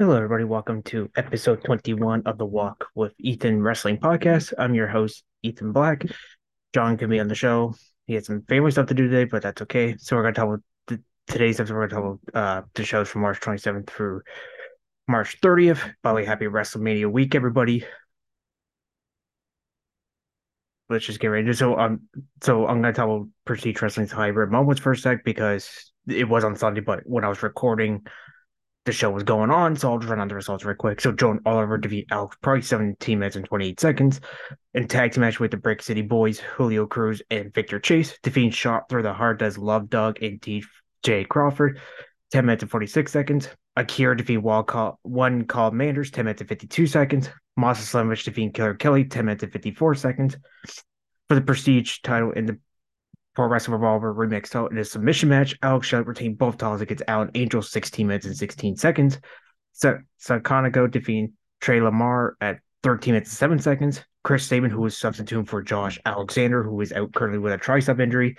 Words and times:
Hello, 0.00 0.14
everybody. 0.14 0.44
Welcome 0.44 0.84
to 0.84 1.10
episode 1.16 1.64
21 1.64 2.22
of 2.24 2.38
the 2.38 2.46
Walk 2.46 2.86
with 2.94 3.12
Ethan 3.18 3.60
Wrestling 3.60 3.98
Podcast. 3.98 4.52
I'm 4.56 4.72
your 4.72 4.86
host, 4.86 5.24
Ethan 5.42 5.72
Black. 5.72 6.04
John 6.72 6.96
can 6.96 7.10
be 7.10 7.18
on 7.18 7.26
the 7.26 7.34
show. 7.34 7.74
He 8.06 8.14
had 8.14 8.24
some 8.24 8.42
family 8.42 8.70
stuff 8.70 8.86
to 8.86 8.94
do 8.94 9.08
today, 9.08 9.24
but 9.24 9.42
that's 9.42 9.60
okay. 9.62 9.96
So 9.98 10.14
we're 10.14 10.22
going 10.22 10.34
to 10.34 10.40
talk 10.40 10.60
about 10.86 11.00
today's 11.26 11.58
episode. 11.58 11.74
We're 11.74 11.88
going 11.88 11.90
to 11.90 11.96
talk 11.96 12.18
about 12.32 12.40
uh, 12.40 12.62
the 12.74 12.84
shows 12.84 13.08
from 13.08 13.22
March 13.22 13.40
27th 13.40 13.88
through 13.88 14.22
March 15.08 15.40
30th. 15.40 15.80
By 16.04 16.10
the 16.10 16.14
way, 16.14 16.24
happy 16.24 16.44
WrestleMania 16.44 17.10
week, 17.10 17.34
everybody. 17.34 17.84
Let's 20.88 21.06
just 21.06 21.18
get 21.18 21.26
right 21.26 21.40
into 21.40 21.50
it. 21.50 21.56
So, 21.56 21.76
um, 21.76 22.02
so 22.40 22.68
I'm 22.68 22.82
going 22.82 22.94
to 22.94 22.96
talk 22.96 23.06
about 23.06 23.26
Prestige 23.44 23.82
Wrestling's 23.82 24.12
hybrid 24.12 24.52
moments 24.52 24.80
for 24.80 24.92
a 24.92 24.96
sec 24.96 25.24
because 25.24 25.92
it 26.06 26.28
was 26.28 26.44
on 26.44 26.54
Sunday, 26.54 26.82
but 26.82 27.00
when 27.04 27.24
I 27.24 27.28
was 27.28 27.42
recording 27.42 28.06
the 28.84 28.92
show 28.92 29.10
was 29.10 29.22
going 29.22 29.50
on, 29.50 29.76
so 29.76 29.92
I'll 29.92 29.98
just 29.98 30.10
run 30.10 30.20
on 30.20 30.28
the 30.28 30.34
results 30.34 30.64
real 30.64 30.74
quick. 30.74 31.00
So 31.00 31.12
Joan 31.12 31.40
Oliver 31.44 31.76
defeat 31.76 32.06
Alex 32.10 32.36
Price 32.40 32.66
17 32.68 33.18
minutes 33.18 33.36
and 33.36 33.44
28 33.44 33.78
seconds. 33.78 34.20
In 34.74 34.88
tag 34.88 35.12
team 35.12 35.20
match 35.22 35.40
with 35.40 35.50
the 35.50 35.56
Brick 35.56 35.82
City 35.82 36.02
Boys, 36.02 36.38
Julio 36.38 36.86
Cruz 36.86 37.20
and 37.30 37.52
Victor 37.52 37.78
Chase 37.78 38.18
defeating 38.22 38.50
Shot 38.50 38.88
through 38.88 39.02
the 39.02 39.12
Heart 39.12 39.40
does 39.40 39.58
Love 39.58 39.90
Dog 39.90 40.22
and 40.22 40.40
TJ 40.40 41.28
Crawford 41.28 41.80
10 42.32 42.46
minutes 42.46 42.62
and 42.62 42.70
46 42.70 43.12
seconds. 43.12 43.48
Akira 43.76 44.16
defeat 44.16 44.38
Wall 44.38 44.62
call, 44.62 44.98
one 45.02 45.44
called 45.44 45.74
Manders 45.74 46.10
10 46.10 46.24
minutes 46.24 46.40
and 46.40 46.48
52 46.48 46.86
seconds. 46.86 47.30
Masha 47.56 47.82
Slamovich 47.82 48.24
defeating 48.24 48.52
Killer 48.52 48.74
Kelly 48.74 49.04
10 49.04 49.24
minutes 49.24 49.42
and 49.42 49.52
54 49.52 49.94
seconds. 49.94 50.36
For 51.28 51.34
the 51.34 51.42
Prestige 51.42 51.98
title 52.02 52.32
in 52.32 52.46
the 52.46 52.58
Pro 53.38 53.46
Wrestling 53.46 53.74
Revolver 53.74 54.12
Remix 54.12 54.50
title 54.50 54.66
in 54.66 54.78
a 54.78 54.84
submission 54.84 55.28
match. 55.28 55.56
Alex 55.62 55.86
Shelley 55.86 56.02
retained 56.02 56.38
both 56.38 56.58
titles 56.58 56.80
against 56.80 57.04
Alan 57.06 57.30
Angel 57.36 57.62
16 57.62 58.04
minutes 58.04 58.26
and 58.26 58.36
16 58.36 58.76
seconds. 58.76 59.20
So 59.74 60.00
Sakanago 60.20 60.90
defeating 60.90 61.34
Trey 61.60 61.80
Lamar 61.80 62.36
at 62.40 62.58
13 62.82 63.14
minutes 63.14 63.30
and 63.30 63.38
7 63.38 63.60
seconds. 63.60 64.02
Chris 64.24 64.44
Sabin, 64.44 64.72
who 64.72 64.80
was 64.80 64.98
substituting 64.98 65.44
for 65.44 65.62
Josh 65.62 66.00
Alexander, 66.04 66.64
who 66.64 66.80
is 66.80 66.92
out 66.92 67.14
currently 67.14 67.38
with 67.38 67.52
a 67.52 67.58
tricep 67.58 68.00
injury, 68.00 68.36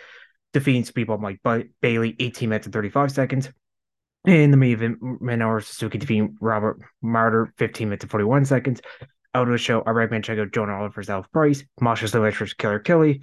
defeating 0.52 0.84
Speedball 0.84 1.22
Mike 1.22 1.40
ba- 1.46 1.64
Bailey 1.80 2.18
18 2.20 2.50
minutes 2.50 2.68
and 2.68 2.74
35 2.74 3.14
seconds. 3.14 3.50
In 4.26 4.52
the 4.52 4.58
main 4.58 4.74
event, 4.74 5.02
Minoru 5.02 5.64
Suzuki 5.64 5.98
defeating 5.98 6.36
Robert 6.42 6.78
Martyr 7.02 7.54
15 7.58 7.88
minutes 7.88 8.04
and 8.04 8.12
41 8.12 8.44
seconds. 8.44 8.82
Out 9.34 9.48
of 9.48 9.54
the 9.54 9.58
show, 9.58 9.82
I 9.82 9.92
recommend 9.92 10.26
check 10.26 10.40
out 10.40 10.52
Jonah 10.52 10.74
Oliver 10.74 11.04
Alex 11.08 11.30
Price, 11.32 11.64
Masha 11.80 12.08
Slivich 12.08 12.36
versus 12.36 12.54
Killer 12.54 12.80
Kelly, 12.80 13.22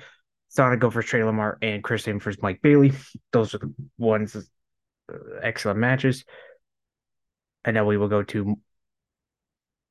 Go 0.56 0.90
for 0.90 1.02
Trey 1.02 1.22
Lamar 1.22 1.58
and 1.62 1.82
Chris 1.82 2.04
Sabin 2.04 2.20
versus 2.20 2.42
Mike 2.42 2.60
Bailey. 2.62 2.92
Those 3.32 3.54
are 3.54 3.58
the 3.58 3.72
ones 3.98 4.36
uh, 4.36 5.16
excellent 5.42 5.78
matches. 5.78 6.24
And 7.64 7.74
now 7.74 7.84
we 7.84 7.96
will 7.96 8.08
go 8.08 8.22
to 8.22 8.56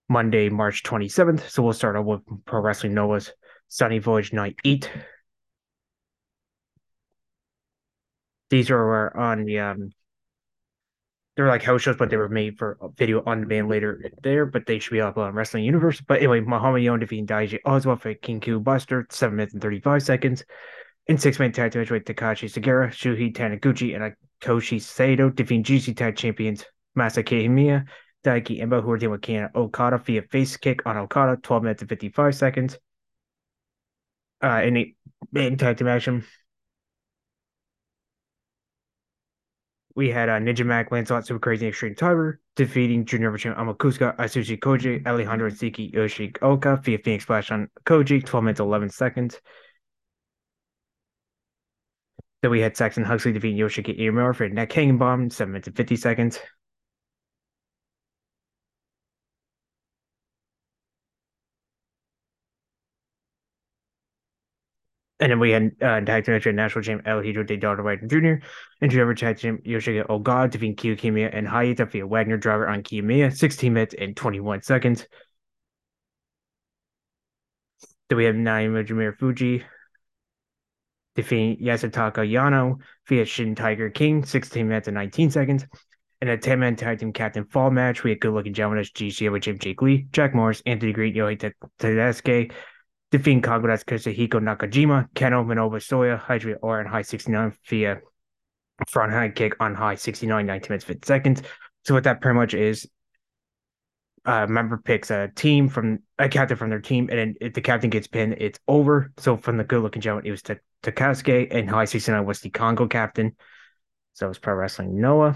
Monday, 0.09 0.49
March 0.49 0.83
27th. 0.83 1.49
So 1.49 1.63
we'll 1.63 1.73
start 1.73 1.95
off 1.95 2.05
with 2.05 2.21
Pro 2.45 2.61
Wrestling 2.61 2.93
Noah's 2.93 3.31
Sunny 3.67 3.99
Voyage 3.99 4.33
Night 4.33 4.55
8. 4.63 4.89
These 8.49 8.69
are 8.69 9.15
on 9.17 9.45
the 9.45 9.59
um 9.59 9.91
they're 11.35 11.47
like 11.47 11.63
house 11.63 11.81
shows, 11.81 11.97
but 11.97 12.09
they 12.09 12.17
were 12.17 12.29
made 12.29 12.57
for 12.57 12.77
video 12.95 13.21
on 13.25 13.41
demand 13.41 13.67
later 13.67 14.09
there, 14.23 14.45
but 14.45 14.65
they 14.65 14.79
should 14.79 14.91
be 14.91 15.01
up 15.01 15.17
on 15.17 15.33
Wrestling 15.33 15.65
Universe. 15.65 16.01
But 16.01 16.19
anyway, 16.19 16.39
Mohammed 16.39 16.83
Yone 16.83 16.99
defeating 16.99 17.27
Daiji 17.27 17.59
Oswald 17.65 18.01
for 18.01 18.13
King 18.13 18.39
Q 18.39 18.59
Buster, 18.59 19.05
7 19.09 19.35
minutes 19.35 19.53
and 19.53 19.61
35 19.61 20.03
seconds. 20.03 20.45
In 21.07 21.17
six 21.17 21.37
man 21.37 21.51
tag 21.51 21.75
match 21.75 21.91
with 21.91 22.05
Takashi 22.05 22.49
Sugiura, 22.49 22.89
Shuhei 22.89 23.31
Taniguchi, 23.35 23.95
and 23.95 24.15
Akitoshi 24.41 24.81
Saito 24.81 25.29
defeating 25.29 25.63
GHC 25.63 25.95
Tag 25.95 26.15
Champions 26.15 26.65
Masa 26.97 27.23
Kitamiya, 27.23 27.85
Daiki 28.23 28.59
Inaba, 28.59 28.81
who 28.81 28.91
are 28.91 28.97
dealing 28.97 29.11
with 29.11 29.21
Kana 29.21 29.51
Okada 29.53 29.99
via 29.99 30.23
face 30.23 30.57
kick 30.57 30.85
on 30.87 30.97
Okada, 30.97 31.37
12 31.43 31.63
minutes 31.63 31.81
and 31.83 31.89
55 31.89 32.33
seconds. 32.35 32.79
Uh, 34.41 34.61
in 34.63 34.77
a 34.77 34.95
in 35.35 35.57
tag 35.57 35.77
team 35.77 35.87
action, 35.87 36.25
we 39.95 40.09
had 40.09 40.27
uh, 40.27 40.39
Ninja 40.39 40.65
Mac, 40.65 40.91
Lancelot, 40.91 41.25
Super 41.25 41.39
Crazy, 41.39 41.67
Extreme 41.67 41.95
Tiger 41.95 42.39
defeating 42.55 43.05
Junior 43.05 43.35
Champ 43.37 43.57
Amakusa, 43.57 44.15
Asushi 44.17 44.59
Koji, 44.59 45.05
Alejandro 45.05 45.49
Siki, 45.49 45.93
Yoshioka 45.93 46.83
via 46.83 46.97
Phoenix 46.97 47.23
Splash 47.23 47.51
on 47.51 47.69
Koji, 47.85 48.23
12 48.25 48.43
minutes, 48.43 48.59
11 48.59 48.89
seconds. 48.89 49.39
Then 52.41 52.51
we 52.51 52.59
had 52.59 52.77
Saxon 52.77 53.03
Huxley 53.03 53.31
defeating 53.31 53.57
Yoshiki 53.57 53.97
Inamura 53.99 54.35
for 54.35 54.43
a 54.43 54.49
neck 54.49 54.71
hanging 54.71 54.97
bomb, 54.97 55.29
7 55.29 55.51
minutes 55.51 55.67
and 55.67 55.75
50 55.75 55.95
seconds. 55.95 56.39
And 65.25 65.31
then 65.31 65.39
we 65.39 65.49
had 65.49 65.71
uh, 65.81 66.01
tag 66.01 66.23
team 66.23 66.55
national 66.55 66.83
champ 66.83 67.01
El 67.07 67.19
Hijo 67.19 67.41
de 67.41 67.57
Dr. 67.57 67.81
Wagner 67.81 68.07
Jr. 68.07 68.45
and 68.79 68.91
Trevor 68.91 69.15
tag 69.15 69.39
team 69.39 69.57
Yoshiki 69.65 70.05
Oga 70.05 70.51
defeating 70.51 70.75
Kiyo 70.75 70.95
Kiyomiya 70.95 71.31
and 71.33 71.47
Hayata 71.47 71.89
via 71.89 72.05
Wagner 72.05 72.37
driver 72.37 72.67
on 72.67 72.83
Kiyomiya, 72.83 73.35
16 73.35 73.73
minutes 73.73 73.95
and 73.97 74.15
21 74.15 74.61
seconds. 74.61 75.07
Then 78.07 78.19
we 78.19 78.25
have 78.25 78.35
Naomichi 78.35 78.91
Marufuji 78.91 79.63
defeating 81.15 81.57
Yasutaka 81.57 82.17
Yano 82.17 82.77
via 83.07 83.25
Shin 83.25 83.55
Tiger 83.55 83.89
King, 83.89 84.23
16 84.23 84.67
minutes 84.67 84.87
and 84.87 84.93
19 84.93 85.31
seconds. 85.31 85.65
In 86.21 86.29
a 86.29 86.37
10 86.37 86.59
man 86.59 86.75
tag 86.75 86.99
team 86.99 87.11
captain 87.11 87.45
fall 87.45 87.71
match, 87.71 88.03
we 88.03 88.11
had 88.11 88.19
good 88.21 88.31
looking 88.31 88.53
gentlemen 88.53 88.77
as 88.77 88.91
GC 88.91 89.31
with 89.31 89.41
Jim 89.41 89.57
Jake 89.57 89.81
Lee, 89.81 90.05
Jack 90.11 90.35
Morris, 90.35 90.61
Anthony 90.67 90.93
Green, 90.93 91.15
Yohei 91.15 91.51
Tedeschi, 91.79 92.51
defeating 93.17 93.41
Kaguras 93.41 93.85
Katsuhiko 93.85 94.41
Nakajima, 94.41 95.07
Keno 95.15 95.43
Manabu 95.43 95.77
Soya, 95.77 96.19
Hydra 96.19 96.55
or 96.61 96.79
on 96.79 96.85
high 96.85 97.01
69 97.01 97.53
via 97.69 97.99
front 98.87 99.13
high 99.13 99.29
kick 99.29 99.55
on 99.59 99.73
high 99.73 99.95
69, 99.95 100.45
19 100.45 100.69
minutes, 100.69 100.83
50 100.83 101.05
seconds. 101.05 101.41
So 101.85 101.93
what 101.93 102.03
that 102.03 102.19
pretty 102.19 102.35
much 102.35 102.53
is 102.53 102.89
uh, 104.25 104.47
member 104.47 104.77
picks 104.77 105.11
a 105.11 105.29
team 105.35 105.69
from 105.69 105.99
a 106.19 106.27
captain 106.27 106.57
from 106.57 106.69
their 106.69 106.81
team, 106.81 107.07
and 107.09 107.19
then 107.19 107.35
if 107.39 107.53
the 107.53 107.61
captain 107.61 107.89
gets 107.89 108.07
pinned, 108.07 108.35
it's 108.39 108.59
over. 108.67 109.13
So 109.17 109.37
from 109.37 109.57
the 109.57 109.63
good 109.63 109.81
looking 109.81 110.01
gentleman, 110.01 110.27
it 110.27 110.31
was 110.31 110.41
to 110.43 110.59
Takasuke, 110.83 111.47
and 111.51 111.69
high 111.69 111.85
69 111.85 112.25
was 112.25 112.41
the 112.41 112.49
Kongo 112.49 112.87
captain. 112.87 113.35
So 114.13 114.25
it 114.25 114.29
was 114.29 114.39
Pro 114.39 114.55
Wrestling 114.55 114.99
Noah. 114.99 115.35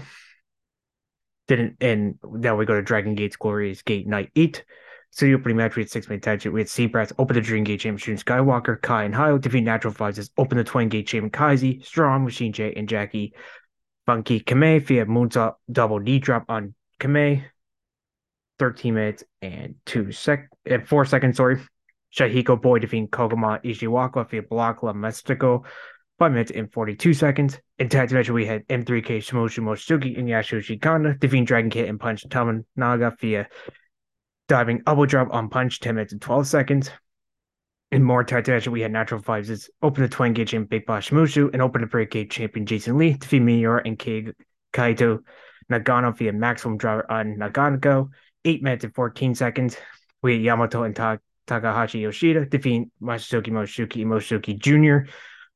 Didn't 1.48 1.76
and 1.80 2.18
now 2.24 2.56
we 2.56 2.66
go 2.66 2.74
to 2.74 2.82
Dragon 2.82 3.14
Gate's 3.14 3.36
Glorious 3.36 3.82
Gate 3.82 4.06
Night 4.06 4.30
8. 4.36 4.64
The 5.18 5.34
opening 5.34 5.58
match, 5.58 5.76
we 5.76 5.82
had 5.82 5.90
six 5.90 6.08
man 6.08 6.20
tag 6.20 6.46
we 6.46 6.60
had 6.60 6.68
Seabrass 6.68 7.12
open 7.18 7.34
the 7.34 7.42
Dream 7.42 7.64
Gate 7.64 7.80
Championship, 7.80 8.24
Skywalker, 8.24 8.80
Kai, 8.80 9.04
and 9.04 9.14
Hayo 9.14 9.40
defeat 9.40 9.62
Natural 9.62 9.92
Vibes, 9.92 10.30
open 10.38 10.56
the 10.56 10.64
Twin 10.64 10.88
Gate 10.88 11.06
Champion 11.06 11.30
Kaisi, 11.30 11.84
Strong, 11.84 12.24
Machine 12.24 12.52
J, 12.52 12.72
and 12.74 12.88
Jackie 12.88 13.34
Funky 14.06 14.40
Kamei 14.40 14.84
via 14.84 15.04
Moonsault 15.06 15.56
double 15.70 16.00
knee 16.00 16.18
drop 16.18 16.46
on 16.48 16.74
Kamei. 16.98 17.44
13 18.58 18.94
minutes 18.94 19.24
and 19.40 19.76
two 19.86 20.12
sec 20.12 20.48
and 20.66 20.86
four 20.86 21.04
seconds, 21.04 21.38
sorry. 21.38 21.60
Shahiko 22.14 22.60
Boy 22.60 22.78
defeating 22.78 23.08
Koguma 23.08 23.62
Ishiwaka 23.64 24.28
via 24.28 24.42
block 24.42 24.82
La 24.82 24.92
Mystico. 24.92 25.64
Five 26.18 26.32
minutes 26.32 26.52
and 26.54 26.70
42 26.70 27.14
seconds. 27.14 27.58
In 27.78 27.88
tag 27.88 28.12
match, 28.12 28.28
we 28.28 28.44
had 28.44 28.68
M3K 28.68 29.18
Shimoshi 29.18 29.60
Mochizuki 29.60 30.18
and 30.18 30.28
Yasushi 30.28 30.80
Kanda 30.80 31.14
defeating 31.14 31.46
Dragon 31.46 31.70
Kid 31.70 31.88
and 31.88 31.98
Punch 31.98 32.26
Naga 32.76 33.16
via 33.18 33.48
diving 34.50 34.82
elbow 34.84 35.06
drop 35.06 35.28
on 35.32 35.48
Punch, 35.48 35.78
10 35.78 35.94
minutes 35.94 36.12
and 36.12 36.20
12 36.20 36.44
seconds. 36.44 36.90
In 37.92 38.02
more 38.02 38.24
tag 38.24 38.48
match, 38.48 38.66
we 38.66 38.80
had 38.80 38.90
Natural 38.90 39.22
Vibes 39.22 39.68
open 39.80 40.02
the 40.02 40.08
Twin 40.08 40.32
Gate 40.32 40.48
champion 40.48 40.66
Big 40.66 40.86
Boss 40.86 41.10
Mushu 41.10 41.50
and 41.52 41.62
open 41.62 41.80
the 41.80 41.86
Break 41.86 42.10
Gate 42.10 42.32
champion 42.32 42.66
Jason 42.66 42.98
Lee 42.98 43.12
defeat 43.12 43.42
Meteor 43.42 43.78
and 43.78 43.96
Kaito 43.96 45.20
Nagano 45.70 46.16
via 46.16 46.32
maximum 46.32 46.78
driver 46.78 47.10
on 47.10 47.36
Nagano 47.36 48.10
eight 48.44 48.60
minutes 48.60 48.82
and 48.82 48.94
14 48.94 49.36
seconds. 49.36 49.76
We 50.20 50.34
had 50.34 50.42
Yamato 50.42 50.82
and 50.82 50.96
Ta- 50.96 51.18
Takahashi 51.46 52.00
Yoshida 52.00 52.44
defeating 52.44 52.90
Masasuke 53.00 53.48
Mochizuki 53.48 54.04
Mochizuki 54.04 54.58
Jr. 54.58 55.08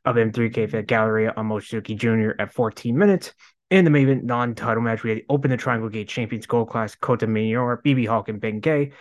of 0.05 0.14
M3K 0.14 0.70
for 0.70 0.82
Galleria 0.82 1.35
on 1.37 1.49
Mochizuki 1.49 1.97
Jr. 1.97 2.40
at 2.40 2.52
14 2.52 2.97
minutes. 2.97 3.35
In 3.75 3.85
the 3.85 3.91
main 3.91 4.05
event 4.05 4.23
non-title 4.23 4.85
match, 4.85 5.03
we 5.03 5.11
had 5.11 5.23
Open 5.29 5.50
the 5.50 5.56
Triangle 5.56 5.88
Gate 5.88 6.06
Champions 6.06 6.47
Gold 6.47 6.69
Class 6.69 6.94
Kota 6.94 7.26
Minoura, 7.26 7.82
BB 7.82 8.06
Hawk, 8.06 8.29
and 8.29 8.41
Ben-K 8.41 8.93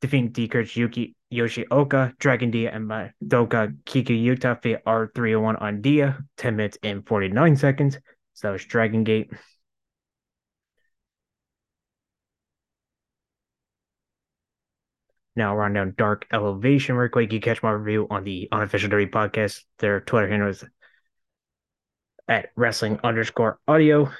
defeating 0.00 0.30
D'Courage 0.30 0.78
Yuki 0.78 1.14
Yoshioka, 1.30 2.16
Dragon 2.16 2.50
Dia, 2.50 2.70
and 2.72 2.88
Madoka 2.88 3.76
Kikuta 3.84 4.62
for 4.62 5.08
R301 5.10 5.60
on 5.60 5.82
Dia, 5.82 6.24
10 6.38 6.56
minutes 6.56 6.78
and 6.82 7.06
49 7.06 7.54
seconds. 7.56 7.98
So 8.32 8.48
that 8.48 8.52
was 8.52 8.64
Dragon 8.64 9.04
Gate. 9.04 9.30
Now 15.36 15.54
run 15.54 15.74
down 15.74 15.92
Dark 15.98 16.26
Elevation 16.32 16.96
real 16.96 17.10
quick. 17.10 17.30
You 17.30 17.40
catch 17.40 17.62
my 17.62 17.72
review 17.72 18.06
on 18.08 18.24
the 18.24 18.48
unofficial 18.52 18.88
Derby 18.88 19.06
podcast. 19.06 19.64
Their 19.80 20.00
Twitter 20.00 20.28
handle 20.28 20.48
is 20.48 20.64
at 22.28 22.50
wrestling 22.56 22.98
underscore 23.04 23.58
audio. 23.68 24.10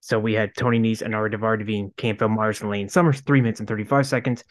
So 0.00 0.18
we 0.18 0.32
had 0.32 0.54
Tony 0.56 0.78
Nese 0.78 1.02
and 1.02 1.12
Daivari 1.12 1.58
defeating 1.58 1.92
Campbell 1.96 2.28
Myers 2.28 2.62
and 2.62 2.70
Lane 2.70 2.88
Summers, 2.88 3.20
three 3.20 3.40
minutes 3.40 3.60
and 3.60 3.68
35 3.68 4.06
seconds. 4.06 4.44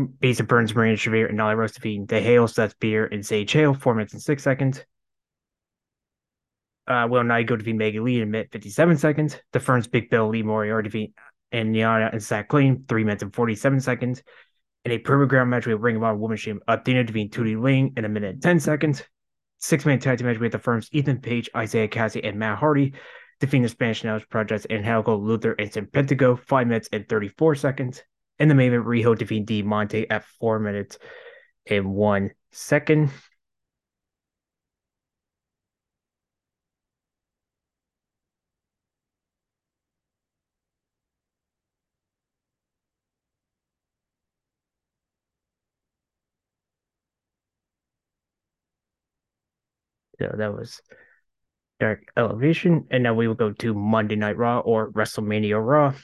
Basa 0.00 0.46
Burns, 0.46 0.74
Marina 0.74 0.96
Shafir, 0.96 1.28
and 1.28 1.38
Nyla 1.38 1.56
Rose 1.56 1.72
defeating 1.72 2.06
The 2.06 2.20
Hale, 2.20 2.48
Seth 2.48 2.78
Beer, 2.80 3.06
and 3.06 3.24
Sage 3.24 3.52
Hale, 3.52 3.74
four 3.74 3.94
minutes 3.94 4.12
and 4.12 4.22
six 4.22 4.42
seconds. 4.42 4.84
Uh, 6.86 7.06
Willow 7.10 7.22
Nightingale 7.22 7.56
defeat 7.56 7.74
Maggie 7.74 8.00
Lee 8.00 8.16
in 8.16 8.22
a 8.22 8.26
minute 8.26 8.48
57 8.52 8.96
seconds. 8.98 9.36
The 9.52 9.60
Firm's 9.60 9.86
Big 9.86 10.08
Bill 10.08 10.28
Lee 10.28 10.42
Moriarty 10.42 10.88
defeat 10.88 11.14
and 11.52 11.74
Niana 11.74 12.12
and 12.12 12.22
Zach 12.22 12.48
Clean, 12.48 12.84
three 12.88 13.04
minutes 13.04 13.22
and 13.22 13.34
47 13.34 13.80
seconds. 13.80 14.22
In 14.84 14.92
a 14.92 14.98
Ground 14.98 15.50
match, 15.50 15.66
we 15.66 15.72
have 15.72 15.80
Ring 15.80 15.96
of 15.96 16.04
Honor 16.04 16.16
Women's 16.16 16.44
Team 16.44 16.60
Athena 16.68 17.04
defeating 17.04 17.30
Tootie 17.30 17.60
Ling 17.60 17.94
in 17.96 18.04
a 18.04 18.08
minute 18.08 18.34
and 18.34 18.42
10 18.42 18.60
seconds. 18.60 19.02
Six 19.58 19.86
man 19.86 19.98
tag 19.98 20.18
team 20.18 20.26
match 20.26 20.38
with 20.38 20.52
the 20.52 20.58
firm's 20.58 20.88
Ethan 20.92 21.20
Page, 21.20 21.48
Isiah 21.56 21.88
Kassidy, 21.88 22.28
and 22.28 22.38
Matt 22.38 22.58
Hardy 22.58 22.92
defeating 23.40 23.62
the 23.62 23.68
Spanish 23.68 24.02
Announce 24.02 24.24
Projects 24.24 24.66
and 24.68 24.84
Helgo 24.84 25.20
Luther 25.20 25.52
and 25.52 25.70
Serpentico, 25.70 26.38
five 26.38 26.66
minutes 26.66 26.88
and 26.92 27.08
34 27.08 27.54
seconds. 27.56 28.02
And 28.38 28.50
the 28.50 28.54
main 28.54 28.72
event, 28.72 28.86
Riho 28.86 29.16
defeating 29.16 29.44
Diamante 29.44 30.08
at 30.10 30.24
four 30.24 30.58
minutes 30.58 30.98
and 31.66 31.94
one 31.94 32.30
second. 32.52 33.10
So 50.18 50.34
that 50.36 50.54
was 50.54 50.80
Dark 51.80 52.04
Elevation. 52.16 52.86
And 52.90 53.02
now 53.02 53.14
we 53.14 53.28
will 53.28 53.34
go 53.34 53.52
to 53.52 53.74
Monday 53.74 54.16
Night 54.16 54.36
Raw 54.36 54.60
or 54.60 54.90
WrestleMania 54.92 55.64
Raw. 55.64 55.94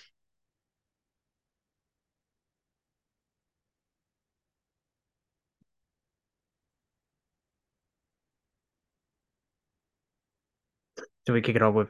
So 11.26 11.32
we 11.32 11.40
kick 11.40 11.56
it 11.56 11.62
off 11.62 11.74
with 11.74 11.88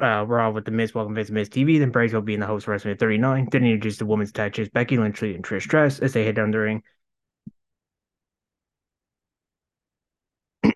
uh, 0.00 0.24
Raw 0.24 0.50
with 0.50 0.64
the 0.64 0.70
Miz 0.70 0.94
welcome 0.94 1.14
Vince 1.14 1.30
Miz 1.30 1.48
TV. 1.48 1.78
Then 1.78 1.90
Briggs 1.90 2.12
will 2.12 2.22
be 2.22 2.34
in 2.34 2.40
the 2.40 2.46
host 2.46 2.68
of 2.68 2.74
WrestleMania 2.74 2.98
39. 2.98 3.48
Then 3.50 3.64
introduce 3.64 3.98
the 3.98 4.06
women's 4.06 4.32
tag 4.32 4.52
teams 4.54 4.68
Becky 4.68 4.96
Lynch 4.96 5.20
and 5.22 5.44
Trish 5.44 5.62
Stratus 5.62 5.98
as 5.98 6.12
they 6.12 6.24
head 6.24 6.36
down 6.36 6.52
the 6.52 6.58
ring. 6.58 6.82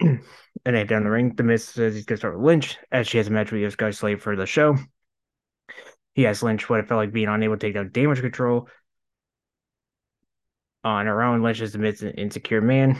and 0.64 0.76
they 0.76 0.84
down 0.84 1.04
the 1.04 1.10
ring. 1.10 1.34
The 1.34 1.42
Miz 1.42 1.64
says 1.64 1.94
he's 1.94 2.04
gonna 2.04 2.18
start 2.18 2.36
with 2.36 2.44
Lynch 2.44 2.78
as 2.90 3.06
she 3.06 3.18
has 3.18 3.28
a 3.28 3.30
match 3.30 3.52
with 3.52 3.62
Io 3.62 3.68
Sky 3.68 3.90
Slave 3.90 4.22
for 4.22 4.36
the 4.36 4.46
show. 4.46 4.76
He 6.14 6.26
asks 6.26 6.42
Lynch 6.42 6.68
what 6.68 6.80
it 6.80 6.88
felt 6.88 6.98
like 6.98 7.12
being 7.12 7.28
unable 7.28 7.56
to 7.56 7.66
take 7.66 7.74
down 7.74 7.90
damage 7.90 8.20
control 8.20 8.68
on 10.84 11.06
her 11.06 11.22
own. 11.22 11.42
Lynch 11.42 11.60
is 11.60 11.74
admits 11.74 12.02
an 12.02 12.12
insecure 12.12 12.60
man. 12.60 12.98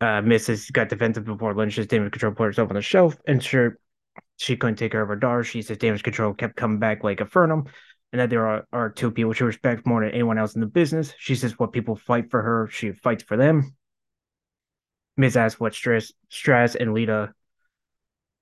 Uh, 0.00 0.22
has 0.22 0.70
got 0.70 0.88
defensive 0.88 1.24
before 1.24 1.54
Lynch's 1.54 1.88
damage 1.88 2.12
control 2.12 2.32
put 2.32 2.44
herself 2.44 2.70
on 2.70 2.76
the 2.76 2.82
shelf, 2.82 3.16
and 3.26 3.42
sure 3.42 3.78
she 4.36 4.56
couldn't 4.56 4.76
take 4.76 4.92
care 4.92 5.02
of 5.02 5.08
her 5.08 5.16
daughter. 5.16 5.42
She 5.42 5.62
says 5.62 5.78
damage 5.78 6.04
control 6.04 6.34
kept 6.34 6.54
coming 6.54 6.78
back 6.78 7.02
like 7.02 7.20
a 7.20 7.24
Infernum, 7.24 7.66
and 8.12 8.20
that 8.20 8.30
there 8.30 8.46
are, 8.46 8.66
are 8.72 8.90
two 8.90 9.10
people 9.10 9.32
she 9.32 9.44
respects 9.44 9.82
more 9.84 10.02
than 10.02 10.14
anyone 10.14 10.38
else 10.38 10.54
in 10.54 10.60
the 10.60 10.66
business. 10.66 11.14
She 11.18 11.34
says 11.34 11.58
what 11.58 11.72
people 11.72 11.96
fight 11.96 12.30
for 12.30 12.42
her, 12.42 12.68
she 12.70 12.92
fights 12.92 13.22
for 13.22 13.36
them. 13.36 13.74
Miz 15.16 15.36
asks 15.36 15.60
what 15.60 15.74
stress, 15.74 16.12
stress, 16.28 16.74
and 16.76 16.94
Lita 16.94 17.32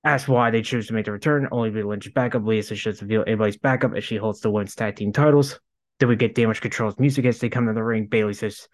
asks 0.04 0.28
why 0.28 0.50
they 0.50 0.62
choose 0.62 0.86
to 0.86 0.92
make 0.92 1.06
the 1.06 1.12
return, 1.12 1.48
only 1.50 1.70
to 1.70 1.74
be 1.74 1.82
Lynch's 1.82 2.12
backup. 2.12 2.44
Lita 2.44 2.62
says 2.62 2.82
doesn't 2.82 3.08
feel 3.08 3.24
anybody's 3.26 3.56
backup 3.56 3.94
as 3.96 4.04
she 4.04 4.16
holds 4.16 4.40
the 4.40 4.50
women's 4.50 4.74
tag 4.74 4.96
team 4.96 5.12
titles. 5.12 5.58
Then 5.98 6.08
we 6.08 6.16
get 6.16 6.34
damage 6.34 6.60
control's 6.60 6.98
music 6.98 7.24
as 7.24 7.40
they 7.40 7.48
come 7.48 7.66
to 7.66 7.72
the 7.72 7.82
ring. 7.82 8.06
Bayley 8.06 8.34
says 8.34 8.68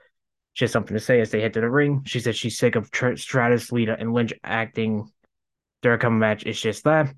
she 0.54 0.64
has 0.64 0.72
something 0.72 0.94
to 0.94 1.00
say 1.00 1.20
as 1.20 1.30
they 1.30 1.40
head 1.40 1.54
to 1.54 1.60
the 1.60 1.70
ring. 1.70 2.02
She 2.04 2.20
says 2.20 2.36
she's 2.36 2.58
sick 2.58 2.74
of 2.74 2.90
Tr- 2.90 3.16
Stratus, 3.16 3.72
Lita, 3.72 3.96
and 3.98 4.12
Lynch 4.12 4.34
acting 4.44 5.10
their 5.82 5.96
coming 5.96 6.18
match. 6.18 6.42
It's 6.44 6.60
just 6.60 6.84
that. 6.84 7.14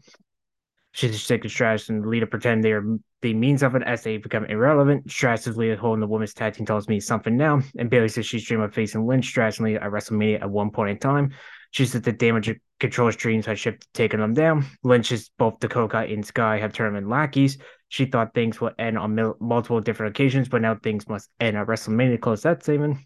She's 0.93 1.21
sick 1.23 1.45
of 1.45 1.51
Stratus 1.51 1.89
and 1.89 2.07
Lita 2.07 2.27
pretend 2.27 2.63
they 2.63 2.73
are 2.73 2.99
they 3.25 3.33
mean 3.33 3.57
something 3.57 3.83
as 3.85 4.03
they 4.03 4.19
become 4.19 4.45
irrelevant. 4.45 5.11
Stratus 5.11 5.47
is 5.47 5.57
Lita 5.57 5.79
holding 5.79 6.01
the 6.03 6.07
women's 6.07 6.35
tag 6.35 6.53
team 6.53 6.67
tells 6.67 6.89
me 6.89 7.01
something 7.01 7.39
now. 7.39 7.63
And 7.79 7.89
Bayley 7.89 8.11
says 8.11 8.27
she's 8.27 8.45
dreaming 8.45 8.67
of 8.67 8.75
facing 8.75 9.07
Lynch, 9.07 9.25
Stratus 9.25 9.61
at 9.61 9.91
WrestleMania 9.91 10.43
at 10.43 10.51
one 10.51 10.71
point 10.71 10.91
in 10.91 10.99
time. 10.99 11.33
She 11.71 11.87
said 11.87 12.03
the 12.03 12.13
damage 12.13 12.55
control's 12.81 13.17
dreams 13.17 13.47
had 13.47 13.59
shifted, 13.59 13.89
taken 13.95 14.21
them 14.21 14.35
down. 14.35 14.67
Lynch 14.83 15.11
is 15.11 15.31
both 15.39 15.59
Dakota 15.59 16.01
and 16.01 16.25
Sky 16.25 16.59
have 16.59 16.75
turned 16.75 16.99
in 16.99 17.09
lackeys. 17.09 17.57
She 17.89 18.05
thought 18.05 18.35
things 18.35 18.61
would 18.61 18.75
end 18.79 18.99
on 18.99 19.15
mil- 19.15 19.39
multiple 19.41 19.81
different 19.81 20.15
occasions, 20.15 20.51
but 20.51 20.61
now 20.61 20.75
things 20.75 21.09
must 21.09 21.31
end 21.41 21.57
at 21.57 21.67
WrestleMania. 21.67 22.21
Close 22.21 22.43
that 22.43 22.63
statement. 22.63 22.99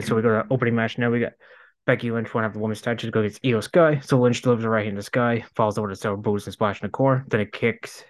So 0.00 0.16
we 0.16 0.22
go 0.22 0.40
to 0.40 0.46
opening 0.50 0.74
match 0.74 0.96
now. 0.96 1.10
We 1.10 1.20
got 1.20 1.32
Becky 1.84 2.10
Lynch 2.10 2.32
won't 2.32 2.44
have 2.44 2.52
the 2.52 2.60
woman's 2.60 2.80
title 2.80 3.08
to 3.08 3.10
go 3.10 3.20
against 3.20 3.44
Io 3.44 3.60
Sky. 3.60 4.00
So 4.00 4.18
Lynch 4.18 4.42
delivers 4.42 4.64
a 4.64 4.68
right 4.68 4.84
hand 4.84 4.96
to 4.96 5.02
Sky, 5.02 5.44
falls 5.56 5.78
over 5.78 5.88
to 5.88 5.96
several 5.96 6.20
boots 6.20 6.46
and 6.46 6.52
splash 6.52 6.80
in 6.80 6.86
the 6.86 6.90
core. 6.90 7.24
Then 7.28 7.40
it 7.40 7.52
kicks 7.52 8.04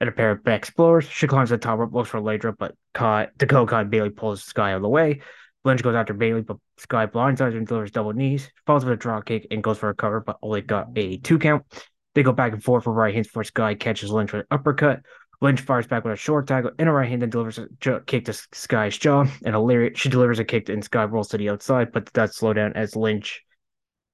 at 0.00 0.08
a 0.08 0.12
pair 0.12 0.32
of 0.32 0.42
back 0.42 0.58
explorers. 0.58 1.08
She 1.08 1.26
climbs 1.26 1.50
the 1.50 1.58
top 1.58 1.78
rope, 1.78 1.94
looks 1.94 2.10
for 2.10 2.16
a 2.16 2.20
leg 2.20 2.44
but 2.58 2.74
caught 2.92 3.36
Dakota 3.38 3.78
and 3.78 3.90
Bayley 3.90 4.10
pulls 4.10 4.42
Sky 4.42 4.72
out 4.72 4.76
of 4.76 4.82
the 4.82 4.88
way. 4.88 5.20
Lynch 5.64 5.82
goes 5.82 5.94
after 5.94 6.12
Bayley, 6.12 6.42
but 6.42 6.58
Sky 6.76 7.06
blindsides 7.06 7.56
and 7.56 7.66
delivers 7.66 7.90
double 7.90 8.12
knees, 8.12 8.50
falls 8.66 8.84
with 8.84 8.94
a 8.94 8.96
drop 8.96 9.24
kick 9.24 9.46
and 9.50 9.62
goes 9.62 9.78
for 9.78 9.88
a 9.88 9.94
cover, 9.94 10.20
but 10.20 10.36
only 10.42 10.60
got 10.60 10.88
a 10.96 11.16
two 11.18 11.38
count. 11.38 11.64
They 12.14 12.22
go 12.22 12.32
back 12.32 12.52
and 12.52 12.62
forth 12.62 12.84
for 12.84 12.92
right 12.92 13.14
hands 13.14 13.28
before 13.28 13.44
Sky 13.44 13.74
catches 13.74 14.10
Lynch 14.10 14.32
with 14.32 14.42
an 14.42 14.46
uppercut. 14.50 15.00
Lynch 15.44 15.60
fires 15.60 15.86
back 15.86 16.04
with 16.04 16.14
a 16.14 16.16
short 16.16 16.46
tackle 16.46 16.70
in 16.78 16.88
a 16.88 16.92
right 16.92 17.06
hand 17.06 17.22
and 17.22 17.30
delivers 17.30 17.58
a 17.58 17.68
kick 18.06 18.24
to 18.24 18.32
Sky's 18.32 18.96
jaw. 18.96 19.26
And 19.44 19.94
she 19.94 20.08
delivers 20.08 20.38
a 20.38 20.44
kick 20.44 20.70
and 20.70 20.82
Sky 20.82 21.04
rolls 21.04 21.28
to 21.28 21.36
the 21.36 21.50
outside, 21.50 21.92
but 21.92 22.10
does 22.14 22.34
slow 22.34 22.54
down 22.54 22.72
as 22.72 22.96
Lynch 22.96 23.42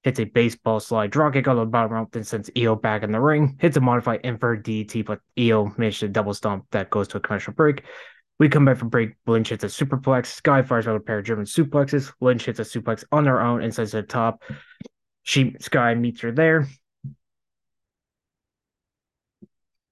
hits 0.03 0.19
a 0.19 0.25
baseball 0.25 0.81
slide 0.81 1.09
draw 1.09 1.31
kick 1.31 1.47
on 1.47 1.55
the 1.55 1.65
bottom 1.65 1.93
rope, 1.93 2.11
then 2.11 2.25
sends 2.25 2.51
Io 2.57 2.75
back 2.75 3.03
in 3.03 3.13
the 3.13 3.21
ring. 3.21 3.55
Hits 3.61 3.77
a 3.77 3.79
modified 3.79 4.19
inverted 4.25 4.65
DDT, 4.65 5.05
but 5.05 5.21
Io 5.39 5.73
managed 5.77 6.03
a 6.03 6.09
double 6.09 6.33
stomp 6.33 6.65
that 6.71 6.89
goes 6.89 7.07
to 7.07 7.17
a 7.17 7.21
commercial 7.21 7.53
break. 7.53 7.83
We 8.37 8.49
come 8.49 8.65
back 8.65 8.75
from 8.75 8.89
break. 8.89 9.11
Lynch 9.25 9.47
hits 9.47 9.63
a 9.63 9.67
superplex. 9.67 10.25
Sky 10.25 10.63
fires 10.63 10.85
out 10.85 10.97
a 10.97 10.99
pair 10.99 11.19
of 11.19 11.25
German 11.25 11.45
suplexes. 11.45 12.11
Lynch 12.19 12.45
hits 12.45 12.59
a 12.59 12.63
suplex 12.63 13.05
on 13.09 13.25
her 13.27 13.39
own 13.39 13.63
and 13.63 13.73
sends 13.73 13.91
to 13.91 14.01
the 14.01 14.03
top. 14.03 14.43
She 15.23 15.55
Sky 15.61 15.95
meets 15.95 16.19
her 16.21 16.33
there. 16.33 16.67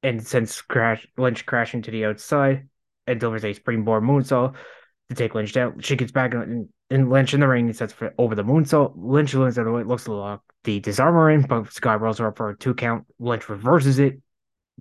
And 0.03 0.25
sends 0.25 0.61
crash 0.61 1.05
Lynch 1.17 1.45
crashing 1.45 1.81
to 1.83 1.91
the 1.91 2.05
outside 2.05 2.67
and 3.07 3.19
delivers 3.19 3.45
a 3.45 3.53
springboard 3.53 4.03
moonsault 4.03 4.55
to 5.09 5.15
take 5.15 5.35
Lynch 5.35 5.53
down. 5.53 5.79
She 5.81 5.95
gets 5.95 6.11
back 6.11 6.33
and, 6.33 6.69
and 6.89 7.09
Lynch 7.09 7.33
in 7.33 7.39
the 7.39 7.47
ring 7.47 7.65
and 7.65 7.75
sets 7.75 7.93
for 7.93 8.13
over 8.17 8.35
the 8.35 8.43
moonsault. 8.43 8.93
Lynch 8.95 9.33
leans 9.33 9.57
out 9.57 9.67
of 9.67 9.73
way, 9.73 9.83
looks 9.83 10.05
to 10.05 10.13
lock 10.13 10.43
the 10.63 10.79
disarmer 10.79 11.31
in, 11.31 11.41
but 11.41 11.71
Sky 11.71 11.95
rolls 11.95 12.19
her 12.19 12.27
up 12.27 12.37
for 12.37 12.49
a 12.49 12.57
two 12.57 12.73
count. 12.73 13.05
Lynch 13.19 13.49
reverses 13.49 13.99
it 13.99 14.21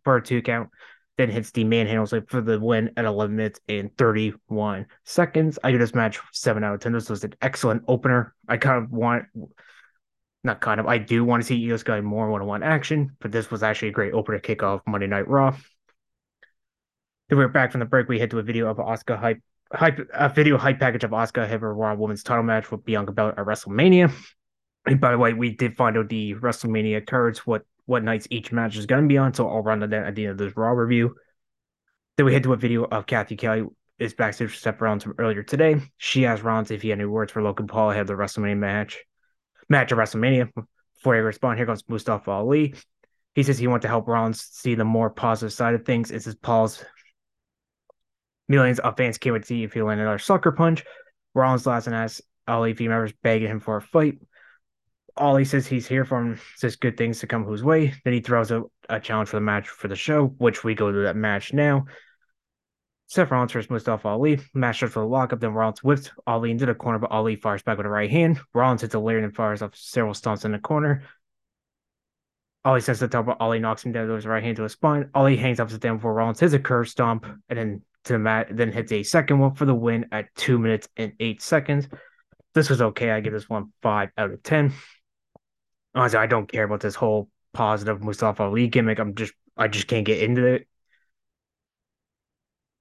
for 0.05 0.17
a 0.17 0.23
two 0.23 0.43
count, 0.43 0.69
then 1.17 1.31
hits 1.31 1.51
the 1.51 1.65
manhandle 1.65 2.07
for 2.29 2.41
the 2.41 2.61
win 2.61 2.91
at 2.97 3.05
11 3.05 3.35
minutes 3.35 3.61
and 3.69 3.97
31 3.97 4.87
seconds. 5.05 5.59
I 5.65 5.73
do 5.73 5.79
this 5.79 5.95
match 5.95 6.21
7 6.33 6.63
out 6.63 6.75
of 6.75 6.81
10. 6.81 6.93
This 6.93 7.11
was 7.11 7.25
an 7.25 7.35
excellent 7.41 7.83
opener. 7.89 8.35
I 8.49 8.57
kind 8.57 8.85
of 8.85 8.91
want 8.91 9.25
not 10.49 10.61
kind 10.61 10.81
of. 10.81 10.87
I 10.87 10.99
do 10.99 11.25
want 11.25 11.43
to 11.43 11.47
see 11.47 11.71
Io 11.71 11.77
Sky 11.77 12.01
more 12.01 12.29
one 12.29 12.41
on 12.41 12.49
one 12.49 12.63
action, 12.65 13.17
but 13.21 13.31
this 13.31 13.51
was 13.51 13.63
actually 13.63 13.89
a 13.89 13.93
great 13.93 14.15
opener 14.15 14.41
kickoff 14.41 14.81
Monday 14.87 15.07
Night 15.07 15.29
Raw. 15.29 15.57
Then 17.29 17.39
we 17.39 17.45
are 17.45 17.49
back 17.49 17.71
from 17.71 17.81
the 17.81 17.85
break. 17.85 18.09
We 18.09 18.19
head 18.19 18.31
to 18.33 18.39
a 18.39 18.43
video 18.43 18.69
of 18.69 18.79
Asuka 18.79 19.19
hype, 19.19 19.41
hype, 19.73 20.01
a 20.13 20.29
video 20.31 20.57
hype 20.57 20.81
package 20.81 21.05
of 21.05 21.11
Asuka 21.11 21.47
her 21.47 21.75
Raw 21.75 21.95
Women's 21.95 22.25
title 22.25 22.43
match 22.43 22.71
with 22.71 22.85
Bianca 22.85 23.13
Belair 23.13 23.39
at 23.39 23.47
WrestleMania. 23.47 24.13
And 24.87 25.01
by 25.01 25.13
the 25.13 25.19
way, 25.19 25.35
we 25.35 25.51
did 25.51 25.77
find 25.77 25.99
out 25.99 26.09
the 26.09 26.35
WrestleMania 26.35 27.07
cards, 27.07 27.47
what 27.47 27.65
what 27.85 28.03
nights 28.03 28.27
each 28.31 28.51
match 28.51 28.77
is 28.77 28.87
going 28.87 29.03
to 29.03 29.09
be 29.09 29.19
on. 29.19 29.35
So 29.35 29.49
I'll 29.49 29.63
run 29.63 29.81
that 29.81 29.93
at 29.93 30.15
the 30.15 30.25
end 30.25 30.33
of 30.33 30.39
this 30.39 30.57
Raw 30.57 30.71
review. 30.71 31.15
Then 32.17 32.27
we 32.27 32.33
head 32.33 32.43
to 32.43 32.53
a 32.55 32.57
video 32.57 32.85
of 32.85 33.07
Cathy 33.07 33.37
Kelley 33.37 33.65
is 33.99 34.15
backstage 34.15 34.49
with 34.49 34.59
Seth 34.59 34.81
Rollins 34.81 35.05
from 35.05 35.15
earlier 35.19 35.43
today. 35.43 35.77
She 35.99 36.27
asked 36.27 36.43
Rollins 36.43 36.71
if 36.71 36.83
he 36.83 36.89
had 36.89 36.99
any 36.99 37.07
words 37.07 37.33
for 37.33 37.43
Logan 37.43 37.67
Paul 37.67 37.91
ahead 37.91 38.03
of 38.03 38.07
the 38.07 38.15
WrestleMania 38.15 38.57
match 38.57 39.05
match 39.69 39.93
at 39.93 39.99
WrestleMania. 39.99 40.51
Before 40.95 41.15
he 41.15 41.21
responds, 41.21 41.59
here 41.59 41.67
comes 41.67 41.89
Mustafa 41.89 42.31
Ali. 42.31 42.75
He 43.35 43.43
says 43.43 43.59
he 43.59 43.69
wants 43.69 43.85
to 43.85 43.89
help 43.89 44.09
Rollins 44.09 44.43
see 44.43 44.75
the 44.75 44.85
more 44.85 45.11
positive 45.11 45.53
side 45.53 45.75
of 45.75 45.85
things. 45.85 46.11
It 46.11 46.23
says 46.23 46.35
Paul's 46.35 46.85
millions 48.49 48.81
of 48.81 48.97
fans 48.97 49.19
can't 49.19 49.35
wait 49.35 49.43
to 49.43 49.47
see 49.47 49.63
if 49.63 49.75
he 49.75 49.83
land 49.83 50.01
another 50.01 50.19
sucker 50.19 50.53
punch. 50.53 50.85
Rollins 51.35 51.67
last 51.67 51.87
and 51.87 51.95
asks 51.95 52.21
Ali 52.49 52.73
if 52.73 52.79
he 52.79 52.89
remembers 52.89 53.13
begging 53.23 53.49
him 53.49 53.61
for 53.61 53.77
a 53.77 53.83
fight. 53.83 54.19
Ali 55.17 55.45
says 55.45 55.67
he's 55.67 55.87
here 55.87 56.05
for 56.05 56.19
him, 56.19 56.41
says 56.57 56.77
good 56.77 56.97
things 56.97 57.21
to 57.21 57.27
come 57.27 57.45
whose 57.45 57.63
way. 57.63 57.95
Then 58.05 58.13
he 58.13 58.21
throws 58.21 58.51
out 58.51 58.71
a 58.89 58.99
challenge 59.01 59.29
for 59.29 59.37
the 59.37 59.41
match 59.41 59.69
for 59.69 59.89
the 59.89 59.97
show, 59.97 60.27
which 60.39 60.65
we 60.65 60.75
go 60.75 60.91
to 60.91 60.99
that 61.03 61.17
match 61.17 61.53
now. 61.53 61.85
Seth 63.09 63.31
Rollins 63.31 63.53
versus 63.53 63.71
Mustafa 63.71 64.07
Ali. 64.09 64.39
Match 64.53 64.77
starts 64.77 64.95
with 64.95 65.05
a 65.05 65.09
lockup, 65.09 65.41
then 65.41 65.55
Rollins 65.55 65.83
whips 65.83 66.11
Ali 66.27 66.51
into 66.51 66.67
the 66.67 66.75
corner, 66.75 66.99
but 66.99 67.11
Ali 67.11 67.37
fires 67.37 67.63
back 67.63 67.79
with 67.79 67.87
a 67.87 67.91
right 67.91 68.11
hand. 68.11 68.39
Rollins 68.53 68.83
hits 68.83 68.95
a 68.95 68.99
lariat 68.99 69.25
and 69.25 69.35
fires 69.35 69.63
off 69.63 69.75
several 69.75 70.13
stomps 70.13 70.45
in 70.45 70.53
the 70.53 70.59
corner. 70.59 71.03
Ali 72.67 72.83
sends 72.83 73.01
the 73.01 73.09
top, 73.09 73.25
but 73.25 73.39
Ali 73.41 73.61
knocks 73.61 73.83
him 73.85 73.93
down 73.93 74.09
with 74.09 74.17
his 74.17 74.27
right 74.27 74.43
hand 74.43 74.57
to 74.57 74.63
his 74.65 74.73
spine. 74.73 75.09
Ali 75.15 75.37
hangs 75.37 75.59
upside 75.59 75.81
down 75.81 75.97
before 75.97 76.13
Rollins 76.13 76.39
hits 76.39 76.53
a 76.53 76.59
curve 76.59 76.87
stomp 76.87 77.25
and 77.49 77.59
then 77.59 77.83
to 78.05 78.13
the 78.13 78.19
mat, 78.19 78.49
then 78.51 78.71
hits 78.71 78.93
a 78.93 79.03
second 79.03 79.39
one 79.39 79.55
for 79.55 79.65
the 79.65 79.75
win 79.75 80.07
at 80.13 80.35
two 80.35 80.59
minutes 80.59 80.87
and 80.99 81.15
eight 81.19 81.41
seconds. 81.41 81.89
This 82.53 82.69
was 82.69 82.83
okay. 82.83 83.11
I 83.11 83.21
give 83.21 83.33
this 83.33 83.49
one 83.49 83.73
five 83.81 84.11
out 84.19 84.33
of 84.33 84.43
ten. 84.43 84.75
Honestly, 85.95 86.19
I 86.19 86.27
don't 86.27 86.51
care 86.51 86.65
about 86.65 86.81
this 86.81 86.95
whole 86.95 87.31
positive 87.55 88.03
Mustafa 88.03 88.43
Ali 88.43 88.67
gimmick. 88.69 88.99
I'm 88.99 89.15
just 89.15 89.33
I 89.57 89.69
just 89.69 89.89
can't 89.89 90.05
get 90.05 90.23
into 90.23 90.45
it. 90.45 90.69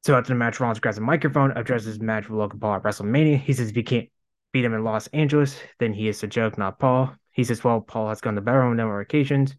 So 0.08 0.16
after 0.16 0.30
the 0.30 0.36
match, 0.36 0.62
Rollins 0.62 0.80
grabs 0.80 0.98
a 0.98 1.02
microphone, 1.02 1.52
addresses 1.58 1.88
his 1.88 2.00
match 2.00 2.30
with 2.30 2.40
Logan 2.40 2.62
Paul 2.62 2.76
at 2.76 2.84
WrestleMania. 2.84 3.42
He 3.42 3.52
says 3.52 3.72
if 3.72 3.76
he 3.76 3.84
can't 3.84 4.08
beat 4.54 4.64
him 4.64 4.74
in 4.74 4.86
Los 4.86 5.08
Angeles, 5.08 5.60
then 5.80 5.92
he 5.92 6.08
is 6.08 6.22
the 6.22 6.28
joke, 6.28 6.58
not 6.58 6.80
Paul. 6.80 7.14
He 7.32 7.44
says, 7.44 7.62
well, 7.62 7.82
Paul 7.82 8.08
has 8.08 8.22
gone 8.22 8.36
to 8.36 8.42
better 8.42 8.62
on 8.62 8.78
number 8.78 9.02
occasions. 9.02 9.58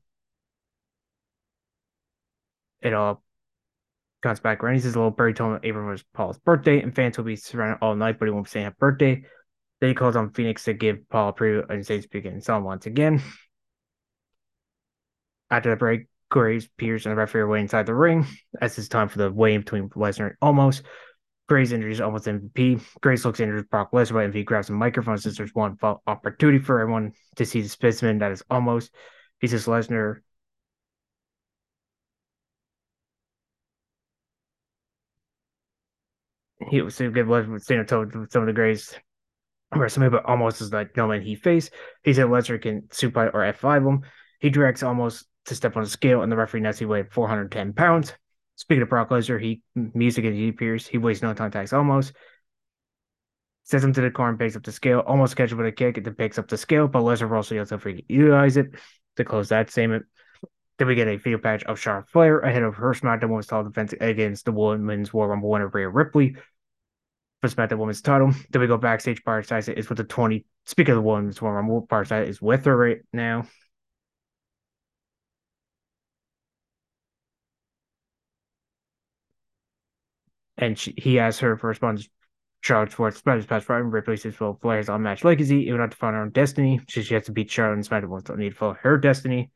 It 2.80 2.94
all 2.94 3.22
comes 4.22 4.40
back 4.40 4.64
around. 4.64 4.76
He 4.76 4.80
says, 4.80 4.94
a 4.94 4.98
little 4.98 5.10
birdie 5.10 5.34
told 5.34 5.56
him 5.56 5.60
April 5.64 5.86
was 5.86 6.02
Paul's 6.14 6.38
birthday, 6.38 6.80
and 6.80 6.96
fans 6.96 7.18
will 7.18 7.26
be 7.26 7.36
surrounded 7.36 7.84
all 7.84 7.94
night, 7.94 8.18
but 8.18 8.24
he 8.24 8.32
won't 8.32 8.46
be 8.46 8.50
saying 8.50 8.64
happy 8.64 8.76
birthday. 8.78 9.22
Then 9.82 9.90
he 9.90 9.94
calls 9.94 10.16
on 10.16 10.32
Phoenix 10.32 10.64
to 10.64 10.72
give 10.72 11.06
Paul 11.10 11.28
a 11.28 11.32
preview 11.34 11.68
and 11.68 11.84
says 11.84 12.06
begin 12.06 12.40
song 12.40 12.64
once 12.64 12.86
again. 12.86 13.22
After 15.50 15.68
the 15.68 15.76
break, 15.76 16.06
Graves, 16.30 16.68
Pierce, 16.76 17.06
and 17.06 17.12
the 17.12 17.16
referee 17.16 17.42
are 17.42 17.48
waiting 17.48 17.64
inside 17.64 17.86
the 17.86 17.94
ring 17.94 18.26
as 18.60 18.78
it's 18.78 18.88
time 18.88 19.08
for 19.08 19.18
the 19.18 19.32
weigh 19.32 19.54
in 19.54 19.62
between 19.62 19.88
Lesnar 19.90 20.30
and 20.30 20.40
Omos. 20.42 20.82
Graves 21.48 21.72
injuries 21.72 22.00
Omos 22.00 22.26
MVP. 22.26 22.82
Graves 23.00 23.24
looks 23.24 23.40
injured 23.40 23.70
Brock 23.70 23.92
Lesnar, 23.92 24.12
but 24.12 24.32
MVP 24.32 24.44
grabs 24.44 24.68
a 24.68 24.72
microphone 24.72 25.16
since 25.16 25.38
there's 25.38 25.54
one 25.54 25.78
opportunity 26.06 26.58
for 26.58 26.80
everyone 26.80 27.12
to 27.36 27.46
see 27.46 27.62
the 27.62 27.68
specimen 27.68 28.18
that 28.18 28.32
is 28.32 28.42
Omos. 28.50 28.90
He 29.40 29.46
says 29.46 29.66
Lesnar 29.66 30.18
he 36.68 36.82
was 36.82 36.96
so 36.96 37.10
good 37.10 37.26
with 37.26 37.62
Cena 37.62 37.84
told 37.84 38.12
some 38.30 38.42
of 38.42 38.46
the 38.46 38.52
greatest 38.52 38.98
WrestleMania, 39.74 40.10
but 40.10 40.24
Omos 40.24 40.60
is 40.60 40.72
like 40.72 40.96
no 40.96 41.08
man 41.08 41.22
he 41.22 41.34
face. 41.34 41.70
He 42.02 42.14
said 42.14 42.26
Lesnar 42.26 42.60
can 42.60 42.88
supine 42.90 43.30
or 43.32 43.40
F5 43.40 43.86
him. 43.86 44.02
He 44.40 44.50
directs 44.50 44.82
Omos 44.82 45.24
to 45.48 45.54
step 45.54 45.76
on 45.76 45.82
the 45.82 45.88
scale, 45.88 46.22
and 46.22 46.30
the 46.30 46.36
referee 46.36 46.60
Nessie 46.60 46.84
weighed 46.84 47.12
410 47.12 47.72
pounds. 47.72 48.14
Speaking 48.56 48.82
of 48.82 48.88
Brock 48.88 49.10
Lesnar, 49.10 49.40
he 49.40 49.62
music 49.74 50.24
and 50.24 50.34
he 50.34 50.48
appears. 50.48 50.86
He 50.86 50.98
wastes 50.98 51.22
no 51.22 51.30
attacks 51.30 51.72
Omos. 51.72 52.12
Sends 53.64 53.84
him 53.84 53.92
to 53.92 54.00
the 54.00 54.10
corner 54.10 54.36
picks 54.36 54.56
up 54.56 54.64
the 54.64 54.72
scale. 54.72 55.02
Omos 55.02 55.36
catches 55.36 55.54
with 55.54 55.66
a 55.66 55.72
kick, 55.72 55.96
and 55.96 56.06
then 56.06 56.14
picks 56.14 56.38
up 56.38 56.48
the 56.48 56.56
scale, 56.56 56.88
but 56.88 57.02
Lesnar 57.02 57.30
also 57.36 57.54
yells 57.54 57.70
out 57.70 57.82
for 57.82 57.92
to 57.92 58.02
utilize 58.08 58.56
it 58.56 58.70
to 59.16 59.24
close 59.24 59.50
that 59.50 59.70
segment. 59.70 60.06
Then 60.78 60.88
we 60.88 60.94
get 60.94 61.08
a 61.08 61.16
video 61.16 61.38
patch 61.38 61.64
of 61.64 61.78
Charlotte 61.78 62.08
Flair 62.08 62.38
ahead 62.38 62.62
of 62.62 62.76
her 62.76 62.94
SmackDown 62.94 63.30
Women's 63.30 63.48
title 63.48 63.64
defense 63.64 63.94
against 64.00 64.44
the 64.44 64.52
Women's 64.52 65.12
Royal 65.12 65.28
Rumble 65.28 65.50
winner 65.50 65.68
Rhea 65.68 65.88
Ripley 65.88 66.36
for 67.40 67.48
SmackDown 67.48 67.78
Women's 67.78 68.00
title. 68.00 68.32
Then 68.50 68.60
we 68.60 68.68
go 68.68 68.76
backstage. 68.76 69.22
Barside 69.24 69.72
is 69.72 69.88
with 69.88 69.98
the 69.98 70.04
20. 70.04 70.44
Speaking 70.66 70.92
of 70.92 70.96
the 70.96 71.02
Women's 71.02 71.42
Royal 71.42 71.54
Rumble, 71.54 71.86
Barside 71.86 72.28
is 72.28 72.40
with 72.40 72.64
her 72.64 72.76
right 72.76 72.98
now. 73.12 73.46
And 80.58 80.78
she, 80.78 80.92
he 80.96 81.18
asked 81.18 81.40
her 81.40 81.56
for 81.56 81.68
response. 81.68 82.08
Charlotte 82.60 82.90
Schwartz, 82.90 83.22
Smackdown's 83.22 83.46
past 83.46 83.66
Friday, 83.66 83.84
and 83.84 84.20
says, 84.20 84.40
well, 84.40 84.58
Flair's 84.60 84.88
on 84.88 85.02
match 85.02 85.22
legacy. 85.22 85.68
It 85.68 85.72
would 85.72 85.80
have 85.80 85.90
to 85.90 85.96
find 85.96 86.16
her 86.16 86.22
own 86.22 86.30
destiny. 86.30 86.80
She, 86.88 87.02
she 87.02 87.14
has 87.14 87.26
to 87.26 87.32
beat 87.32 87.50
Charlotte 87.50 87.74
and 87.74 87.88
SmackDown 87.88 88.24
to 88.24 88.36
need 88.36 88.50
to 88.50 88.54
follow 88.56 88.76
her 88.82 88.98
destiny. 88.98 89.50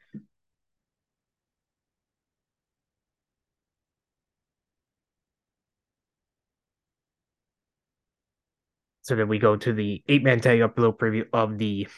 So 9.03 9.17
then 9.17 9.27
we 9.29 9.39
go 9.41 9.57
to 9.57 9.73
the 9.73 10.03
eight 10.09 10.23
man 10.23 10.41
tag 10.41 10.61
up 10.61 10.77
below 10.77 10.93
preview 10.93 11.27
of 11.33 11.59
the 11.59 11.89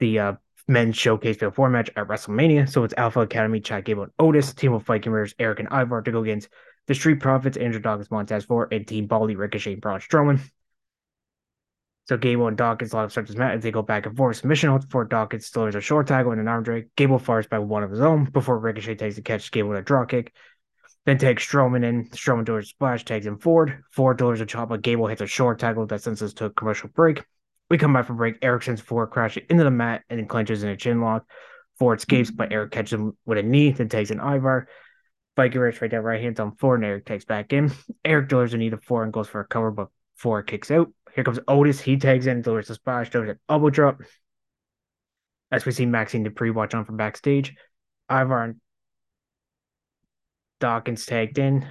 the 0.00 0.18
uh, 0.18 0.32
men's 0.68 0.96
showcase 0.96 1.36
field 1.36 1.54
four 1.54 1.70
match 1.70 1.90
at 1.96 2.08
WrestleMania. 2.08 2.68
So 2.68 2.84
it's 2.84 2.94
Alpha 2.96 3.20
Academy, 3.20 3.60
Chad 3.60 3.84
Gable, 3.84 4.04
and 4.04 4.12
Otis, 4.18 4.52
team 4.52 4.72
of 4.72 4.82
Viking 4.82 5.12
Raiders, 5.12 5.34
Erik 5.38 5.60
and 5.60 5.68
Ivar 5.70 6.02
to 6.02 6.12
go 6.12 6.22
against 6.22 6.48
the 6.86 6.94
Street 6.94 7.20
Profits, 7.20 7.56
Angelo 7.56 7.82
Dawkins, 7.82 8.10
Montez 8.10 8.44
Ford, 8.44 8.72
and 8.72 8.86
Team 8.86 9.06
Baldy, 9.06 9.36
Ricochet, 9.36 9.74
and 9.74 9.82
Braun 9.82 10.00
Strowman. 10.00 10.40
So 12.08 12.16
Gable 12.16 12.46
and 12.46 12.56
Dawkins 12.56 12.92
a 12.92 12.96
lot 12.96 13.04
of 13.04 13.10
starts 13.10 13.30
this 13.30 13.36
match 13.36 13.56
as 13.56 13.62
they 13.64 13.72
go 13.72 13.82
back 13.82 14.06
and 14.06 14.16
forth. 14.16 14.36
Submission 14.36 14.70
hold 14.70 14.88
for 14.90 15.04
Dawkins 15.04 15.50
delivers 15.50 15.74
a 15.74 15.80
short 15.80 16.06
tackle 16.06 16.30
and 16.30 16.40
an 16.40 16.46
arm 16.46 16.62
drag. 16.62 16.94
Gable 16.94 17.18
fires 17.18 17.48
by 17.48 17.58
one 17.58 17.82
of 17.82 17.90
his 17.90 18.00
own 18.00 18.24
before 18.24 18.58
Ricochet 18.58 18.94
takes 18.94 19.16
the 19.16 19.22
catch 19.22 19.50
Gable 19.50 19.70
with 19.70 19.78
a 19.78 19.82
draw 19.82 20.04
kick. 20.04 20.32
Then 21.04 21.18
takes 21.18 21.44
Strowman 21.44 21.84
in. 21.84 22.08
Strowman 22.10 22.44
delivers 22.44 22.66
a 22.66 22.68
splash, 22.68 23.04
tags 23.04 23.26
him 23.26 23.38
Ford. 23.38 23.82
Ford 23.90 24.18
delivers 24.18 24.40
a 24.40 24.46
chop, 24.46 24.68
but 24.68 24.82
Gable 24.82 25.08
hits 25.08 25.20
a 25.20 25.26
short 25.26 25.58
tackle 25.58 25.86
that 25.86 26.02
sends 26.02 26.22
us 26.22 26.32
to 26.34 26.44
a 26.44 26.50
commercial 26.50 26.88
break. 26.90 27.24
We 27.68 27.78
come 27.78 27.92
back 27.92 28.06
from 28.06 28.16
break. 28.16 28.38
Erik 28.42 28.62
sends 28.62 28.80
Ford 28.80 29.10
crashing 29.10 29.44
into 29.50 29.64
the 29.64 29.70
mat 29.70 30.02
and 30.08 30.18
then 30.18 30.28
clinches 30.28 30.62
in 30.62 30.70
a 30.70 30.76
chin 30.76 31.00
lock. 31.00 31.24
Ford 31.78 31.98
escapes, 31.98 32.30
but 32.30 32.52
Erik 32.52 32.70
catches 32.70 32.94
him 32.94 33.16
with 33.26 33.38
a 33.38 33.42
knee, 33.42 33.70
then 33.70 33.88
takes 33.88 34.10
an 34.10 34.20
Ivar. 34.20 34.68
Viking 35.36 35.60
Raiders 35.60 35.82
right 35.82 35.90
down 35.90 36.02
right 36.02 36.22
hands 36.22 36.40
on 36.40 36.56
Ford, 36.56 36.80
and 36.80 36.86
Erik 36.86 37.04
takes 37.04 37.24
back 37.24 37.52
in. 37.52 37.70
Erik 38.04 38.28
delivers 38.28 38.54
a 38.54 38.56
knee 38.56 38.70
to 38.70 38.78
Ford 38.78 39.04
and 39.04 39.12
goes 39.12 39.28
for 39.28 39.40
a 39.40 39.46
cover, 39.46 39.70
but 39.70 39.88
Ford 40.14 40.46
kicks 40.46 40.70
out. 40.70 40.88
Here 41.14 41.24
comes 41.24 41.38
Otis. 41.46 41.80
He 41.80 41.98
tags 41.98 42.26
in, 42.26 42.42
delivers 42.42 42.70
a 42.70 42.74
splash, 42.74 43.10
delivers 43.10 43.32
an 43.32 43.40
elbow 43.48 43.70
drop. 43.70 44.00
As 45.50 45.66
we 45.66 45.72
see 45.72 45.86
Maxine 45.86 46.24
Dupri 46.24 46.54
watch 46.54 46.74
on 46.74 46.84
from 46.84 46.96
backstage. 46.96 47.54
Ivar 48.10 48.44
and 48.44 48.60
Dawkins 50.60 51.04
tagged 51.04 51.38
in. 51.38 51.66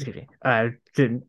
Excuse 0.00 0.16
me. 0.16 0.28
Uh, 0.42 0.68
didn't. 0.94 1.24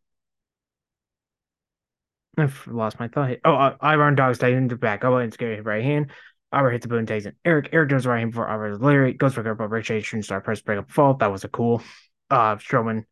I've 2.38 2.66
lost 2.68 3.00
my 3.00 3.10
thought. 3.10 3.38
Oh, 3.44 3.54
uh, 3.54 3.76
Iron 3.82 4.16
Dog's 4.16 4.38
taking 4.38 4.60
into 4.60 4.78
back. 4.78 5.04
Oh, 5.04 5.18
and 5.18 5.34
scary 5.34 5.60
right 5.60 5.84
hand. 5.84 6.12
Ivar 6.54 6.72
hits 6.72 6.84
the 6.84 6.90
boom, 6.90 7.06
takes 7.06 7.26
it. 7.26 7.36
Erik. 7.44 7.70
Erik 7.74 7.90
does 7.90 8.06
right 8.06 8.20
hand 8.20 8.32
before 8.32 8.50
Ivar's 8.50 8.80
Larry. 8.80 9.14
Goes 9.14 9.34
for 9.34 9.44
but 9.44 9.70
Ricochet 9.70 10.02
shooting 10.02 10.24
star 10.24 10.42
press 10.42 10.62
break 10.62 10.80
up 10.80 10.90
fault. 10.90 11.20
That 11.20 11.32
was 11.32 11.44
a 11.44 11.50
cool. 11.50 11.82
Uh, 12.30 12.56
Strowman 12.56 13.04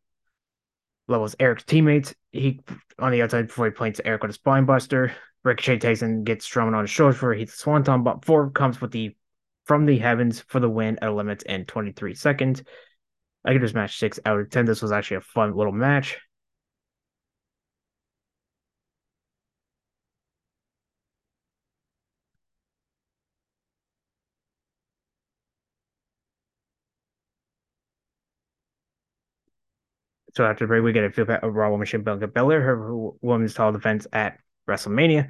levels 1.09 1.35
Erik's 1.39 1.63
teammates. 1.63 2.13
He 2.31 2.61
on 2.97 3.11
the 3.11 3.21
outside 3.21 3.47
before 3.47 3.65
he 3.65 3.71
plants 3.71 3.99
Erik 4.03 4.21
with 4.21 4.31
a 4.31 4.35
spine 4.35 4.65
buster. 4.65 5.13
Ricochet 5.43 5.79
takes 5.79 6.01
and 6.01 6.25
gets 6.25 6.47
Strowman 6.47 6.73
on 6.73 6.83
his 6.83 6.89
shoulders 6.89 7.17
for 7.17 7.33
he 7.33 7.41
hits 7.41 7.53
the 7.53 7.57
swanton, 7.59 8.03
but 8.03 8.23
four 8.23 8.49
comes 8.51 8.79
with 8.79 8.91
the 8.91 9.15
from 9.65 9.85
the 9.85 9.97
heavens 9.97 10.41
for 10.47 10.59
the 10.59 10.69
win 10.69 10.97
at 11.01 11.13
limits 11.13 11.43
in 11.43 11.65
23 11.65 12.13
seconds. 12.15 12.63
I 13.45 13.53
give 13.53 13.61
this 13.61 13.73
match 13.73 13.97
six 13.97 14.19
out 14.25 14.39
of 14.39 14.49
ten. 14.49 14.65
This 14.65 14.81
was 14.81 14.91
actually 14.91 15.17
a 15.17 15.21
fun 15.21 15.55
little 15.55 15.71
match. 15.73 16.17
So 30.35 30.45
after 30.45 30.65
the 30.65 30.67
break, 30.67 30.83
we 30.83 30.93
get 30.93 31.03
a 31.03 31.09
feel 31.09 31.25
back 31.25 31.43
of 31.43 31.53
Raw 31.55 31.69
Woman 31.69 31.87
Bianca 32.03 32.27
Belair, 32.27 32.61
her 32.61 32.93
women's 33.21 33.53
title 33.53 33.73
defense 33.73 34.07
at 34.13 34.39
WrestleMania. 34.69 35.29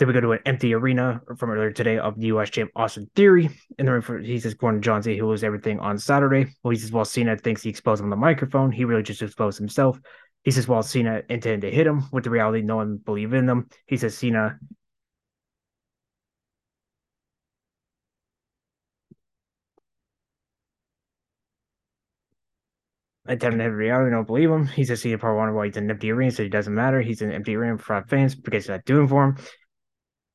Then 0.00 0.08
we 0.08 0.14
go 0.14 0.22
to 0.22 0.32
an 0.32 0.38
empty 0.46 0.72
arena 0.72 1.20
from 1.36 1.50
earlier 1.50 1.70
today 1.72 1.98
of 1.98 2.18
the 2.18 2.28
US 2.28 2.48
champ 2.48 2.70
Austin 2.74 3.10
Theory. 3.14 3.50
And 3.78 3.86
then 3.86 4.24
he 4.24 4.40
says, 4.40 4.54
according 4.54 4.80
to 4.80 4.84
John 4.84 5.02
Z, 5.02 5.12
he 5.12 5.20
was 5.20 5.44
everything 5.44 5.78
on 5.78 5.98
Saturday. 5.98 6.46
Well, 6.62 6.70
he 6.70 6.78
says, 6.78 6.90
while 6.90 7.04
Cena 7.04 7.36
thinks 7.36 7.62
he 7.62 7.68
exposed 7.68 8.02
on 8.02 8.08
the 8.08 8.16
microphone, 8.16 8.72
he 8.72 8.86
really 8.86 9.02
just 9.02 9.20
exposed 9.20 9.58
himself. 9.58 10.00
He 10.42 10.52
says, 10.52 10.66
while 10.66 10.82
Cena 10.82 11.20
intended 11.28 11.60
to 11.60 11.70
hit 11.70 11.86
him, 11.86 12.04
with 12.12 12.24
the 12.24 12.30
reality, 12.30 12.62
no 12.62 12.76
one 12.76 12.96
believed 12.96 13.34
in 13.34 13.44
them. 13.44 13.68
He 13.86 13.98
says, 13.98 14.16
Cena. 14.16 14.58
I 23.26 23.34
Attempted 23.34 23.62
to 23.62 23.68
reality, 23.68 24.10
don't 24.12 24.26
believe 24.26 24.50
him. 24.50 24.66
He 24.66 24.84
says 24.84 25.02
Cena 25.02 25.18
probably 25.18 25.36
wonder 25.36 25.54
why 25.54 25.66
he's 25.66 25.76
in 25.76 25.84
an 25.84 25.90
empty 25.90 26.10
arena, 26.10 26.32
so 26.32 26.42
it 26.42 26.48
doesn't 26.48 26.74
matter. 26.74 27.02
He's 27.02 27.20
in 27.20 27.28
an 27.28 27.34
empty 27.34 27.54
arena 27.54 27.76
for 27.76 28.02
fans 28.08 28.34
because 28.34 28.64
he's 28.64 28.70
not 28.70 28.86
doing 28.86 29.06
for 29.06 29.24
him. 29.24 29.36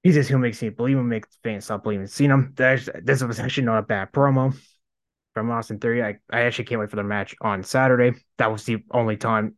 He 0.05 0.11
just 0.11 0.29
who 0.29 0.37
makes 0.37 0.61
me 0.61 0.69
believe 0.69 0.99
him, 0.99 1.09
make 1.09 1.25
fans 1.43 1.65
stop 1.65 1.81
believing 1.81 2.05
Cena. 2.05 2.47
There's, 2.53 2.87
this 3.01 3.23
was 3.23 3.39
actually 3.39 3.63
not 3.63 3.79
a 3.79 3.81
bad 3.81 4.11
promo 4.11 4.55
from 5.33 5.49
Austin 5.49 5.79
Theory. 5.79 6.03
I, 6.03 6.17
I 6.31 6.41
actually 6.41 6.65
can't 6.65 6.79
wait 6.79 6.91
for 6.91 6.95
the 6.95 7.03
match 7.03 7.35
on 7.41 7.63
Saturday. 7.63 8.11
That 8.37 8.51
was 8.51 8.65
the 8.65 8.83
only 8.91 9.17
time 9.17 9.55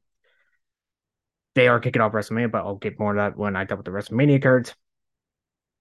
they 1.54 1.68
are 1.68 1.82
kicking 1.82 2.02
off 2.02 2.14
WrestleMania, 2.14 2.50
but 2.50 2.60
I'll 2.60 2.78
get 2.78 2.98
more 2.98 3.12
of 3.12 3.18
that 3.18 3.38
when 3.38 3.58
I 3.58 3.66
double 3.66 3.84
the 3.84 3.92
WrestleMania 3.92 4.42
cards. 4.42 4.74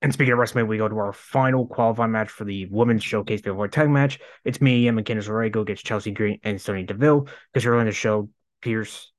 And 0.03 0.13
speaking 0.13 0.33
of 0.33 0.41
WrestleMania, 0.41 0.67
we 0.67 0.79
go 0.79 0.89
to 0.89 0.99
our 0.99 1.13
final 1.13 1.69
qualifying 1.69 2.11
match 2.11 2.31
for 2.31 2.45
the 2.45 2.67
women's 2.67 3.05
showcase 3.05 3.43
before 3.43 3.69
tag 3.69 3.89
match. 3.89 4.19
It's 4.45 4.61
me 4.61 4.89
and 4.89 4.99
Candice 4.99 5.29
LeRae 5.29 5.53
go 5.53 5.61
against 5.61 5.87
Chelsea 5.87 6.11
Green 6.11 6.41
and 6.43 6.61
Sonya 6.61 6.87
Deville. 6.87 7.29
Because 7.53 7.65
earlier 7.65 7.83
in 7.83 7.87
the 7.87 7.93
show, 7.93 8.31
Pierce 8.63 9.13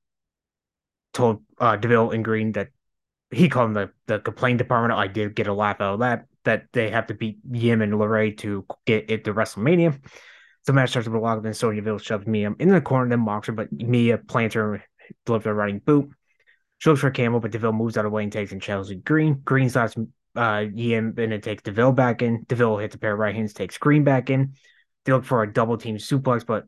told 1.13 1.42
uh, 1.58 1.77
Deville 1.77 2.12
and 2.12 2.25
Green 2.25 2.51
that 2.51 2.68
he 3.31 3.50
called 3.50 3.75
them 3.75 3.91
the, 4.07 4.13
the 4.13 4.19
complaint 4.19 4.57
department. 4.57 4.98
I 4.98 5.07
did 5.07 5.36
get 5.36 5.48
a 5.48 5.53
laugh 5.53 5.81
out 5.81 5.96
of 5.96 6.00
that, 6.00 6.25
that 6.46 6.67
they 6.74 6.89
have 6.89 7.07
to 7.07 7.13
beat 7.13 7.39
Yim 7.51 7.81
and 7.81 7.93
LeRae 7.93 8.38
to 8.39 8.65
get 8.86 9.10
it 9.10 9.25
to 9.25 9.34
WrestleMania. 9.34 10.00
So 10.65 10.74
match 10.74 10.89
starts 10.89 11.07
with 11.07 11.15
a 11.15 11.19
lock, 11.19 11.41
then 11.43 11.53
Sonya 11.53 11.81
Deville 11.81 12.00
shoves 12.00 12.27
Mia 12.27 12.53
in 12.60 12.69
the 12.69 12.81
corner, 12.81 13.10
then 13.10 13.22
mocks 13.22 13.48
her, 13.48 13.53
but 13.53 13.72
Mia 13.72 14.17
plants 14.17 14.55
her, 14.55 14.84
delivers 15.25 15.46
a 15.46 15.53
running 15.53 15.79
boot. 15.79 16.10
She 16.79 16.89
looks 16.89 17.01
for 17.01 17.10
Campbell, 17.10 17.39
but 17.39 17.51
Deville 17.51 17.74
moves 17.74 17.98
out 17.98 18.05
of 18.05 18.12
the 18.12 18.15
way 18.15 18.24
and 18.24 18.31
takes 18.31 18.51
in 18.51 18.60
Chelsea 18.60 18.96
Green. 18.96 19.41
Green 19.43 19.69
stops 19.69 19.96
uh, 20.36 20.65
Yim 20.74 21.15
and 21.17 21.34
it 21.34 21.43
takes 21.43 21.63
Deville 21.63 21.93
back 21.93 22.22
in. 22.22 22.46
Deville 22.48 22.77
hits 22.77 22.96
a 22.96 23.00
pair 23.00 23.13
of 23.13 23.19
right 23.19 23.34
hands, 23.34 23.53
takes 23.53 23.77
Green 23.77 24.03
back 24.03 24.29
in. 24.29 24.53
They 25.05 25.13
look 25.13 25.25
for 25.25 25.41
a 25.41 25.51
double 25.51 25.77
team 25.77 25.98
suplex, 25.98 26.46
but 26.46 26.65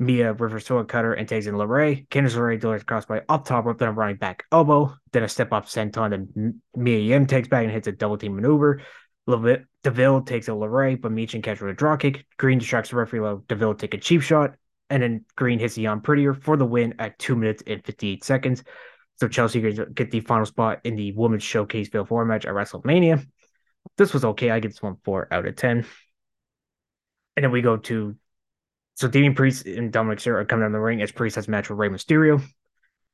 Mia 0.00 0.32
reverse 0.32 0.64
sword 0.64 0.88
cutter 0.88 1.12
and 1.12 1.28
takes 1.28 1.46
in 1.46 1.54
LeRae. 1.54 2.08
Candice 2.08 2.34
LeRae 2.34 2.58
delivers 2.58 2.84
crossbody 2.84 3.22
up 3.28 3.44
top 3.44 3.66
rope, 3.66 3.78
then 3.78 3.94
running 3.94 4.16
back 4.16 4.44
elbow, 4.50 4.96
then 5.12 5.22
a 5.22 5.28
step 5.28 5.52
up 5.52 5.66
senton. 5.66 6.10
Then 6.10 6.62
Mia 6.74 6.98
Yim 6.98 7.26
takes 7.26 7.48
back 7.48 7.64
and 7.64 7.72
hits 7.72 7.86
a 7.86 7.92
double 7.92 8.16
team 8.16 8.34
maneuver. 8.34 8.80
Deville 9.26 10.22
takes 10.22 10.48
a 10.48 10.52
LeRae, 10.52 10.98
but 10.98 11.12
Meechin 11.12 11.42
catches 11.42 11.60
with 11.60 11.72
a 11.72 11.74
draw 11.74 11.96
kick. 11.96 12.24
Green 12.38 12.58
distracts 12.58 12.90
the 12.90 12.96
referee. 12.96 13.20
Low. 13.20 13.44
Deville 13.46 13.74
take 13.74 13.92
a 13.92 13.98
cheap 13.98 14.22
shot, 14.22 14.54
and 14.88 15.02
then 15.02 15.24
Green 15.36 15.58
hits 15.58 15.74
the 15.74 15.86
prettier 16.02 16.32
for 16.32 16.56
the 16.56 16.64
win 16.64 16.94
at 16.98 17.18
two 17.18 17.36
minutes 17.36 17.62
and 17.66 17.84
58 17.84 18.24
seconds. 18.24 18.64
So 19.16 19.28
Chelsea 19.28 19.60
get 19.60 20.10
the 20.10 20.20
final 20.20 20.46
spot 20.46 20.80
in 20.84 20.96
the 20.96 21.12
women's 21.12 21.42
showcase 21.42 21.90
Bill 21.90 22.06
Four 22.06 22.24
match 22.24 22.46
at 22.46 22.54
WrestleMania. 22.54 23.26
This 23.98 24.14
was 24.14 24.24
okay. 24.24 24.50
I 24.50 24.60
give 24.60 24.70
this 24.72 24.82
one 24.82 24.96
four 25.04 25.28
out 25.30 25.46
of 25.46 25.56
ten. 25.56 25.84
And 27.36 27.44
then 27.44 27.52
we 27.52 27.60
go 27.60 27.76
to 27.76 28.16
so 29.00 29.08
Damian 29.08 29.34
Priest 29.34 29.64
and 29.64 29.90
Dominic 29.90 30.18
Mysterio 30.18 30.34
are 30.34 30.44
coming 30.44 30.64
down 30.64 30.72
the 30.72 30.78
ring 30.78 31.00
as 31.00 31.10
Priest 31.10 31.36
has 31.36 31.48
a 31.48 31.50
match 31.50 31.70
with 31.70 31.78
Rey 31.78 31.88
Mysterio. 31.88 32.42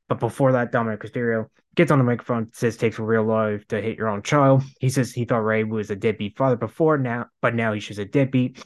But 0.08 0.18
before 0.18 0.50
that, 0.50 0.72
Dominic 0.72 0.98
Mysterio 0.98 1.46
gets 1.76 1.92
on 1.92 1.98
the 1.98 2.04
microphone, 2.04 2.50
says 2.52 2.76
takes 2.76 2.98
a 2.98 3.04
real 3.04 3.22
life 3.22 3.64
to 3.68 3.80
hit 3.80 3.96
your 3.96 4.08
own 4.08 4.22
child. 4.22 4.64
He 4.80 4.88
says 4.88 5.12
he 5.12 5.24
thought 5.24 5.44
Rey 5.44 5.62
was 5.62 5.88
a 5.92 5.94
deadbeat 5.94 6.36
father 6.36 6.56
before 6.56 6.98
now, 6.98 7.26
but 7.40 7.54
now 7.54 7.72
he's 7.72 7.86
just 7.86 8.00
a 8.00 8.04
deadbeat. 8.04 8.64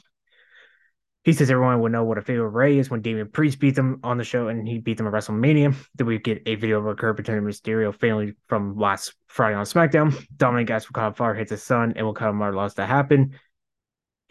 He 1.23 1.33
says 1.33 1.51
everyone 1.51 1.79
would 1.81 1.91
know 1.91 2.03
what 2.03 2.17
a 2.17 2.23
favorite 2.23 2.49
Rey 2.49 2.79
is 2.79 2.89
when 2.89 3.03
Damian 3.03 3.29
Priest 3.29 3.59
beats 3.59 3.77
him 3.77 3.99
on 4.03 4.17
the 4.17 4.23
show 4.23 4.47
and 4.47 4.67
he 4.67 4.79
beat 4.79 4.97
them 4.97 5.05
at 5.05 5.13
WrestleMania. 5.13 5.75
Then 5.93 6.07
we 6.07 6.17
get 6.17 6.41
a 6.47 6.55
video 6.55 6.79
of 6.79 6.87
a 6.87 6.95
curb 6.95 7.17
between 7.17 7.41
Mysterio 7.41 7.93
family 7.93 8.33
from 8.47 8.79
last 8.79 9.13
Friday 9.27 9.55
on 9.55 9.65
SmackDown. 9.65 10.25
Dominic 10.35 10.71
asks 10.71 10.89
of 10.91 11.17
fire 11.17 11.35
hits 11.35 11.51
his 11.51 11.61
son 11.61 11.93
and 11.95 12.07
of 12.07 12.35
murder 12.35 12.55
loss 12.55 12.73
to 12.73 12.87
happen. 12.87 13.37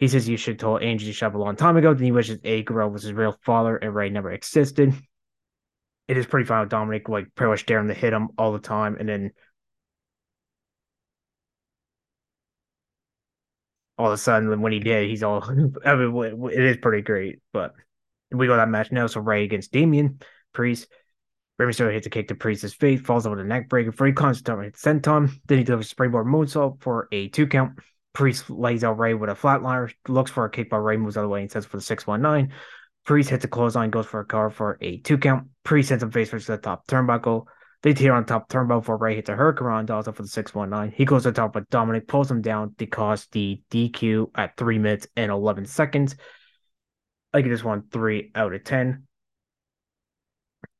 He 0.01 0.07
says 0.07 0.27
you 0.27 0.35
should 0.35 0.57
told 0.57 0.81
Angie 0.81 1.05
to 1.05 1.13
shove 1.13 1.35
a 1.35 1.37
long 1.37 1.55
time 1.55 1.77
ago. 1.77 1.93
Then 1.93 2.05
he 2.05 2.11
wishes 2.11 2.39
A 2.43 2.63
Guerrero 2.63 2.89
was 2.89 3.03
his 3.03 3.13
real 3.13 3.37
father 3.43 3.77
and 3.77 3.93
Rey 3.93 4.09
never 4.09 4.31
existed. 4.31 4.95
It 6.07 6.17
is 6.17 6.25
pretty 6.25 6.47
fun 6.47 6.61
with 6.61 6.69
Dominic 6.69 7.07
like 7.07 7.27
pretty 7.35 7.51
much 7.51 7.67
daring 7.67 7.87
to 7.87 7.93
hit 7.93 8.11
him 8.11 8.29
all 8.35 8.51
the 8.51 8.59
time 8.59 8.97
and 8.99 9.07
then 9.07 9.31
all 13.99 14.07
of 14.07 14.13
a 14.13 14.17
sudden 14.17 14.59
when 14.59 14.71
he 14.71 14.79
did, 14.79 15.07
he's 15.07 15.21
all 15.21 15.43
I 15.85 15.95
mean, 15.95 16.49
it 16.51 16.63
is 16.63 16.77
pretty 16.77 17.03
great. 17.03 17.39
But 17.53 17.75
we 18.31 18.47
got 18.47 18.55
that 18.57 18.69
match 18.69 18.91
now. 18.91 19.05
So 19.05 19.21
Rey 19.21 19.43
against 19.43 19.71
Damian 19.71 20.19
Priest. 20.51 20.87
Rey 21.59 21.67
Mysterio 21.67 21.93
hits 21.93 22.07
a 22.07 22.09
kick 22.09 22.29
to 22.29 22.35
Priest's 22.35 22.73
face, 22.73 23.01
falls 23.01 23.27
over 23.27 23.35
the 23.35 23.43
neck 23.43 23.69
breaker. 23.69 23.91
Comes 24.13 24.41
to 24.41 24.57
hit 24.61 24.73
senton. 24.73 25.31
Then 25.45 25.59
he 25.59 25.63
delivers 25.63 25.85
a 25.85 25.89
springboard 25.89 26.25
moonsault 26.25 26.81
for 26.81 27.07
a 27.11 27.27
two 27.27 27.45
count. 27.45 27.77
Priest 28.13 28.49
lays 28.49 28.83
out 28.83 28.99
Rey 28.99 29.13
with 29.13 29.29
a 29.29 29.33
flatliner, 29.33 29.93
looks 30.07 30.31
for 30.31 30.45
a 30.45 30.49
kick, 30.49 30.69
but 30.69 30.79
Rey 30.79 30.97
moves 30.97 31.17
out 31.17 31.21
of 31.21 31.25
the 31.25 31.29
way 31.29 31.41
and 31.41 31.51
sets 31.51 31.65
for 31.65 31.77
the 31.77 31.83
619. 31.83 32.53
Priest 33.05 33.29
hits 33.29 33.45
a 33.45 33.47
clothesline, 33.47 33.89
goes 33.89 34.05
for 34.05 34.19
a 34.19 34.25
car 34.25 34.49
for 34.49 34.77
a 34.81 34.97
two 34.97 35.17
count. 35.17 35.47
Priest 35.63 35.89
sends 35.89 36.03
him 36.03 36.11
face 36.11 36.29
first 36.29 36.45
to 36.47 36.53
the 36.53 36.57
top 36.57 36.85
turnbuckle. 36.87 37.45
They 37.83 37.93
tear 37.93 38.13
on 38.13 38.25
top 38.25 38.47
turnbuckle 38.49 38.85
for 38.85 38.97
Rey 38.97 39.15
hits 39.15 39.29
a 39.29 39.35
Hurricane 39.35 39.89
also 39.89 40.11
for 40.11 40.21
the 40.21 40.27
619. 40.27 40.95
He 40.95 41.05
goes 41.05 41.23
to 41.23 41.31
top, 41.31 41.53
but 41.53 41.69
Dominic 41.69 42.07
pulls 42.07 42.29
him 42.29 42.41
down 42.41 42.75
to 42.77 42.85
cause 42.85 43.27
the 43.31 43.61
DQ 43.71 44.31
at 44.35 44.55
3 44.57 44.77
minutes 44.77 45.07
and 45.15 45.31
11 45.31 45.65
seconds. 45.65 46.15
I 47.33 47.41
give 47.41 47.49
this 47.51 47.63
one 47.63 47.83
3 47.91 48.31
out 48.35 48.53
of 48.53 48.63
10. 48.63 49.07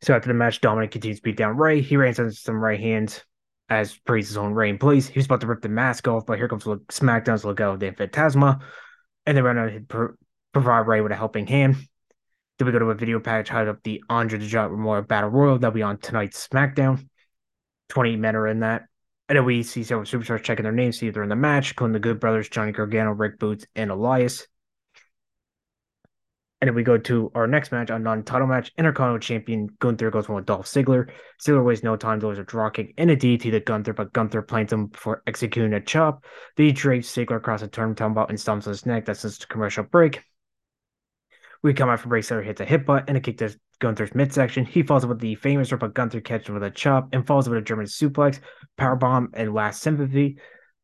So 0.01 0.15
after 0.15 0.27
the 0.27 0.33
match, 0.33 0.61
Dominic 0.61 0.91
continues 0.91 1.19
to 1.19 1.23
beat 1.23 1.37
down 1.37 1.57
Rey. 1.57 1.81
He 1.81 1.95
into 1.95 2.31
some 2.33 2.55
right 2.55 2.79
hands 2.79 3.23
as 3.71 3.97
Priest's 3.99 4.35
own 4.35 4.53
Rey 4.53 4.69
in 4.69 4.77
place. 4.77 5.07
He 5.07 5.17
was 5.17 5.27
about 5.27 5.39
to 5.41 5.47
rip 5.47 5.61
the 5.61 5.69
mask 5.69 6.05
off, 6.05 6.25
but 6.25 6.37
here 6.37 6.49
comes 6.49 6.65
SmackDown's 6.65 7.43
Legado 7.43 7.79
del 7.79 7.93
Fantasma. 7.93 8.61
And 9.25 9.37
they 9.37 9.41
run 9.41 9.57
out 9.57 9.71
to 9.89 10.17
provide 10.51 10.87
Rey 10.87 10.99
with 10.99 11.13
a 11.13 11.15
helping 11.15 11.47
hand. 11.47 11.77
Then 12.59 12.65
we 12.65 12.73
go 12.73 12.79
to 12.79 12.89
a 12.89 12.95
video 12.95 13.21
package 13.21 13.51
up 13.51 13.81
the 13.83 14.03
Andre 14.09 14.39
the 14.39 14.47
Giant 14.47 14.73
Memorial 14.73 15.05
Battle 15.05 15.29
Royal 15.29 15.57
that'll 15.57 15.73
be 15.73 15.83
on 15.83 15.97
tonight's 15.99 16.47
SmackDown. 16.49 17.07
Twenty 17.87 18.17
men 18.17 18.35
are 18.35 18.47
in 18.47 18.59
that. 18.59 18.83
And 19.29 19.37
then 19.37 19.45
we 19.45 19.63
see 19.63 19.85
several 19.85 20.05
superstars 20.05 20.43
checking 20.43 20.63
their 20.63 20.73
names, 20.73 20.99
see 20.99 21.07
if 21.07 21.13
they're 21.13 21.23
in 21.23 21.29
the 21.29 21.37
match, 21.37 21.71
including 21.71 21.93
the 21.93 21.99
Good 21.99 22.19
Brothers, 22.19 22.49
Johnny 22.49 22.73
Gargano, 22.73 23.11
Rick 23.11 23.39
Boogs, 23.39 23.65
and 23.73 23.89
Elias. 23.89 24.47
And 26.61 26.67
then 26.67 26.75
we 26.75 26.83
go 26.83 26.95
to 26.95 27.31
our 27.33 27.47
next 27.47 27.71
match, 27.71 27.89
a 27.89 27.97
non-title 27.97 28.47
match. 28.47 28.71
Intercontinental 28.77 29.19
Champion 29.19 29.67
Gunther 29.79 30.11
goes 30.11 30.29
one 30.29 30.35
with 30.35 30.45
Dolph 30.45 30.67
Ziggler. 30.67 31.09
Ziggler 31.41 31.65
wastes 31.65 31.83
no 31.83 31.95
time, 31.95 32.19
delivers 32.19 32.37
a 32.37 32.43
draw 32.43 32.69
kick 32.69 32.93
and 32.99 33.09
a 33.09 33.17
DT 33.17 33.49
to 33.49 33.59
Gunther, 33.59 33.93
but 33.93 34.13
Gunther 34.13 34.43
plants 34.43 34.71
him 34.71 34.89
for 34.91 35.23
executing 35.25 35.73
a 35.73 35.81
chop. 35.81 36.23
Then 36.55 36.67
he 36.67 36.71
drapes 36.71 37.11
Ziggler 37.15 37.37
across 37.37 37.63
a 37.63 37.67
turnbuckle 37.67 38.29
and 38.29 38.37
stomps 38.37 38.67
on 38.67 38.73
his 38.73 38.85
neck. 38.85 39.05
That's 39.05 39.23
just 39.23 39.45
a 39.45 39.47
commercial 39.47 39.83
break. 39.83 40.23
We 41.63 41.73
come 41.73 41.89
out 41.89 41.99
from 41.99 42.09
break, 42.09 42.23
Ziggler 42.23 42.45
hits 42.45 42.61
a 42.61 42.65
hip 42.65 42.85
butt 42.85 43.05
and 43.07 43.17
a 43.17 43.21
kick 43.21 43.39
to 43.39 43.55
Gunther's 43.79 44.13
midsection. 44.13 44.63
He 44.63 44.83
falls 44.83 45.05
with 45.05 45.19
the 45.19 45.33
famous 45.35 45.71
but 45.71 45.95
Gunther 45.95 46.21
catches 46.21 46.51
with 46.51 46.63
a 46.63 46.69
chop 46.69 47.09
and 47.11 47.25
falls 47.25 47.49
with 47.49 47.57
a 47.57 47.61
German 47.61 47.87
suplex, 47.87 48.39
powerbomb, 48.77 49.29
and 49.33 49.53
last 49.53 49.81
symphony 49.81 50.37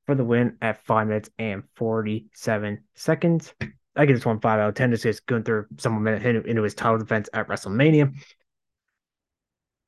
for 0.08 0.16
the 0.16 0.26
win 0.26 0.58
at 0.62 0.84
five 0.86 1.08
minutes 1.08 1.30
and 1.38 1.64
47 1.76 2.84
seconds. 2.96 3.54
I 3.98 4.06
give 4.06 4.16
this 4.16 4.26
one 4.26 4.40
five 4.40 4.60
out 4.60 4.70
of 4.70 4.76
10. 4.76 4.92
This 4.92 5.06
is 5.06 5.20
Gunther 5.22 5.68
someone 5.78 6.08
into 6.08 6.64
his 6.64 6.76
title 6.76 7.00
defense 7.00 7.30
at 7.34 7.48
WrestleMania. 7.48 8.14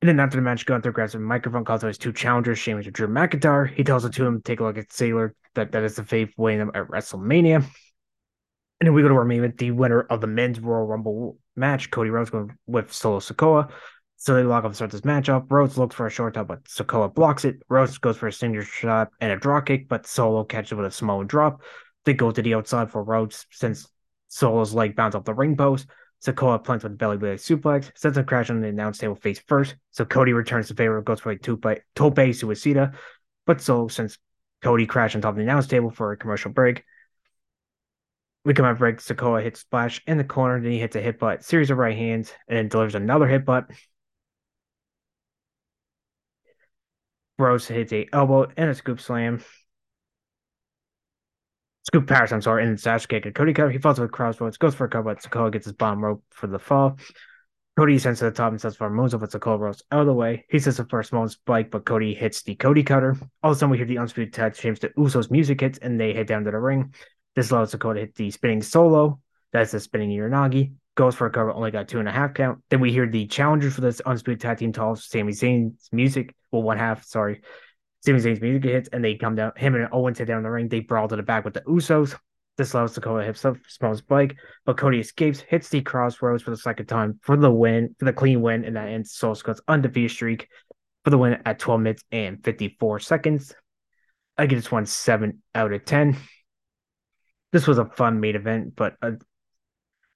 And 0.02 0.08
then 0.08 0.18
after 0.18 0.36
the 0.36 0.42
match, 0.42 0.64
Gunther 0.64 0.92
grabs 0.92 1.14
a 1.14 1.18
microphone, 1.18 1.64
calls 1.64 1.84
out 1.84 1.88
his 1.88 1.98
two 1.98 2.12
challengers, 2.12 2.58
Sheamus 2.58 2.86
and 2.86 2.94
Drew 2.94 3.06
McIntyre. 3.06 3.72
He 3.72 3.84
tells 3.84 4.02
two 4.02 4.26
of 4.26 4.32
them, 4.32 4.42
take 4.42 4.60
a 4.60 4.64
look 4.64 4.78
at 4.78 4.92
Sailor, 4.92 5.34
that 5.54 5.72
that 5.72 5.82
is 5.82 5.96
the 5.96 6.04
faith 6.04 6.32
weighing 6.36 6.58
them 6.58 6.70
at 6.74 6.88
WrestleMania. 6.88 7.56
And 7.56 8.86
then 8.86 8.94
we 8.94 9.02
go 9.02 9.08
to 9.08 9.14
our 9.14 9.26
main 9.26 9.40
event, 9.40 9.58
the 9.58 9.72
winner 9.72 10.00
of 10.00 10.22
the 10.22 10.26
men's 10.26 10.58
Royal 10.58 10.86
Rumble 10.86 11.36
match, 11.54 11.90
Cody 11.90 12.08
Rhodes 12.08 12.30
going 12.30 12.56
with 12.66 12.92
Solo 12.92 13.20
Sikoa. 13.20 13.70
So 14.16 14.34
they 14.34 14.42
lock 14.42 14.64
up 14.64 14.74
start 14.74 14.90
this 14.90 15.02
matchup. 15.02 15.50
Rhodes 15.50 15.76
looks 15.76 15.94
for 15.94 16.06
a 16.06 16.10
short 16.10 16.34
top, 16.34 16.48
but 16.48 16.64
Sikoa 16.64 17.14
blocks 17.14 17.44
it. 17.44 17.62
Rhodes 17.68 17.98
goes 17.98 18.16
for 18.16 18.26
a 18.26 18.32
signature 18.32 18.64
shot 18.64 19.08
and 19.20 19.32
a 19.32 19.36
draw 19.36 19.60
kick, 19.60 19.88
but 19.88 20.06
Solo 20.06 20.44
catches 20.44 20.72
it 20.72 20.76
with 20.76 20.86
a 20.86 20.90
small 20.90 21.24
drop. 21.24 21.62
They 22.06 22.14
go 22.14 22.30
to 22.30 22.40
the 22.40 22.54
outside 22.54 22.90
for 22.90 23.04
Rhodes 23.04 23.46
since 23.50 23.86
Solo's 24.30 24.72
leg 24.72 24.96
bounced 24.96 25.16
off 25.16 25.24
the 25.24 25.34
ring 25.34 25.56
post. 25.56 25.86
Sikoa 26.24 26.62
plants 26.62 26.84
with 26.84 26.92
a 26.92 26.96
belly 26.96 27.16
blade 27.16 27.38
suplex, 27.38 27.90
sends 27.94 28.18
a 28.18 28.22
crash 28.22 28.50
on 28.50 28.60
the 28.60 28.68
announce 28.68 28.98
table 28.98 29.14
face 29.14 29.40
first. 29.46 29.74
So 29.90 30.04
Cody 30.04 30.32
returns 30.32 30.68
to 30.68 30.74
favor, 30.74 31.00
goes 31.00 31.20
for 31.20 31.32
a 31.32 31.38
tope, 31.38 31.62
suicida. 31.62 32.94
But 33.46 33.60
so 33.60 33.88
since 33.88 34.18
Cody 34.62 34.86
crashed 34.86 35.16
on 35.16 35.22
top 35.22 35.30
of 35.30 35.36
the 35.36 35.42
announce 35.42 35.66
table 35.66 35.90
for 35.90 36.12
a 36.12 36.16
commercial 36.16 36.50
break, 36.50 36.84
we 38.44 38.54
come 38.54 38.66
out 38.66 38.78
break. 38.78 38.98
Sikoa 38.98 39.42
hits 39.42 39.60
splash 39.60 40.02
in 40.06 40.18
the 40.18 40.24
corner, 40.24 40.60
then 40.60 40.72
he 40.72 40.78
hits 40.78 40.94
a 40.96 41.00
hit 41.00 41.18
butt, 41.18 41.42
series 41.42 41.70
of 41.70 41.78
right 41.78 41.96
hands, 41.96 42.32
and 42.48 42.58
then 42.58 42.68
delivers 42.68 42.94
another 42.94 43.26
hit 43.26 43.44
butt. 43.46 43.70
Rhodes 47.38 47.66
hits 47.66 47.92
a 47.94 48.06
elbow 48.12 48.48
and 48.58 48.68
a 48.68 48.74
scoop 48.74 49.00
slam. 49.00 49.42
Scoop 51.84 52.06
Paris, 52.06 52.32
I'm 52.32 52.42
sorry, 52.42 52.64
and 52.64 52.78
Sash 52.78 53.06
kick. 53.06 53.26
And 53.26 53.34
Cody 53.34 53.54
cover, 53.54 53.70
he 53.70 53.78
falls 53.78 53.98
with 53.98 54.12
crossroads, 54.12 54.58
goes 54.58 54.74
for 54.74 54.84
a 54.84 54.88
cover, 54.88 55.14
but 55.14 55.22
Sikoa 55.22 55.50
gets 55.50 55.64
his 55.64 55.72
bomb 55.72 56.04
rope 56.04 56.22
for 56.30 56.46
the 56.46 56.58
fall. 56.58 56.98
Cody 57.76 57.98
sends 57.98 58.18
to 58.18 58.26
the 58.26 58.30
top 58.30 58.50
and 58.50 58.60
sets 58.60 58.76
for 58.76 58.88
a 58.88 58.90
moves 58.90 59.14
but 59.14 59.30
Sikoa 59.30 59.58
rolls 59.58 59.82
out 59.90 60.00
of 60.00 60.06
the 60.06 60.12
way. 60.12 60.44
He 60.50 60.58
sets 60.58 60.80
up 60.80 60.90
for 60.90 61.00
a 61.00 61.04
small 61.04 61.26
spike, 61.28 61.70
but 61.70 61.86
Cody 61.86 62.14
hits 62.14 62.42
the 62.42 62.54
Cody 62.54 62.82
cutter. 62.82 63.16
All 63.42 63.52
of 63.52 63.56
a 63.56 63.58
sudden, 63.58 63.70
we 63.70 63.78
hear 63.78 63.86
the 63.86 63.98
Undisputed 63.98 64.34
Tag 64.34 64.54
Champs, 64.54 64.80
to 64.80 64.90
Usos 64.90 65.30
music 65.30 65.60
hits, 65.60 65.78
and 65.78 65.98
they 65.98 66.12
head 66.12 66.26
down 66.26 66.44
to 66.44 66.50
the 66.50 66.58
ring. 66.58 66.92
This 67.36 67.50
allows 67.50 67.70
Dakota 67.70 68.00
to 68.00 68.06
hit 68.06 68.14
the 68.16 68.30
spinning 68.30 68.62
solo. 68.62 69.20
That's 69.52 69.72
the 69.72 69.80
spinning 69.80 70.10
Uranage. 70.10 70.72
Goes 70.96 71.14
for 71.14 71.26
a 71.26 71.30
cover, 71.30 71.52
only 71.52 71.70
got 71.70 71.88
two 71.88 72.00
and 72.00 72.08
a 72.08 72.12
half 72.12 72.34
count. 72.34 72.62
Then 72.68 72.80
we 72.80 72.92
hear 72.92 73.06
the 73.06 73.26
challenger 73.26 73.70
for 73.70 73.80
this 73.80 74.00
Undisputed 74.00 74.40
Tag 74.40 74.58
Team 74.58 74.72
titles, 74.72 75.06
Sami 75.06 75.32
Zayn's 75.32 75.88
music. 75.92 76.34
Well, 76.50 76.62
one 76.62 76.76
half, 76.76 77.04
sorry. 77.04 77.40
Sami 78.04 78.18
Zayn's 78.18 78.40
music 78.40 78.64
hits, 78.64 78.88
and 78.92 79.04
they 79.04 79.14
come 79.14 79.34
down. 79.34 79.52
Him 79.56 79.74
and 79.74 79.88
Owens 79.92 80.18
head 80.18 80.28
down 80.28 80.38
in 80.38 80.42
the 80.44 80.50
ring. 80.50 80.68
They 80.68 80.80
brawl 80.80 81.08
to 81.08 81.16
the 81.16 81.22
back 81.22 81.44
with 81.44 81.54
the 81.54 81.60
Usos. 81.62 82.16
This 82.56 82.74
allows 82.74 82.94
Dakota 82.94 83.24
hits 83.24 83.44
up, 83.44 83.56
small 83.68 83.94
spike, 83.94 84.36
but 84.66 84.76
Cody 84.76 85.00
escapes, 85.00 85.40
hits 85.40 85.68
the 85.68 85.80
crossroads 85.80 86.42
for 86.42 86.50
the 86.50 86.56
second 86.56 86.86
time 86.86 87.18
for 87.22 87.36
the 87.36 87.50
win, 87.50 87.94
for 87.98 88.04
the 88.04 88.12
clean 88.12 88.42
win, 88.42 88.64
and 88.64 88.76
that 88.76 88.88
ends 88.88 89.12
Soul 89.12 89.34
Scott's 89.34 89.62
undefeated 89.68 90.10
streak 90.10 90.48
for 91.04 91.10
the 91.10 91.18
win 91.18 91.38
at 91.46 91.58
12 91.58 91.80
minutes 91.80 92.04
and 92.12 92.42
54 92.44 93.00
seconds. 93.00 93.54
I 94.36 94.46
give 94.46 94.58
this 94.58 94.72
one 94.72 94.86
seven 94.86 95.42
out 95.54 95.72
of 95.72 95.84
ten. 95.84 96.16
This 97.52 97.66
was 97.66 97.78
a 97.78 97.84
fun 97.84 98.20
main 98.20 98.36
event, 98.36 98.74
but 98.76 98.94
uh, 99.02 99.12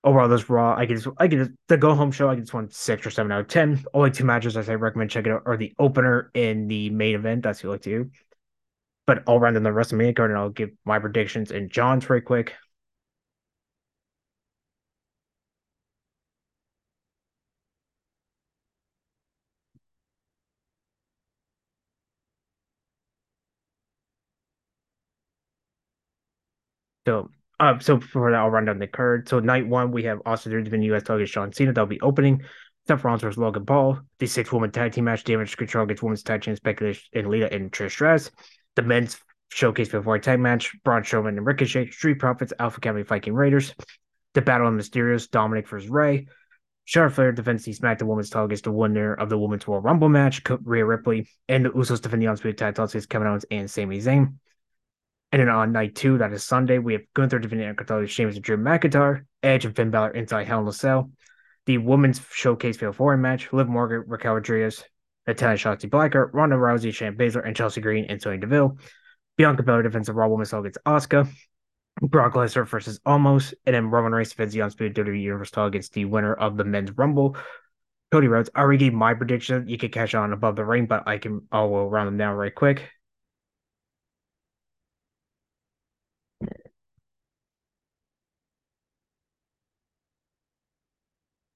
Oh, 0.04 0.10
overall, 0.10 0.28
this 0.28 0.48
Raw, 0.50 0.74
I 0.76 0.84
get 0.86 1.04
I 1.18 1.26
get 1.26 1.48
the 1.68 1.76
go 1.76 1.94
home 1.94 2.12
show. 2.12 2.28
I 2.28 2.34
get 2.34 2.42
this 2.42 2.52
one 2.54 2.70
six 2.70 3.06
or 3.06 3.10
seven 3.10 3.32
out 3.32 3.40
of 3.40 3.48
ten. 3.48 3.82
Only 3.94 4.10
two 4.10 4.24
matches 4.24 4.56
I 4.56 4.62
say 4.62 4.76
recommend 4.76 5.10
checking 5.10 5.32
out 5.32 5.42
are 5.46 5.56
the 5.56 5.72
opener 5.78 6.30
and 6.34 6.70
the 6.70 6.90
main 6.90 7.14
event. 7.14 7.42
That's 7.42 7.62
the 7.62 7.68
only 7.68 7.78
two. 7.80 8.10
But 9.06 9.24
all 9.26 9.38
around 9.38 9.56
in 9.56 9.62
the 9.64 9.70
WrestleMania 9.70 10.16
card, 10.16 10.30
and 10.30 10.38
I'll 10.38 10.50
give 10.50 10.70
my 10.84 10.98
predictions 10.98 11.50
and 11.52 11.70
John's 11.70 12.04
very 12.04 12.22
quick. 12.22 12.54
So, 27.06 27.30
uh, 27.60 27.78
so 27.78 28.00
for 28.00 28.30
that, 28.30 28.38
I'll 28.38 28.50
run 28.50 28.64
down 28.64 28.78
the 28.78 28.86
card. 28.86 29.28
So, 29.28 29.40
night 29.40 29.66
one, 29.66 29.92
we 29.92 30.04
have 30.04 30.20
Austin 30.26 30.50
Theory 30.50 30.64
defending 30.64 30.88
U.S. 30.90 31.04
title 31.04 31.24
John 31.24 31.52
Cena. 31.52 31.72
That'll 31.72 31.86
be 31.86 32.00
opening. 32.00 32.42
Seth 32.86 33.04
Rollins 33.04 33.22
versus 33.22 33.38
Logan 33.38 33.64
Paul. 33.64 33.98
The 34.18 34.26
six 34.26 34.52
woman 34.52 34.70
tag 34.70 34.92
team 34.92 35.04
match, 35.04 35.24
Damage 35.24 35.56
Control 35.56 35.84
against 35.84 36.02
women's 36.02 36.22
tag 36.22 36.42
team 36.42 36.56
speculation 36.56 37.02
and 37.14 37.28
Lita 37.28 37.52
and 37.52 37.72
Trish 37.72 37.92
Stratus. 37.92 38.30
The 38.74 38.82
men's 38.82 39.18
showcase 39.50 39.88
before 39.88 40.18
tag 40.18 40.40
match, 40.40 40.74
Braun 40.84 41.02
Strowman 41.02 41.28
and 41.28 41.46
Ricochet, 41.46 41.90
Street 41.90 42.18
Profits, 42.18 42.52
Alpha 42.58 42.78
Academy 42.78 43.02
Viking 43.02 43.34
Raiders. 43.34 43.74
The 44.34 44.42
Battle 44.42 44.68
of 44.68 44.74
Mysterios, 44.74 45.30
Dominic 45.30 45.68
versus 45.68 45.88
Rey. 45.88 46.26
Charlotte 46.86 47.14
Flair 47.14 47.32
defends 47.32 47.64
the 47.64 47.72
SmackDown 47.72 48.08
Women's 48.08 48.28
title 48.28 48.46
against 48.46 48.64
the 48.64 48.72
winner 48.72 49.14
of 49.14 49.30
the 49.30 49.38
Women's 49.38 49.66
Royal 49.66 49.80
Rumble 49.80 50.10
match, 50.10 50.42
Rhea 50.64 50.84
Ripley, 50.84 51.28
and 51.48 51.64
the 51.64 51.70
Usos 51.70 52.02
defending 52.02 52.26
the 52.26 52.30
Undisputed 52.30 52.58
tag 52.58 52.74
titles 52.74 52.92
against 52.92 53.08
Kevin 53.08 53.28
Owens 53.28 53.46
and 53.50 53.70
Sami 53.70 54.00
Zayn. 54.00 54.34
And 55.34 55.40
then 55.40 55.48
on 55.48 55.72
night 55.72 55.96
two, 55.96 56.18
that 56.18 56.32
is 56.32 56.44
Sunday, 56.44 56.78
we 56.78 56.92
have 56.92 57.02
Gunther 57.12 57.40
defending 57.40 57.68
Intercontinental 57.68 58.06
Sheamus 58.06 58.36
and 58.36 58.44
Drew 58.44 58.56
McIntyre, 58.56 59.24
Edge 59.42 59.64
and 59.64 59.74
Finn 59.74 59.90
Balor 59.90 60.12
inside 60.12 60.46
Hell 60.46 60.60
in 60.60 60.68
a 60.68 60.72
Cell. 60.72 61.10
The 61.66 61.78
women's 61.78 62.20
showcase 62.30 62.76
fatal 62.76 62.92
four 62.92 63.16
match, 63.16 63.52
Liv 63.52 63.66
Morgan, 63.66 64.04
Raquel 64.06 64.34
Rodriguez, 64.34 64.84
Natalya 65.26 65.56
Shotzi 65.56 65.90
Blackheart, 65.90 66.30
Ronda 66.32 66.54
Rousey, 66.54 66.90
Shayna 66.90 67.16
Baszler, 67.16 67.44
and 67.44 67.56
Chelsea 67.56 67.80
Green 67.80 68.04
and 68.04 68.22
Sonya 68.22 68.38
Deville. 68.38 68.78
Bianca 69.36 69.64
Belair 69.64 69.82
defends 69.82 70.06
the 70.06 70.12
Raw 70.12 70.28
Women's 70.28 70.50
title 70.50 70.66
against 70.66 70.84
Asuka. 70.86 71.28
Brock 72.00 72.34
Lesnar 72.34 72.68
versus 72.68 73.00
Omos, 73.00 73.54
and 73.66 73.74
then 73.74 73.90
Roman 73.90 74.12
Reigns 74.12 74.28
defends 74.28 74.54
the 74.54 74.62
Undisputed 74.62 75.04
WWE 75.04 75.20
Universal 75.20 75.54
title 75.54 75.66
against 75.66 75.94
the 75.94 76.04
winner 76.04 76.34
of 76.34 76.56
the 76.56 76.62
Men's 76.62 76.96
Rumble. 76.96 77.36
Cody 78.12 78.28
Rhodes. 78.28 78.50
I 78.54 78.60
already 78.60 78.78
gave 78.78 78.94
my 78.94 79.14
prediction. 79.14 79.66
You 79.66 79.78
can 79.78 79.90
catch 79.90 80.14
on 80.14 80.32
above 80.32 80.54
the 80.54 80.64
ring, 80.64 80.86
but 80.86 81.08
I 81.08 81.18
can 81.18 81.40
I 81.50 81.64
will 81.64 81.90
round 81.90 82.06
them 82.06 82.18
down 82.18 82.36
right 82.36 82.54
quick. 82.54 82.88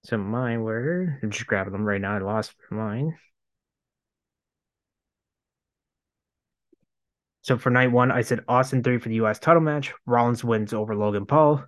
So 0.09 0.17
mine 0.17 0.63
were 0.63 1.19
I'm 1.23 1.31
just 1.31 1.47
grabbing 1.47 1.75
them 1.75 1.85
right 1.85 2.01
now. 2.01 2.15
I 2.15 2.19
lost 2.21 2.55
mine. 2.71 3.19
So 7.43 7.59
for 7.59 7.69
night 7.69 7.93
one, 7.93 8.11
I 8.11 8.23
said 8.23 8.43
Austin 8.49 8.83
three 8.83 8.97
for 8.97 9.11
the 9.11 9.17
US 9.17 9.39
title 9.39 9.61
match. 9.61 9.93
Rollins 10.07 10.43
wins 10.43 10.73
over 10.73 10.95
Logan 10.95 11.27
Paul. 11.27 11.63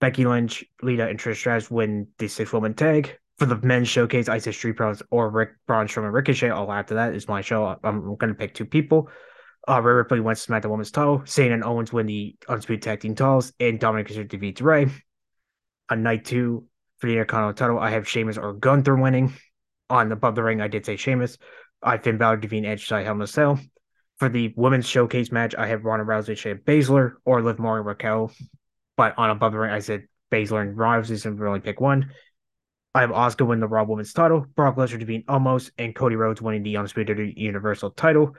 Becky 0.00 0.24
Lynch, 0.24 0.64
Lita, 0.80 1.06
and 1.06 1.18
Trish 1.18 1.36
Stratus 1.36 1.70
win 1.70 2.08
the 2.16 2.28
six 2.28 2.50
woman 2.50 2.72
tag. 2.72 3.18
For 3.36 3.44
the 3.44 3.56
men's 3.56 3.88
showcase, 3.88 4.30
I 4.30 4.38
said 4.38 4.54
Street 4.54 4.76
Pros 4.76 5.02
or 5.10 5.28
Rick 5.28 5.50
Braun 5.66 5.88
Strowman 5.88 6.14
Ricochet. 6.14 6.48
All 6.48 6.72
after 6.72 6.94
that 6.94 7.14
is 7.14 7.28
my 7.28 7.42
show. 7.42 7.76
I'm 7.84 8.16
going 8.16 8.32
to 8.32 8.34
pick 8.34 8.54
two 8.54 8.64
people. 8.64 9.10
Uh, 9.68 9.82
Rhea 9.82 9.96
Ripley 9.96 10.20
wins 10.20 10.38
to 10.38 10.44
smack 10.44 10.62
the 10.62 10.70
women's 10.70 10.90
title. 10.90 11.18
Zayn 11.18 11.52
and 11.52 11.62
Owens 11.62 11.92
win 11.92 12.06
the 12.06 12.36
Undisputed 12.48 12.82
Tag 12.82 13.00
Team 13.00 13.14
titles. 13.14 13.52
And 13.60 13.78
Dominic 13.78 14.08
Mysterio 14.08 14.28
defeats 14.28 14.62
Rey. 14.62 14.86
On 15.90 16.02
night 16.02 16.24
two, 16.24 16.68
for 17.02 17.08
the 17.08 17.14
Intercontinental 17.14 17.54
title, 17.54 17.78
I 17.80 17.90
have 17.90 18.08
Sheamus 18.08 18.38
or 18.38 18.52
Gunther 18.52 18.94
winning. 18.94 19.34
On 19.90 20.12
above 20.12 20.36
the 20.36 20.42
ring, 20.44 20.60
I 20.60 20.68
did 20.68 20.86
say 20.86 20.94
Sheamus. 20.94 21.36
I 21.82 21.98
Finn 21.98 22.16
Balor 22.16 22.36
defeating 22.36 22.64
Edge 22.64 22.86
side 22.86 23.04
Hell 23.04 23.16
in 23.16 23.22
a 23.22 23.26
Cell. 23.26 23.58
For 24.18 24.28
the 24.28 24.54
women's 24.56 24.86
showcase 24.86 25.32
match, 25.32 25.56
I 25.56 25.66
have 25.66 25.84
Ronda 25.84 26.04
Rousey, 26.04 26.34
Shayna 26.34 26.62
Baszler, 26.62 27.14
or 27.24 27.42
Liv 27.42 27.58
Morgan 27.58 27.84
Raquel. 27.84 28.30
But 28.96 29.18
on 29.18 29.30
above 29.30 29.50
the 29.50 29.58
ring, 29.58 29.72
I 29.72 29.80
said 29.80 30.06
Baszler 30.30 30.62
and 30.62 30.78
Rousey, 30.78 31.20
so 31.20 31.30
really 31.30 31.58
pick 31.58 31.80
one. 31.80 32.12
I 32.94 33.00
have 33.00 33.10
Asuka 33.10 33.48
win 33.48 33.58
the 33.58 33.66
Raw 33.66 33.82
Women's 33.82 34.12
title, 34.12 34.46
Brock 34.54 34.76
Lesnar 34.76 35.00
defeating 35.00 35.24
Omos, 35.24 35.72
and 35.78 35.96
Cody 35.96 36.14
Rhodes 36.14 36.40
winning 36.40 36.62
the 36.62 36.76
Undisputed 36.76 37.36
Universal 37.36 37.90
title. 37.90 38.36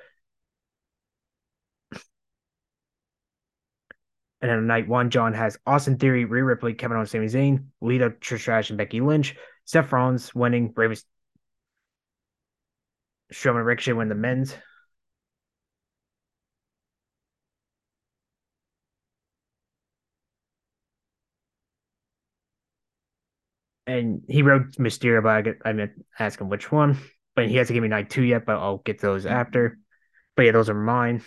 And 4.43 4.51
then 4.51 4.57
on 4.57 4.67
night 4.67 4.89
one, 4.89 5.09
John 5.09 5.33
has 5.35 5.57
Austin 5.65 5.97
Theory, 5.97 6.25
Rhea 6.25 6.43
Ripley, 6.43 6.73
Kevin 6.73 6.97
Owens, 6.97 7.11
Sami 7.11 7.27
Zayn, 7.27 7.67
Lita, 7.79 8.09
Trish 8.09 8.41
Stratus, 8.41 8.71
and 8.71 8.77
Becky 8.77 8.99
Lynch. 8.99 9.37
Seth 9.63 9.89
Rollins 9.93 10.35
winning, 10.35 10.73
Rey 10.75 10.93
Strowman, 13.31 13.65
Ricochet 13.65 13.93
win 13.93 14.09
the 14.09 14.15
men's. 14.15 14.53
And 23.87 24.23
he 24.27 24.41
wrote 24.41 24.73
Mysterio, 24.73 25.23
but 25.23 25.55
I, 25.65 25.69
I 25.69 25.71
meant 25.71 25.93
ask 26.19 26.41
him 26.41 26.49
which 26.49 26.69
one. 26.69 26.97
But 27.33 27.47
he 27.47 27.55
hasn't 27.55 27.75
given 27.75 27.89
me 27.89 27.95
night 27.95 28.09
two 28.09 28.23
yet, 28.23 28.45
but 28.45 28.57
I'll 28.57 28.79
get 28.79 28.99
those 28.99 29.25
after. 29.25 29.79
But 30.35 30.47
yeah, 30.47 30.51
those 30.51 30.69
are 30.69 30.73
mine. 30.73 31.23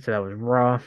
So 0.00 0.10
that 0.12 0.18
was 0.18 0.34
Raw. 0.34 0.80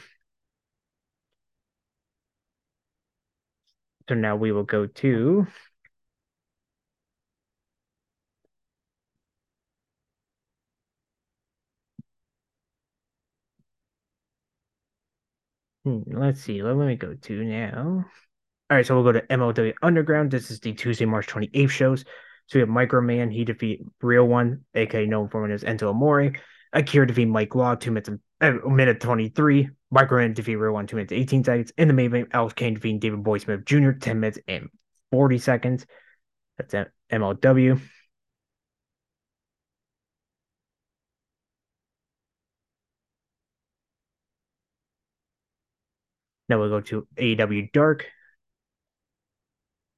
So 4.08 4.14
now 4.14 4.36
we 4.36 4.52
will 4.52 4.64
go 4.64 4.86
to 4.86 5.46
hmm, 15.84 16.00
let's 16.06 16.40
see. 16.40 16.62
Let 16.62 16.76
me 16.76 16.96
go 16.96 17.14
to 17.14 17.44
now. 17.44 18.04
All 18.70 18.76
right, 18.76 18.86
so 18.86 18.94
we'll 18.94 19.04
go 19.04 19.12
to 19.12 19.32
MLW 19.32 19.74
Underground. 19.82 20.30
This 20.30 20.50
is 20.50 20.60
the 20.60 20.72
Tuesday, 20.72 21.04
March 21.04 21.26
28th 21.26 21.70
shows. 21.70 22.04
So 22.46 22.58
we 22.58 22.60
have 22.60 22.68
Microman. 22.68 23.32
He 23.32 23.44
defeat 23.44 23.82
Real 24.02 24.26
One, 24.26 24.64
aka 24.74 25.06
known 25.06 25.28
for 25.28 25.44
him 25.44 25.52
as 25.52 25.64
Enzo 25.64 25.90
Amore. 25.90 26.32
Akira 26.74 27.06
defeat 27.06 27.26
Mike 27.26 27.54
Law, 27.54 27.76
two 27.76 27.92
minutes 27.92 28.10
and 28.40 28.60
a 28.60 28.68
minute 28.68 29.00
23. 29.00 29.70
Microman 29.94 30.34
defeat 30.34 30.56
Real 30.56 30.72
One, 30.72 30.86
two 30.86 30.96
minutes 30.96 31.12
18 31.12 31.44
seconds. 31.44 31.72
In 31.78 31.88
the 31.88 31.94
main 31.94 32.06
event, 32.06 32.28
Alex 32.32 32.54
Kane 32.54 32.74
defeating 32.74 32.98
Davey 32.98 33.16
Boy 33.16 33.38
Smith 33.38 33.64
Jr., 33.64 33.92
10 33.92 34.20
minutes 34.20 34.38
and 34.48 34.68
40 35.12 35.38
seconds. 35.38 35.86
That's 36.58 36.74
MLW. 37.12 37.80
Now 46.48 46.58
we'll 46.58 46.68
go 46.68 46.80
to 46.80 47.06
AEW 47.16 47.72
Dark. 47.72 48.06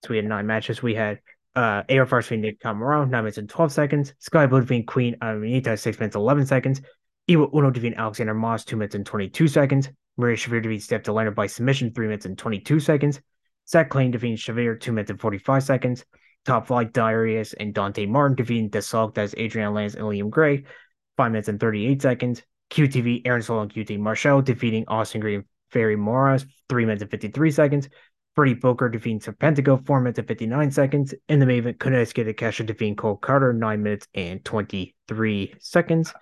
So 0.05 0.11
we 0.11 0.17
had 0.17 0.27
nine 0.27 0.47
matches. 0.47 0.83
We 0.83 0.95
had 0.95 1.21
uh, 1.57 1.83
AR 1.89 2.07
first 2.07 2.29
between 2.29 2.43
Nick 2.43 2.61
Comoroto, 2.61 3.09
9 3.09 3.11
minutes 3.11 3.39
and 3.39 3.49
12 3.49 3.73
seconds. 3.73 4.15
Sky 4.19 4.47
Blue 4.47 4.61
defeating 4.61 4.87
Queen 4.87 5.17
Aminata, 5.23 5.79
6 5.79 5.99
minutes 5.99 6.15
11 6.15 6.47
seconds. 6.47 6.83
Evil 7.27 7.51
Uno 7.53 7.71
defeating 7.71 7.99
Alexander 7.99 8.35
Moss, 8.35 8.65
2 8.65 8.77
minutes 8.77 8.95
and 8.95 9.05
22 9.05 9.49
seconds. 9.49 9.91
Marina 10.17 10.37
Shafir 10.37 10.63
defeats 10.63 10.85
Steph 10.85 11.03
Delander 11.03 11.35
by 11.35 11.47
submission, 11.47 11.93
3 11.93 12.07
minutes 12.07 12.27
and 12.27 12.39
22 12.39 12.79
seconds. 12.79 13.21
Zach 13.69 13.91
Klein 13.91 14.11
defeating 14.11 14.37
Shafir, 14.37 14.79
2 14.79 14.93
minutes 14.93 15.11
and 15.11 15.21
45 15.21 15.63
seconds. 15.63 16.05
Top 16.45 16.69
Flight 16.69 16.93
Darius 16.93 17.55
and 17.55 17.75
Dante 17.75 18.07
Martin 18.07 18.37
defeating 18.37 18.71
Desalk, 18.71 19.19
as 19.19 19.35
Adrian 19.37 19.75
Lance 19.75 19.95
and 19.95 20.05
Liam 20.05 20.31
Gray, 20.31 20.65
5 21.17 21.33
minutes 21.33 21.49
and 21.49 21.59
38 21.59 22.01
seconds. 22.01 22.43
QTV, 22.71 23.23
Aaron 23.25 23.43
Solo 23.43 23.63
and 23.63 23.73
QT 23.73 23.99
Marshall 23.99 24.43
defeating 24.43 24.85
Austin 24.89 25.21
Green 25.21 25.45
Ferry 25.71 25.97
Morris, 25.97 26.47
3 26.69 26.85
minutes 26.85 27.03
and 27.03 27.11
53 27.11 27.51
seconds. 27.51 27.89
Freddie 28.37 28.55
Booker 28.55 28.91
defeating 28.91 29.21
Serpentico, 29.21 29.85
4 29.87 30.01
minutes 30.01 30.19
and 30.19 30.29
59 30.29 30.71
seconds. 30.71 31.15
In 31.29 31.41
the 31.41 31.47
main 31.47 31.61
event, 31.61 31.79
Konosuke 31.79 32.29
Takeshita 32.29 32.67
defeating 32.67 32.95
Cole 32.95 33.17
Carter, 33.17 33.55
9 33.55 33.83
minutes 33.83 34.07
and 34.15 34.45
23 34.45 35.55
seconds. 35.59 36.13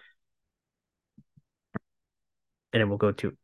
And 2.73 2.81
then 2.81 2.89
we'll 2.89 2.99
go 2.99 3.13
to 3.13 3.37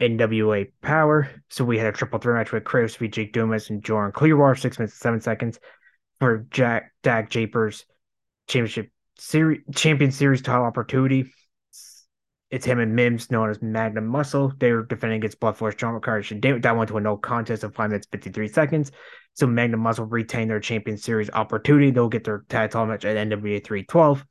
NWA 0.00 0.72
Powerrr. 0.82 1.28
So 1.50 1.64
we 1.64 1.76
had 1.78 1.86
a 1.86 1.92
triple 1.92 2.18
threat 2.18 2.36
match 2.38 2.52
with 2.52 2.64
Chris 2.64 2.96
v. 2.96 3.08
Jake 3.08 3.32
Dumas 3.34 3.68
and 3.68 3.84
Jordan 3.84 4.12
Clearwater, 4.12 4.56
6 4.56 4.78
minutes 4.78 4.94
and 4.94 5.00
7 5.00 5.20
seconds. 5.20 5.60
For 6.20 6.46
Jack 6.50 6.92
Dak 7.02 7.30
Japers 7.30 7.84
Championship 8.46 8.90
Series 9.18 9.62
Champion 9.74 10.12
Series 10.12 10.40
title 10.40 10.64
opportunity. 10.64 11.32
It's 12.52 12.66
him 12.66 12.80
and 12.80 12.94
Mims, 12.94 13.30
known 13.30 13.48
as 13.48 13.62
Magnum 13.62 14.06
Muscle. 14.06 14.52
They 14.58 14.72
were 14.72 14.84
defending 14.84 15.16
against 15.16 15.40
Blood 15.40 15.56
Force 15.56 15.74
John 15.74 15.94
McCarthy. 15.94 16.38
That 16.38 16.76
went 16.76 16.88
to 16.90 16.98
a 16.98 17.00
no 17.00 17.16
contest 17.16 17.64
of 17.64 17.74
5 17.74 17.88
minutes 17.88 18.06
53 18.12 18.46
seconds. 18.48 18.92
So 19.32 19.46
Magnum 19.46 19.80
Muscle 19.80 20.04
retain 20.04 20.48
their 20.48 20.60
Champion 20.60 20.98
Series 20.98 21.30
opportunity. 21.30 21.90
They'll 21.90 22.10
get 22.10 22.24
their 22.24 22.44
tag 22.50 22.70
title 22.70 22.86
match 22.86 23.06
at 23.06 23.16
NWA 23.16 23.64
312. 23.64 24.26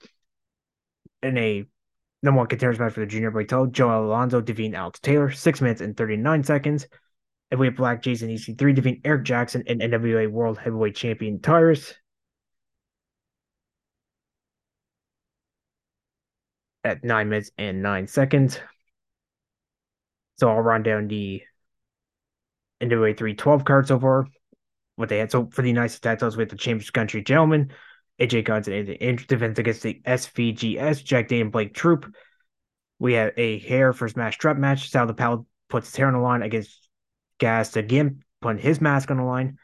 in 1.23 1.37
a 1.37 1.65
number 2.21 2.37
one 2.37 2.47
contenders 2.47 2.77
match 2.77 2.93
for 2.93 2.99
the 2.99 3.07
junior 3.07 3.31
boy 3.31 3.45
title, 3.45 3.65
Joe 3.65 4.05
Alonzo 4.05 4.39
defeating 4.39 4.75
Alex 4.75 4.99
Taylor, 4.99 5.31
six 5.31 5.59
minutes 5.59 5.81
and 5.81 5.97
39 5.97 6.43
seconds. 6.43 6.87
And 7.49 7.59
we 7.59 7.65
have 7.65 7.75
Black 7.75 8.03
Jason 8.03 8.29
EC3 8.29 8.75
defeating 8.75 9.01
Eric 9.03 9.23
Jackson 9.25 9.63
and 9.67 9.81
NWA 9.81 10.29
World 10.29 10.59
Heavyweight 10.59 10.95
Champion 10.95 11.41
Tyrus. 11.41 11.95
At 16.83 17.03
nine 17.03 17.29
minutes 17.29 17.51
and 17.57 17.81
nine 17.83 18.07
seconds. 18.07 18.59
So 20.37 20.49
I'll 20.49 20.61
run 20.61 20.81
down 20.83 21.07
the 21.07 21.43
NWA 22.81 23.15
312 23.15 23.63
card 23.65 23.87
so 23.87 23.99
far. 23.99 24.27
What 24.95 25.09
they 25.09 25.19
had. 25.19 25.31
So 25.31 25.47
for 25.51 25.61
the 25.61 25.69
United 25.69 25.89
States 25.89 26.01
titles 26.01 26.37
with 26.37 26.49
the 26.49 26.55
Champions 26.55 26.89
Country 26.89 27.23
Gentlemen, 27.23 27.71
AJ 28.19 28.45
Guns 28.45 28.67
and 28.67 28.89
Andrew 29.01 29.25
defense 29.25 29.57
against 29.59 29.83
the 29.83 30.01
SVGS, 30.05 31.03
Jack 31.03 31.27
Day 31.27 31.41
and 31.41 31.51
Blake 31.51 31.73
Troop. 31.73 32.13
We 32.99 33.13
have 33.13 33.33
a 33.37 33.59
hair 33.59 33.93
for 33.93 34.07
smash 34.09 34.37
trap 34.37 34.57
match. 34.57 34.89
Sal 34.89 35.07
the 35.07 35.13
Pal 35.13 35.47
puts 35.69 35.95
hair 35.95 36.07
on 36.07 36.13
the 36.13 36.19
line 36.19 36.43
against 36.43 36.87
Gas 37.39 37.75
again, 37.75 38.23
putting 38.41 38.61
his 38.61 38.79
mask 38.79 39.09
on 39.09 39.17
the 39.17 39.23
line. 39.23 39.57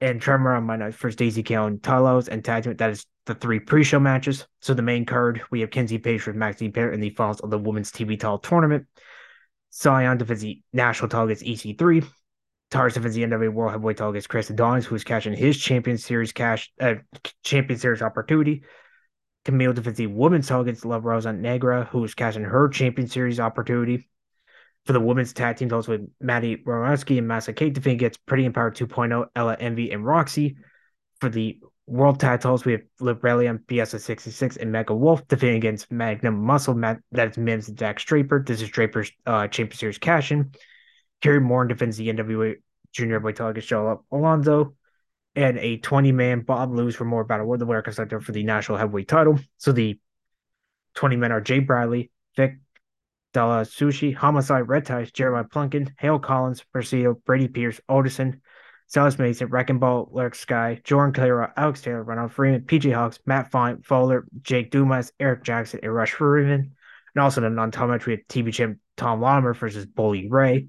And 0.00 0.20
Tremor 0.20 0.54
on 0.54 0.64
my 0.64 0.76
night 0.76 0.94
for 0.94 1.10
Daisy 1.10 1.42
Kale 1.42 1.66
and 1.66 1.80
Talos 1.80 2.28
and 2.28 2.44
tag. 2.44 2.64
That 2.64 2.90
is 2.90 3.06
the 3.26 3.34
three 3.34 3.60
pre-show 3.60 4.00
matches. 4.00 4.46
So 4.60 4.74
the 4.74 4.82
main 4.82 5.06
card, 5.06 5.42
we 5.50 5.60
have 5.60 5.70
Kenzie 5.70 5.98
Page 5.98 6.26
with 6.26 6.36
Maxine 6.36 6.70
Barrett 6.70 6.94
in 6.94 7.00
the 7.00 7.10
finals 7.10 7.40
of 7.40 7.50
the 7.50 7.58
women's 7.58 7.92
TV 7.92 8.18
title 8.18 8.38
tournament. 8.38 8.86
Sion 9.70 10.18
defends 10.18 10.42
the 10.42 10.62
national 10.72 11.08
title 11.08 11.26
against 11.26 11.44
EC3. 11.44 12.06
Tyrus 12.70 12.94
defends 12.94 13.14
the 13.14 13.22
NWA 13.22 13.52
World 13.52 13.72
Heavyweight 13.72 13.98
title 13.98 14.10
against 14.10 14.28
Chris 14.28 14.50
Adonis, 14.50 14.86
who's 14.86 15.04
cashing 15.04 15.34
his 15.34 15.58
Champion 15.58 15.98
Series 15.98 16.32
cash 16.32 16.72
uh, 16.80 16.94
Champion 17.44 17.78
Series 17.78 18.02
opportunity. 18.02 18.62
Camille 19.44 19.72
defends 19.72 19.98
the 19.98 20.06
women's 20.06 20.48
title 20.48 20.62
against 20.62 20.84
Love 20.84 21.04
Rosa 21.04 21.32
Negra, 21.32 21.84
who's 21.90 22.14
cashing 22.14 22.44
her 22.44 22.68
Champion 22.68 23.08
Series 23.08 23.40
opportunity. 23.40 24.08
For 24.86 24.94
the 24.94 25.00
women's 25.00 25.32
tag 25.32 25.58
team 25.58 25.68
titles 25.68 25.86
with 25.86 26.08
Maddie 26.20 26.56
Romanowski 26.56 27.18
and 27.18 27.28
Massa 27.28 27.52
Kate 27.52 27.72
defending 27.72 27.98
against 27.98 28.24
Pretty 28.26 28.44
Empower 28.44 28.72
2.0, 28.72 29.26
Ella 29.36 29.56
Envy, 29.60 29.92
and 29.92 30.04
Roxy. 30.04 30.56
For 31.20 31.28
the 31.28 31.60
World 31.86 32.20
titles, 32.20 32.64
we 32.64 32.72
have 32.72 32.82
Librelium, 33.00 33.64
BS 33.66 34.00
66, 34.00 34.56
and 34.56 34.70
Mega 34.70 34.94
Wolf 34.94 35.26
defending 35.26 35.56
against 35.56 35.90
Magnum 35.90 36.40
Muscle. 36.40 36.80
That's 37.10 37.36
Mims 37.36 37.68
and 37.68 37.76
Jack 37.76 37.98
Draper. 37.98 38.42
This 38.46 38.62
is 38.62 38.68
Draper's 38.68 39.10
uh, 39.26 39.48
Champion 39.48 39.76
Series 39.76 39.98
cash 39.98 40.30
in. 40.30 40.52
Kerry 41.20 41.40
Moore 41.40 41.66
defends 41.66 41.96
the 41.96 42.08
NWA 42.08 42.54
Junior 42.92 43.20
Boy 43.20 43.32
title 43.32 43.48
against 43.48 43.68
Joe 43.68 44.04
Alonzo. 44.12 44.74
And 45.34 45.58
a 45.58 45.78
20 45.78 46.12
man 46.12 46.40
Bob 46.40 46.72
Lewis 46.72 46.94
for 46.94 47.06
more 47.06 47.24
battle 47.24 47.46
with 47.46 47.58
the 47.58 47.66
winner 47.66 47.82
selector 47.90 48.20
for 48.20 48.32
the 48.32 48.42
national 48.42 48.76
heavyweight 48.76 49.08
title. 49.08 49.38
So 49.56 49.72
the 49.72 49.98
20 50.94 51.16
men 51.16 51.32
are 51.32 51.40
Jay 51.40 51.58
Bradley, 51.60 52.10
Vic 52.36 52.58
Della 53.32 53.62
Sushi, 53.62 54.14
Homicide, 54.14 54.68
Red 54.68 54.84
Ties, 54.84 55.10
Jeremiah 55.10 55.44
Plunkin, 55.44 55.90
Hale 55.98 56.18
Collins, 56.18 56.62
Presidio, 56.70 57.14
Brady 57.24 57.48
Pierce, 57.48 57.80
Odison, 57.88 58.41
Silas 58.92 59.18
Mason, 59.18 59.48
Wrecking 59.48 59.78
Ball, 59.78 60.06
Lurk 60.12 60.34
Sky, 60.34 60.78
Jordan 60.84 61.14
Clara, 61.14 61.50
Alex 61.56 61.80
Taylor, 61.80 62.02
Ronald 62.02 62.30
Freeman, 62.30 62.60
PJ 62.60 62.92
Hawks, 62.92 63.18
Matt 63.24 63.50
Fine, 63.50 63.80
Fowler, 63.82 64.26
Jake 64.42 64.70
Dumas, 64.70 65.12
Eric 65.18 65.44
Jackson, 65.44 65.80
and 65.82 65.94
Rush 65.94 66.12
Freeman. 66.12 66.74
And 67.14 67.22
also 67.22 67.40
in 67.42 67.44
the 67.44 67.56
non-title 67.56 67.88
match, 67.88 68.04
we 68.04 68.12
had 68.12 68.28
TV 68.28 68.52
champ 68.52 68.78
Tom 68.98 69.22
Latimer 69.22 69.54
versus 69.54 69.86
Bully 69.86 70.28
Ray. 70.28 70.68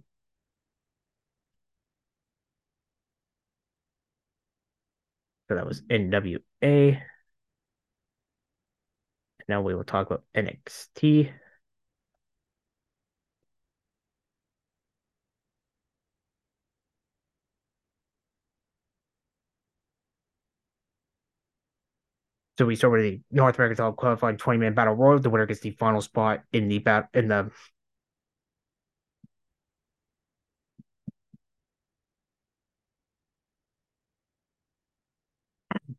So 5.49 5.55
that 5.55 5.65
was 5.65 5.81
NWA. 5.81 7.01
Now 9.49 9.62
we 9.62 9.75
will 9.75 9.83
talk 9.83 10.07
about 10.07 10.23
NXT. 10.33 11.29
So 22.58 22.66
we 22.66 22.76
start 22.76 22.94
with 22.94 23.02
the 23.02 23.22
North 23.32 23.58
American 23.58 23.78
title 23.78 23.94
qualifying 23.94 24.38
20 24.38 24.60
man 24.60 24.74
battle 24.74 24.94
royal. 24.94 25.20
The 25.20 25.30
winner 25.30 25.46
gets 25.46 25.62
the 25.62 25.72
final 25.72 26.02
spot 26.02 26.44
in 26.52 26.68
the 26.68 26.80
bat 26.80 27.10
in 27.13 27.28
the 27.28 27.50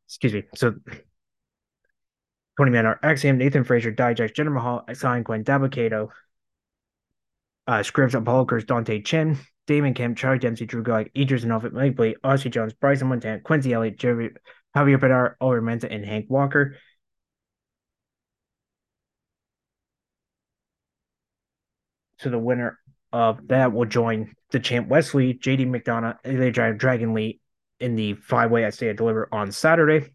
excuse 0.07 0.33
me. 0.33 0.45
So 0.55 0.75
20 2.57 2.71
man 2.73 2.87
are 2.87 3.01
Axiom, 3.03 3.39
Nathan 3.39 3.65
Frazier, 3.65 3.93
Dijak, 3.93 4.35
Jinder 4.35 4.53
Mahal, 4.53 4.85
Sign 4.95 5.23
Gwen, 5.23 5.45
Dabakato, 5.45 6.11
uh, 7.67 7.83
Apollo 8.15 8.45
Dante 8.61 9.01
Chen, 9.03 9.39
Damon 9.67 9.95
Kemp, 9.95 10.17
Charlie 10.17 10.39
Dempsey, 10.39 10.67
Drew 10.67 10.83
Gulak, 10.83 11.11
Idris 11.17 11.45
Nova, 11.45 11.71
Mike 11.71 11.97
Blade, 11.97 12.17
Odyssey 12.23 12.51
Jones, 12.51 12.75
Bryson 12.75 13.09
Montana, 13.09 13.41
Quincy 13.41 13.73
Elliott, 13.73 13.99
Jerry, 13.99 14.31
Javier 14.77 14.99
Bedar, 14.99 15.35
Oliver 15.41 15.63
Menta, 15.63 15.89
and 15.91 16.05
Hank 16.05 16.27
Walker. 16.29 16.77
So 22.19 22.31
the 22.31 22.39
winner 22.39 22.79
of 23.13 23.47
that 23.49 23.73
will 23.73 23.85
join 23.85 24.35
the 24.51 24.59
champ 24.59 24.89
Wesley, 24.89 25.35
JD 25.35 25.69
McDonough, 25.69 26.17
they 26.25 26.51
drive 26.51 26.79
Dragon 26.79 27.13
Lee 27.15 27.41
in 27.81 27.97
the 27.97 28.15
five 28.15 28.51
way 28.51 28.65
I 28.65 28.71
say 28.71 28.89
I 28.89 28.93
deliver 28.93 29.29
on 29.31 29.53
Saturday. 29.53 30.11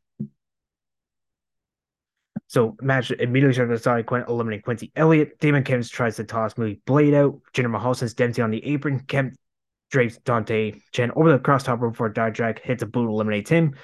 So 2.47 2.75
match 2.81 3.11
immediately 3.11 3.53
started 3.53 3.71
with 3.71 3.83
side 3.83 4.07
Quint 4.07 4.27
eliminating 4.27 4.63
Quincy 4.63 4.91
Elliott. 4.95 5.39
Damon 5.39 5.63
Kemp 5.63 5.85
tries 5.85 6.15
to 6.15 6.23
toss 6.23 6.57
movie 6.57 6.81
Blade 6.85 7.13
out. 7.13 7.39
Jinder 7.53 7.69
Mahal 7.69 7.93
sends 7.93 8.15
Dempsey 8.15 8.41
on 8.41 8.49
the 8.49 8.65
apron. 8.65 9.01
Kemp 9.01 9.35
drapes 9.91 10.17
Dante 10.17 10.73
Chen 10.91 11.11
over 11.15 11.31
the 11.31 11.37
cross 11.37 11.63
top 11.63 11.79
rope 11.79 11.93
before 11.93 12.11
Dijak 12.11 12.59
hits 12.59 12.81
a 12.81 12.87
boot, 12.87 13.07
eliminates 13.07 13.51
him. 13.51 13.75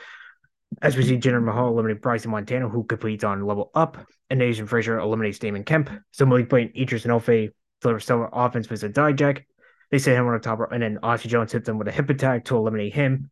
As 0.81 0.97
we 0.97 1.03
see 1.03 1.17
Jinder 1.17 1.43
Mahal 1.43 1.69
eliminate 1.69 2.01
Bryson 2.01 2.31
Montana, 2.31 2.67
who 2.67 2.83
completes 2.83 3.23
on 3.23 3.45
level 3.45 3.71
up, 3.75 3.97
and 4.29 4.39
Nathan 4.39 4.67
Frazier 4.67 4.99
eliminates 4.99 5.39
Damon 5.39 5.63
Kemp. 5.63 5.89
So 6.11 6.25
Malik 6.25 6.49
Blade 6.49 6.71
and 6.73 6.77
Idris 6.77 7.05
Enofe 7.05 7.49
deliver 7.81 7.99
stellar 7.99 8.29
offense 8.33 8.69
with 8.69 8.83
a 8.83 8.89
Dijak. 8.89 9.43
They 9.91 9.99
set 9.99 10.17
him 10.17 10.25
on 10.25 10.33
the 10.33 10.39
top 10.39 10.59
rope, 10.59 10.71
and 10.71 10.81
then 10.81 10.99
Odyssey 11.03 11.29
Jones 11.29 11.51
hits 11.51 11.69
him 11.69 11.77
with 11.77 11.87
a 11.87 11.91
hip 11.91 12.09
attack 12.09 12.45
to 12.45 12.57
eliminate 12.57 12.93
him. 12.93 13.29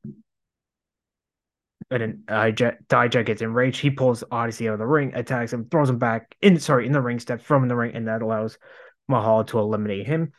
And 1.91 2.01
then 2.01 2.23
uh, 2.27 2.49
gets 2.51 3.41
enraged. 3.41 3.79
He 3.79 3.89
pulls 3.89 4.23
Odyssey 4.31 4.69
out 4.69 4.73
of 4.73 4.79
the 4.79 4.87
ring, 4.87 5.11
attacks 5.13 5.51
him, 5.51 5.67
throws 5.69 5.89
him 5.89 5.97
back 5.97 6.35
in 6.41 6.59
sorry, 6.59 6.85
in 6.85 6.93
the 6.93 7.01
ring, 7.01 7.19
steps 7.19 7.43
from 7.43 7.67
the 7.67 7.75
ring, 7.75 7.95
and 7.95 8.07
that 8.07 8.21
allows 8.21 8.57
Mahal 9.07 9.43
to 9.45 9.59
eliminate 9.59 10.07
him. 10.07 10.31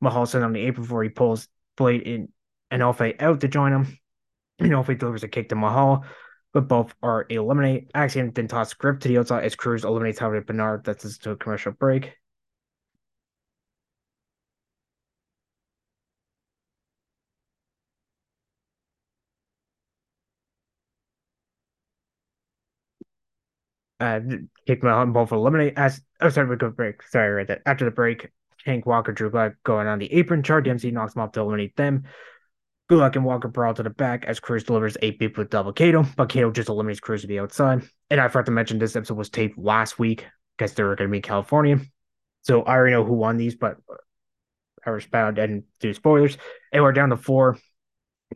Mahal 0.00 0.26
sits 0.26 0.44
on 0.44 0.52
the 0.52 0.60
apron 0.60 0.82
before 0.82 1.02
he 1.02 1.08
pulls 1.08 1.48
Blade 1.76 2.02
in 2.02 2.28
and 2.70 2.82
Enofe 2.82 3.20
out 3.20 3.40
to 3.40 3.48
join 3.48 3.72
him. 3.72 3.98
Enofe 4.60 4.98
delivers 4.98 5.24
a 5.24 5.28
kick 5.28 5.48
to 5.48 5.56
Mahal 5.56 6.04
but 6.52 6.68
both 6.68 6.94
are 7.02 7.26
eliminated. 7.28 7.90
Axiom 7.94 8.30
then 8.32 8.48
toss 8.48 8.74
Grip 8.74 9.00
to 9.00 9.08
the 9.08 9.18
outside 9.18 9.44
as 9.44 9.56
Cruz 9.56 9.84
eliminates 9.84 10.18
Howard 10.18 10.46
Bernard. 10.46 10.84
That's 10.84 11.02
just 11.04 11.22
to 11.24 11.32
a 11.32 11.36
commercial 11.36 11.72
break. 11.72 12.16
Uh, 23.98 24.20
kick 24.66 24.82
my 24.82 24.90
Mahal 24.90 25.06
both 25.12 25.32
eliminate 25.32 25.74
as 25.76 26.00
oh 26.22 26.30
sorry 26.30 26.48
we 26.48 26.56
go 26.56 26.70
break. 26.70 27.02
Sorry, 27.02 27.30
right 27.32 27.46
there. 27.46 27.62
After 27.66 27.84
the 27.84 27.90
break, 27.90 28.30
Hank 28.64 28.86
Walker 28.86 29.12
Drew 29.12 29.28
Black 29.30 29.62
going 29.62 29.86
on 29.86 29.98
the 29.98 30.10
apron. 30.12 30.42
Char 30.42 30.62
Dempsey 30.62 30.90
knocks 30.90 31.14
him 31.14 31.22
off 31.22 31.32
to 31.32 31.40
eliminate 31.40 31.76
them. 31.76 32.04
Gulak 32.90 33.14
and 33.14 33.24
Walker 33.24 33.46
brawl 33.46 33.72
to 33.74 33.84
the 33.84 33.90
back 33.90 34.24
as 34.24 34.40
Cruz 34.40 34.64
delivers 34.64 34.96
a 35.00 35.12
beep 35.12 35.38
with 35.38 35.48
double 35.48 35.72
Kato, 35.72 36.04
but 36.16 36.28
Kato 36.28 36.50
just 36.50 36.68
eliminates 36.68 36.98
Cruz 36.98 37.20
to 37.20 37.28
the 37.28 37.38
outside. 37.38 37.82
And 38.10 38.20
I 38.20 38.26
forgot 38.26 38.46
to 38.46 38.52
mention 38.52 38.80
this 38.80 38.96
episode 38.96 39.16
was 39.16 39.30
taped 39.30 39.56
last 39.56 40.00
week 40.00 40.26
because 40.58 40.74
they 40.74 40.82
were 40.82 40.96
going 40.96 41.08
to 41.08 41.12
be 41.12 41.18
in 41.18 41.22
California. 41.22 41.78
So 42.42 42.62
I 42.62 42.74
already 42.74 42.94
know 42.94 43.04
who 43.04 43.14
won 43.14 43.36
these, 43.36 43.54
but 43.54 43.76
I 44.84 44.90
respond 44.90 45.38
and 45.38 45.62
do 45.78 45.94
spoilers. 45.94 46.36
And 46.72 46.82
we're 46.82 46.90
down 46.90 47.10
to 47.10 47.16
four. 47.16 47.58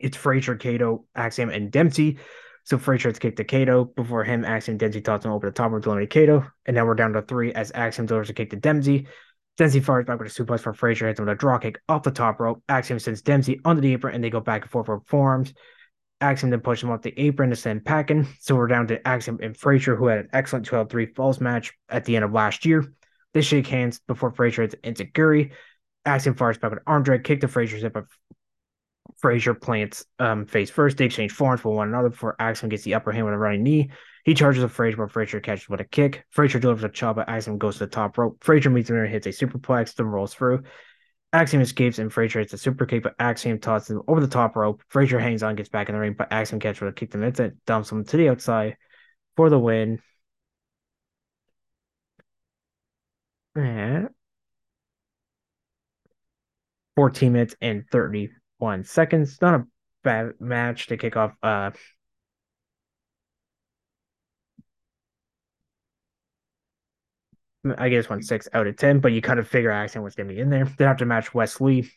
It's 0.01 0.17
Frazier, 0.17 0.55
Kato, 0.55 1.05
Axiom, 1.17 1.51
and 1.51 1.73
Dempsey. 1.73 2.19
So 2.63 2.79
Frazier 2.79 3.09
has 3.09 3.19
kicked 3.19 3.39
to 3.39 3.45
Kato. 3.45 3.85
Before 3.85 4.23
him, 4.23 4.45
Axiom 4.45 4.79
Dempsey 4.79 5.01
tosses 5.01 5.25
him 5.25 5.33
over 5.33 5.49
the 5.49 5.53
top 5.53 5.73
of 5.73 5.85
eliminate 5.85 6.11
Kato. 6.11 6.47
And 6.65 6.77
now 6.77 6.87
we're 6.87 6.95
down 6.95 7.13
to 7.15 7.23
three 7.23 7.53
as 7.53 7.73
Axiom 7.75 8.07
delivers 8.07 8.31
a 8.31 8.35
kick 8.35 8.51
to 8.51 8.57
Dempsey. 8.57 9.09
Dempsey 9.57 9.81
fires 9.81 10.05
back 10.05 10.19
with 10.19 10.37
a 10.37 10.45
suplex 10.45 10.61
for 10.61 10.75
Frazier, 10.75 11.07
hits 11.07 11.21
him 11.21 11.27
with 11.27 11.35
a 11.35 11.39
draw 11.39 11.59
kick 11.59 11.81
off 11.89 12.03
the 12.03 12.11
top 12.11 12.41
rope. 12.41 12.63
Axiom 12.69 12.99
sends 12.99 13.23
Dempsey 13.23 13.61
under 13.65 13.81
the 13.81 13.93
apron, 13.93 14.15
and 14.15 14.25
they 14.25 14.31
go 14.31 14.41
back 14.41 14.63
and 14.63 14.71
forth 14.71 14.87
for 14.87 15.01
forms. 15.07 15.55
Axiom 16.21 16.51
then 16.51 16.61
pushes 16.61 16.85
him 16.85 16.91
off 16.91 17.03
the 17.03 17.19
apron 17.21 17.51
to 17.51 17.57
send 17.57 17.85
packing. 17.85 18.27
So 18.41 18.57
we're 18.57 18.67
down 18.67 18.89
to 18.89 19.07
Axiom 19.07 19.39
and 19.43 19.57
Frazier, 19.57 19.95
who 19.95 20.07
had 20.07 20.19
an 20.19 20.29
excellent 20.33 20.67
12 20.67 20.91
3 20.91 21.07
falls 21.07 21.41
match 21.41 21.73
at 21.89 22.05
the 22.05 22.17
end 22.17 22.25
of 22.25 22.33
last 22.33 22.65
year. 22.65 22.85
They 23.33 23.43
shake 23.43 23.67
hands 23.67 24.01
before 24.07 24.31
Frazier 24.31 24.63
hits 24.63 24.75
Enzuigiri. 24.77 25.53
Axiom 26.05 26.35
fires 26.35 26.59
back 26.59 26.71
with 26.71 26.81
an 26.81 26.85
arm 26.87 27.03
drag, 27.03 27.25
kick 27.25 27.41
to 27.41 27.49
Frazier's 27.49 27.83
hip, 27.83 27.93
but 27.93 28.05
Frazier 29.19 29.55
plants 29.55 30.05
um, 30.19 30.47
face 30.47 30.71
first. 30.71 30.97
They 30.97 31.07
exchange 31.07 31.33
forms 31.33 31.61
for 31.61 31.75
one 31.75 31.89
another 31.89 32.11
before 32.11 32.37
Axiom 32.39 32.71
gets 32.71 32.83
the 32.83 32.95
upper 32.95 33.13
hand 33.13 33.25
with 33.25 33.35
a 33.35 33.39
running 33.39 33.63
knee. 33.63 33.91
He 34.25 34.35
charges 34.35 34.63
a 34.63 34.69
Frazier, 34.69 34.97
but 34.97 35.11
Frazier 35.11 35.41
catches 35.41 35.69
with 35.69 35.81
a 35.81 35.85
kick. 35.85 36.25
Frazier 36.31 36.59
delivers 36.59 36.85
a 36.85 36.89
chop, 36.89 37.17
but 37.17 37.29
Axiom 37.29 37.59
goes 37.59 37.75
to 37.75 37.81
the 37.81 37.91
top 37.91 38.17
rope. 38.17 38.43
Frazier 38.43 38.71
meets 38.71 38.89
him 38.89 38.97
and 38.97 39.09
hits 39.09 39.27
a 39.27 39.31
superplex, 39.31 39.95
then 39.95 40.07
rolls 40.07 40.35
through. 40.35 40.63
Axiom 41.33 41.63
escapes 41.63 41.99
and 41.99 42.13
Frazier 42.13 42.39
hits 42.39 42.53
a 42.53 42.59
super 42.59 42.87
kick, 42.87 43.03
but 43.03 43.17
Axiom 43.19 43.59
tosses 43.59 43.91
him 43.91 44.03
over 44.09 44.21
the 44.21 44.29
top 44.29 44.57
rope. 44.57 44.83
Frazier 44.89 45.19
hangs 45.19 45.43
on, 45.43 45.57
gets 45.57 45.69
back 45.69 45.89
in 45.89 45.95
the 45.95 46.01
ring, 46.01 46.15
but 46.17 46.33
Axiom 46.33 46.61
catches 46.61 46.81
with 46.81 46.91
a 46.91 46.93
kick 46.95 47.11
to 47.11 47.23
it, 47.23 47.55
dumps 47.67 47.91
him 47.93 48.05
to 48.05 48.17
the 48.17 48.29
outside 48.31 48.77
for 49.37 49.51
the 49.51 49.59
win. 49.59 50.01
And 53.57 54.09
14 56.97 57.33
minutes 57.33 57.57
and 57.61 57.85
31 57.91 58.85
seconds. 58.85 59.39
Not 59.41 59.55
a 59.55 59.67
bad 60.03 60.33
match 60.41 60.87
to 60.89 60.97
kick 60.97 61.17
off 61.17 61.33
uh 61.43 61.73
I 67.79 67.89
guess 67.89 68.09
one 68.09 68.23
six 68.23 68.49
out 68.53 68.67
of 68.67 68.77
ten, 68.77 69.01
but 69.01 69.13
you 69.13 69.21
kind 69.23 69.39
of 69.39 69.49
figure 69.49 69.71
Axiom 69.71 70.05
was 70.05 70.15
gonna 70.15 70.29
be 70.29 70.41
in 70.41 70.51
there. 70.51 70.65
Then 70.65 70.89
after 70.89 71.07
match, 71.07 71.33
Wesley 71.35 71.91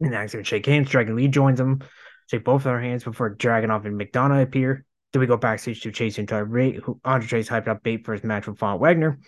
and 0.00 0.14
Axiom 0.14 0.44
shake 0.44 0.66
hands. 0.66 0.90
Dragon 0.90 1.16
Lee 1.16 1.28
joins 1.28 1.58
them, 1.58 1.82
shake 2.30 2.44
both 2.44 2.60
of 2.60 2.64
their 2.64 2.80
hands 2.80 3.04
before 3.04 3.34
Dragunov 3.34 3.84
and 3.84 4.00
McDonough 4.00 4.42
appear. 4.42 4.84
Then 5.12 5.20
we 5.20 5.26
go 5.26 5.36
backstage 5.36 5.82
to 5.82 5.92
Chase 5.92 6.18
and 6.18 6.28
Bate, 6.28 6.76
who 6.76 7.00
Andre 7.04 7.28
Chase 7.28 7.48
hyped 7.48 7.68
up 7.68 7.82
Bate 7.82 8.04
for 8.04 8.12
his 8.12 8.24
match 8.24 8.46
with 8.46 8.58
Von 8.58 8.78
Wagner. 8.78 9.18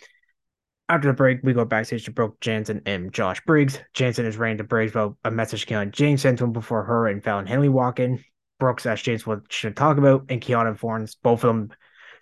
After 0.89 1.09
the 1.09 1.15
break, 1.15 1.41
we 1.43 1.55
go 1.55 1.65
backstage 1.65 2.05
to 2.05 2.11
Brooke 2.11 2.41
Jensen 2.41 2.83
and 2.87 3.13
Josh 3.13 3.41
Briggs. 3.45 3.81
Jensen 3.95 4.27
is 4.27 4.37
ranting 4.37 4.59
to 4.59 4.65
Briggs 4.65 4.93
about 4.93 5.17
a 5.25 5.31
message 5.31 5.67
Kiana 5.67 5.91
James 5.91 6.23
sent 6.23 6.39
to 6.39 6.45
him 6.45 6.53
before 6.53 6.85
her 6.85 7.07
and 7.07 7.25
Fallon 7.25 7.47
Henley 7.47 7.69
walk 7.69 8.01
in. 8.01 8.23
Brooks 8.61 8.87
asks 8.87 9.03
James 9.03 9.27
what 9.27 9.41
she 9.49 9.61
should 9.61 9.77
talk 9.77 9.99
about, 9.99 10.27
and 10.29 10.41
Kiana 10.41 10.69
informs 10.69 11.15
both 11.17 11.43
of 11.43 11.49
them 11.49 11.71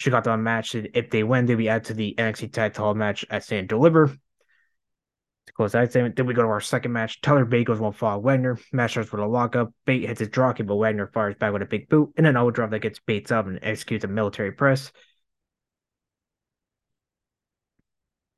she 0.02 0.10
got 0.10 0.24
them 0.24 0.32
a 0.32 0.42
match. 0.42 0.74
If 0.74 1.10
they 1.10 1.22
win, 1.22 1.46
they'll 1.46 1.56
be 1.56 1.68
added 1.68 1.84
to 1.84 1.94
the 1.94 2.16
NXT 2.18 2.52
Tag 2.52 2.72
Title 2.72 2.94
match 2.94 3.24
at 3.30 3.44
Stand 3.44 3.68
Deliver. 3.68 4.08
To 4.08 5.52
close 5.52 5.72
that 5.72 5.92
segment, 5.92 6.16
then 6.16 6.26
we 6.26 6.34
go 6.34 6.42
to 6.42 6.48
our 6.48 6.60
second 6.60 6.92
match. 6.92 7.20
Tyler 7.20 7.44
Bate 7.44 7.66
goes 7.66 7.78
one 7.78 7.92
fall 7.92 8.20
Wagner. 8.20 8.58
Match 8.72 8.92
starts 8.92 9.12
with 9.12 9.20
a 9.20 9.26
lockup. 9.26 9.72
Bate 9.86 10.08
hits 10.08 10.18
his 10.18 10.28
draw 10.28 10.52
kick, 10.52 10.66
but 10.66 10.74
Wagner 10.74 11.06
fires 11.06 11.36
back 11.36 11.52
with 11.52 11.62
a 11.62 11.66
big 11.66 11.88
boot 11.88 12.12
and 12.16 12.26
an 12.26 12.34
drop 12.34 12.70
that 12.70 12.80
gets 12.80 12.98
Bates 12.98 13.30
up 13.30 13.46
and 13.46 13.60
executes 13.62 14.04
a 14.04 14.08
military 14.08 14.50
press. 14.50 14.90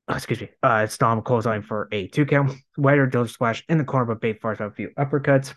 Oh, 0.07 0.15
excuse 0.15 0.43
me. 0.43 0.51
Uh, 0.63 0.87
Storm 0.87 1.23
clothesline 1.23 1.63
for 1.63 1.89
a 1.93 2.09
two 2.09 2.27
count. 2.27 2.53
Wagner 2.77 3.07
does 3.07 3.33
splash 3.33 3.65
in 3.71 3.79
the 3.79 3.85
corner, 3.85 4.05
but 4.05 4.21
Bate 4.21 4.43
fires 4.43 4.61
out 4.61 4.73
a 4.73 4.75
few 4.75 4.91
uppercuts. 4.99 5.55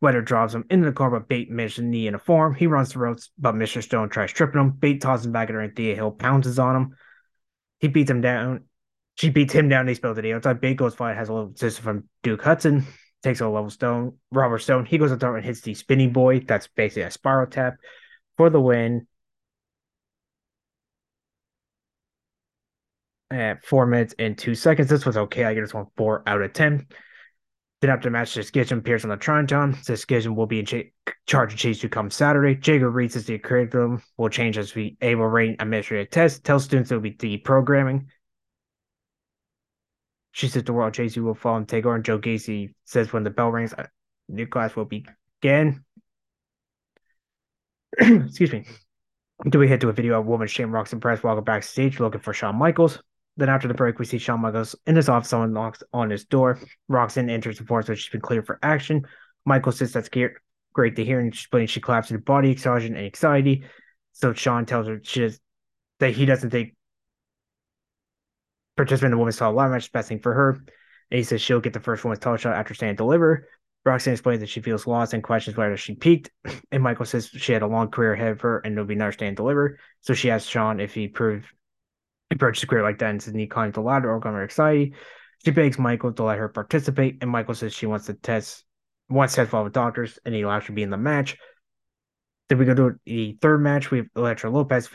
Wagner 0.00 0.22
drives 0.22 0.54
him 0.54 0.64
into 0.70 0.86
the 0.86 0.92
corner, 0.92 1.18
but 1.18 1.28
Bate 1.28 1.50
misses 1.50 1.84
knee 1.84 2.06
in 2.06 2.14
a 2.14 2.18
form. 2.18 2.54
He 2.54 2.66
runs 2.66 2.92
the 2.92 2.98
ropes, 2.98 3.30
but 3.38 3.54
Mr. 3.54 3.82
Stone 3.82 4.10
tries 4.10 4.32
tripping 4.32 4.60
him. 4.60 4.70
Bate 4.70 5.00
tosses 5.00 5.26
him 5.26 5.32
back 5.32 5.48
at 5.48 5.54
her, 5.54 5.60
and 5.60 5.74
Thea 5.74 5.94
Hail 5.94 6.10
pounces 6.10 6.58
on 6.58 6.76
him. 6.76 6.96
He 7.80 7.88
beats 7.88 8.10
him 8.10 8.20
down. 8.20 8.64
She 9.16 9.30
beats 9.30 9.52
him 9.52 9.68
down. 9.68 9.86
They 9.86 9.94
spill 9.94 10.14
the 10.14 10.34
outside. 10.34 10.60
Bate 10.60 10.76
goes 10.76 10.94
fight, 10.94 11.16
has 11.16 11.28
a 11.28 11.32
little 11.32 11.52
assist 11.52 11.80
from 11.80 12.04
Duke 12.22 12.42
Hudson. 12.42 12.86
Takes 13.22 13.40
a 13.40 13.48
level 13.48 13.70
stone. 13.70 14.18
Robert 14.30 14.58
Stone. 14.58 14.84
He 14.84 14.98
goes 14.98 15.10
up 15.10 15.20
there 15.20 15.34
and 15.36 15.44
hits 15.44 15.62
the 15.62 15.74
spinning 15.74 16.12
boy. 16.12 16.40
That's 16.40 16.68
basically 16.68 17.02
a 17.02 17.10
spiral 17.10 17.50
tap 17.50 17.76
for 18.36 18.50
the 18.50 18.60
win. 18.60 19.06
At 23.30 23.64
four 23.64 23.86
minutes 23.86 24.14
and 24.18 24.36
two 24.36 24.54
seconds. 24.54 24.88
This 24.88 25.06
was 25.06 25.16
okay. 25.16 25.44
I 25.44 25.54
get 25.54 25.62
this 25.62 25.74
one 25.74 25.86
four 25.96 26.22
out 26.26 26.42
of 26.42 26.52
ten. 26.52 26.86
Then 27.80 27.90
after 27.90 28.08
the 28.08 28.12
match, 28.12 28.30
Schism 28.30 28.78
appears 28.78 29.04
on 29.04 29.10
the 29.10 29.16
Tronton. 29.16 29.84
The 29.84 29.96
Schism 29.96 30.34
will 30.34 30.46
be 30.46 30.60
in 30.60 30.66
ch- 30.66 30.92
charge 31.26 31.52
of 31.52 31.58
Chase 31.58 31.80
to 31.80 31.88
come 31.88 32.10
Saturday. 32.10 32.54
Jager 32.54 32.90
reads 32.90 33.16
as 33.16 33.26
the 33.26 33.38
curriculum 33.38 34.02
will 34.16 34.30
change 34.30 34.56
as 34.56 34.74
we 34.74 34.96
able 35.02 35.26
rain 35.26 35.56
administrative 35.58 36.10
test. 36.10 36.42
Tell 36.42 36.58
students 36.58 36.90
it 36.90 36.94
will 36.94 37.02
be 37.02 37.12
deprogramming. 37.12 38.06
She 40.32 40.48
says 40.48 40.64
the 40.64 40.72
world 40.72 40.94
Chase 40.94 41.16
will 41.16 41.34
fall 41.34 41.56
and 41.56 41.68
take 41.68 41.84
over. 41.84 41.94
And 41.94 42.04
Joe 42.04 42.18
Gacy 42.18 42.74
says 42.86 43.12
when 43.12 43.24
the 43.24 43.30
bell 43.30 43.50
rings, 43.50 43.74
a 43.74 43.88
new 44.28 44.46
class 44.46 44.74
will 44.74 44.86
begin. 44.86 45.84
Excuse 47.98 48.52
me. 48.52 48.64
Do 49.50 49.58
we 49.58 49.68
head 49.68 49.82
to 49.82 49.90
a 49.90 49.92
video 49.92 50.18
of 50.18 50.26
woman 50.26 50.48
Shane 50.48 50.68
Rocks 50.68 50.94
and 50.94 51.02
Press 51.02 51.22
walking 51.22 51.44
backstage 51.44 52.00
looking 52.00 52.22
for 52.22 52.32
Shawn 52.32 52.56
Michaels? 52.56 53.02
Then 53.36 53.48
after 53.48 53.68
the 53.68 53.74
break, 53.74 53.98
we 53.98 54.06
see 54.06 54.18
Shawn 54.18 54.40
Michaels 54.40 54.74
in 54.86 54.96
his 54.96 55.08
office. 55.08 55.28
Someone 55.28 55.52
knocks 55.52 55.82
on 55.92 56.10
his 56.10 56.24
door. 56.24 56.58
Roxanne 56.88 57.28
enters 57.28 57.58
the 57.58 57.64
force, 57.64 57.88
which 57.88 58.04
has 58.04 58.10
been 58.10 58.20
cleared 58.20 58.46
for 58.46 58.58
action. 58.62 59.06
Michael 59.44 59.72
says 59.72 59.92
that's 59.92 60.08
great 60.08 60.96
to 60.96 61.04
hear, 61.04 61.20
and 61.20 61.28
explains 61.28 61.70
she 61.70 61.80
collapses 61.80 62.12
in 62.12 62.20
body 62.20 62.50
exhaustion 62.50 62.96
and 62.96 63.04
anxiety. 63.04 63.64
So 64.12 64.32
Shawn 64.32 64.64
tells 64.64 64.86
her 64.86 65.00
she 65.02 65.20
does, 65.20 65.38
that 66.00 66.14
he 66.14 66.24
doesn't 66.24 66.50
think 66.50 66.74
participant 68.76 69.12
in 69.12 69.12
the 69.12 69.18
women's 69.18 69.36
title 69.36 69.54
line 69.54 69.70
match 69.70 69.84
is 69.84 69.88
best 69.88 70.08
thing 70.08 70.20
for 70.20 70.32
her. 70.32 70.50
And 71.10 71.18
he 71.18 71.22
says 71.22 71.40
she'll 71.40 71.60
get 71.60 71.72
the 71.72 71.80
first 71.80 72.04
women's 72.04 72.20
title 72.20 72.38
shot 72.38 72.56
after 72.56 72.74
Stand 72.74 72.96
deliver. 72.96 73.48
Roxanne 73.84 74.14
explains 74.14 74.40
that 74.40 74.48
she 74.48 74.60
feels 74.60 74.86
lost 74.86 75.14
and 75.14 75.22
questions 75.22 75.56
whether 75.56 75.76
she 75.76 75.94
peaked. 75.94 76.30
And 76.72 76.82
Michael 76.82 77.04
says 77.04 77.28
she 77.28 77.52
had 77.52 77.62
a 77.62 77.68
long 77.68 77.88
career 77.88 78.14
ahead 78.14 78.32
of 78.32 78.40
her 78.40 78.58
and 78.58 78.74
there'll 78.74 78.88
be 78.88 78.94
another 78.94 79.12
stand 79.12 79.36
deliver. 79.36 79.78
So 80.00 80.12
she 80.12 80.30
asks 80.30 80.48
Shawn 80.48 80.80
if 80.80 80.92
he 80.92 81.06
proved 81.06 81.46
approaches 82.30 82.62
the 82.62 82.66
career 82.66 82.82
like 82.82 82.98
that 82.98 83.10
and 83.10 83.22
says 83.22 83.34
he 83.34 83.46
climbs 83.46 83.74
the 83.74 83.80
ladder 83.80 84.10
or 84.10 84.20
come 84.20 84.36
excited. 84.36 84.94
She 85.44 85.50
begs 85.50 85.78
Michael 85.78 86.12
to 86.12 86.24
let 86.24 86.38
her 86.38 86.48
participate, 86.48 87.18
and 87.20 87.30
Michael 87.30 87.54
says 87.54 87.72
she 87.72 87.86
wants 87.86 88.06
to 88.06 88.14
test 88.14 88.64
wants 89.08 89.34
to 89.34 89.42
test 89.42 89.54
all 89.54 89.64
the 89.64 89.70
doctors, 89.70 90.18
and 90.24 90.34
he'll 90.34 90.50
actually 90.50 90.74
be 90.74 90.82
in 90.82 90.90
the 90.90 90.96
match. 90.96 91.36
Then 92.48 92.58
we 92.58 92.64
go 92.64 92.74
to 92.74 92.98
the 93.04 93.38
third 93.40 93.62
match. 93.62 93.90
We 93.90 93.98
have 93.98 94.06
Elektra 94.16 94.50
Lopez 94.50 94.88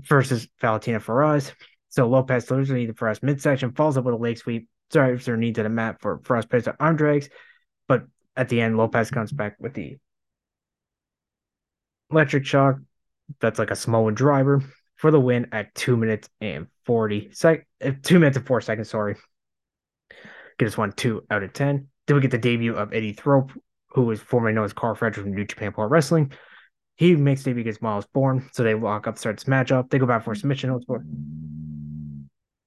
versus 0.00 0.48
Valentina 0.60 1.00
Feroz. 1.00 1.52
So 1.88 2.08
Lopez 2.08 2.46
delivers 2.46 2.68
the 2.68 2.92
Feroz 2.92 3.22
midsection, 3.22 3.72
falls 3.72 3.96
up 3.96 4.04
with 4.04 4.14
a 4.14 4.18
leg 4.18 4.38
sweep, 4.38 4.68
drives 4.90 5.26
her 5.26 5.36
knee 5.36 5.52
to 5.52 5.62
the 5.62 5.68
mat 5.68 6.00
for 6.00 6.20
Feroz 6.24 6.46
pays 6.46 6.68
arm 6.80 6.96
drags. 6.96 7.28
But 7.86 8.04
at 8.36 8.48
the 8.48 8.60
end, 8.60 8.76
Lopez 8.76 9.10
comes 9.10 9.32
back 9.32 9.56
with 9.58 9.74
the 9.74 9.98
electric 12.10 12.44
shock. 12.44 12.76
That's 13.40 13.58
like 13.58 13.70
a 13.70 13.76
small 13.76 14.10
driver 14.10 14.62
for 14.98 15.10
the 15.10 15.20
win 15.20 15.46
at 15.52 15.74
two 15.74 15.96
minutes 15.96 16.28
and 16.40 16.66
40 16.84 17.30
sec 17.32 17.66
uh, 17.82 17.92
two 18.02 18.18
minutes 18.18 18.36
and 18.36 18.46
four 18.46 18.60
seconds, 18.60 18.90
sorry. 18.90 19.16
Get 20.58 20.68
us 20.68 20.76
one 20.76 20.92
two 20.92 21.24
out 21.30 21.42
of 21.42 21.52
ten. 21.52 21.88
Then 22.06 22.16
we 22.16 22.20
get 22.20 22.32
the 22.32 22.38
debut 22.38 22.74
of 22.74 22.92
Eddy 22.92 23.12
Thorpe, 23.12 23.52
who 23.90 24.02
was 24.02 24.20
formerly 24.20 24.54
known 24.54 24.64
as 24.64 24.72
Carl 24.72 24.96
Frederick 24.96 25.24
from 25.24 25.34
New 25.34 25.44
Japan 25.44 25.72
Pro 25.72 25.86
Wrestling. 25.86 26.32
He 26.96 27.14
makes 27.14 27.44
debut 27.44 27.60
against 27.60 27.80
Myles 27.80 28.06
Borne, 28.12 28.50
so 28.52 28.64
they 28.64 28.74
lock 28.74 29.06
up, 29.06 29.18
start 29.18 29.36
this 29.36 29.44
matchup. 29.44 29.88
They 29.88 29.98
go 29.98 30.06
back 30.06 30.24
for 30.24 30.34
submission 30.34 30.70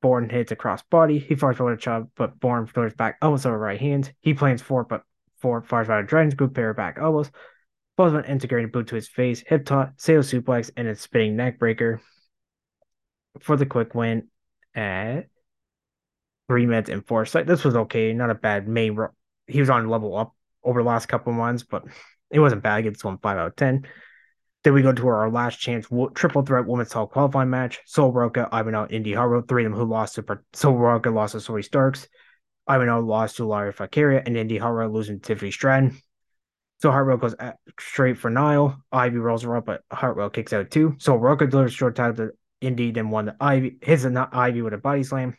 Borne 0.01 0.29
hits 0.29 0.51
a 0.51 0.55
cross 0.55 0.81
body. 0.83 1.19
He 1.19 1.35
fires 1.35 1.57
for 1.57 1.71
a 1.71 1.77
chop, 1.77 2.09
but 2.15 2.39
Borne 2.39 2.65
throws 2.65 2.93
back 2.93 3.17
almost 3.21 3.45
over 3.45 3.57
right 3.57 3.79
hand. 3.79 4.13
He 4.21 4.33
plans 4.33 4.61
for, 4.61 4.85
but 4.85 5.03
for 5.39 5.61
fires 5.61 5.89
out 5.89 5.99
a 5.99 6.07
Dragon's 6.07 6.33
Group 6.33 6.55
pair 6.55 6.73
back 6.73 6.97
elbows. 6.99 7.29
Falls 7.97 8.13
an 8.13 8.23
integrated 8.23 8.71
boot 8.71 8.87
to 8.87 8.95
his 8.95 9.09
face, 9.09 9.43
hip 9.45 9.65
toss, 9.65 9.89
sail 9.97 10.21
suplex, 10.21 10.71
and 10.77 10.87
a 10.87 10.95
spinning 10.95 11.35
neck 11.35 11.59
breaker 11.59 12.01
for 13.43 13.57
the 13.57 13.65
quick 13.65 13.95
win 13.95 14.27
at 14.75 15.27
three 16.47 16.65
minutes 16.65 16.89
and 16.89 17.05
four. 17.05 17.25
So 17.25 17.43
this 17.43 17.63
was 17.63 17.75
okay, 17.75 18.13
not 18.13 18.29
a 18.29 18.35
bad 18.35 18.67
main. 18.67 18.95
Ro- 18.95 19.15
he 19.47 19.59
was 19.59 19.69
on 19.69 19.87
level 19.87 20.17
up 20.17 20.35
over 20.63 20.81
the 20.81 20.87
last 20.87 21.07
couple 21.07 21.31
of 21.31 21.37
months, 21.37 21.63
but 21.63 21.83
it 22.29 22.39
wasn't 22.39 22.63
bad. 22.63 22.85
It's 22.85 23.03
one 23.03 23.17
five 23.17 23.37
out 23.37 23.47
of 23.47 23.55
ten. 23.55 23.87
Then 24.63 24.73
we 24.73 24.83
go 24.83 24.93
to 24.93 25.07
our 25.07 25.29
last 25.31 25.59
chance 25.59 25.87
triple 26.13 26.43
threat 26.43 26.67
women's 26.67 26.89
title 26.89 27.07
qualifying 27.07 27.49
match. 27.49 27.79
Sol 27.85 28.13
Ruca, 28.13 28.47
Ivanhoe, 28.51 28.87
Indi 28.89 29.13
Hartwell, 29.13 29.41
three 29.41 29.65
of 29.65 29.71
them 29.71 29.79
who 29.79 29.85
lost 29.85 30.15
to 30.15 30.39
Sol 30.53 30.73
Ruca 30.73 31.13
lost 31.13 31.31
to 31.33 31.39
Zoey 31.39 31.63
Starks. 31.63 32.07
Ivanhoe 32.67 33.01
lost 33.01 33.37
to 33.37 33.45
Lyra 33.45 33.73
Valkyria, 33.73 34.21
and 34.25 34.37
Indi 34.37 34.57
Hartwell 34.57 34.89
losing 34.89 35.19
to 35.19 35.27
Tiffany 35.27 35.51
Stratton. 35.51 35.97
So 36.81 36.91
Hartwell 36.91 37.17
goes 37.17 37.35
straight 37.79 38.17
for 38.17 38.29
Niall. 38.29 38.81
Ivy 38.91 39.17
rolls 39.17 39.43
her 39.43 39.55
up, 39.55 39.65
but 39.65 39.83
Hartwell 39.91 40.29
kicks 40.29 40.53
out 40.53 40.71
too. 40.71 40.95
So 40.99 41.17
Ruca 41.17 41.49
delivers 41.49 41.73
short 41.73 41.95
title 41.95 42.15
to 42.15 42.31
Indi 42.61 42.91
then 42.91 43.09
won 43.09 43.25
the 43.25 43.35
Ivy 43.39 43.77
His 43.81 44.05
and 44.05 44.13
not 44.13 44.35
Ivy 44.35 44.61
with 44.61 44.73
a 44.73 44.77
body 44.77 45.03
slam. 45.03 45.35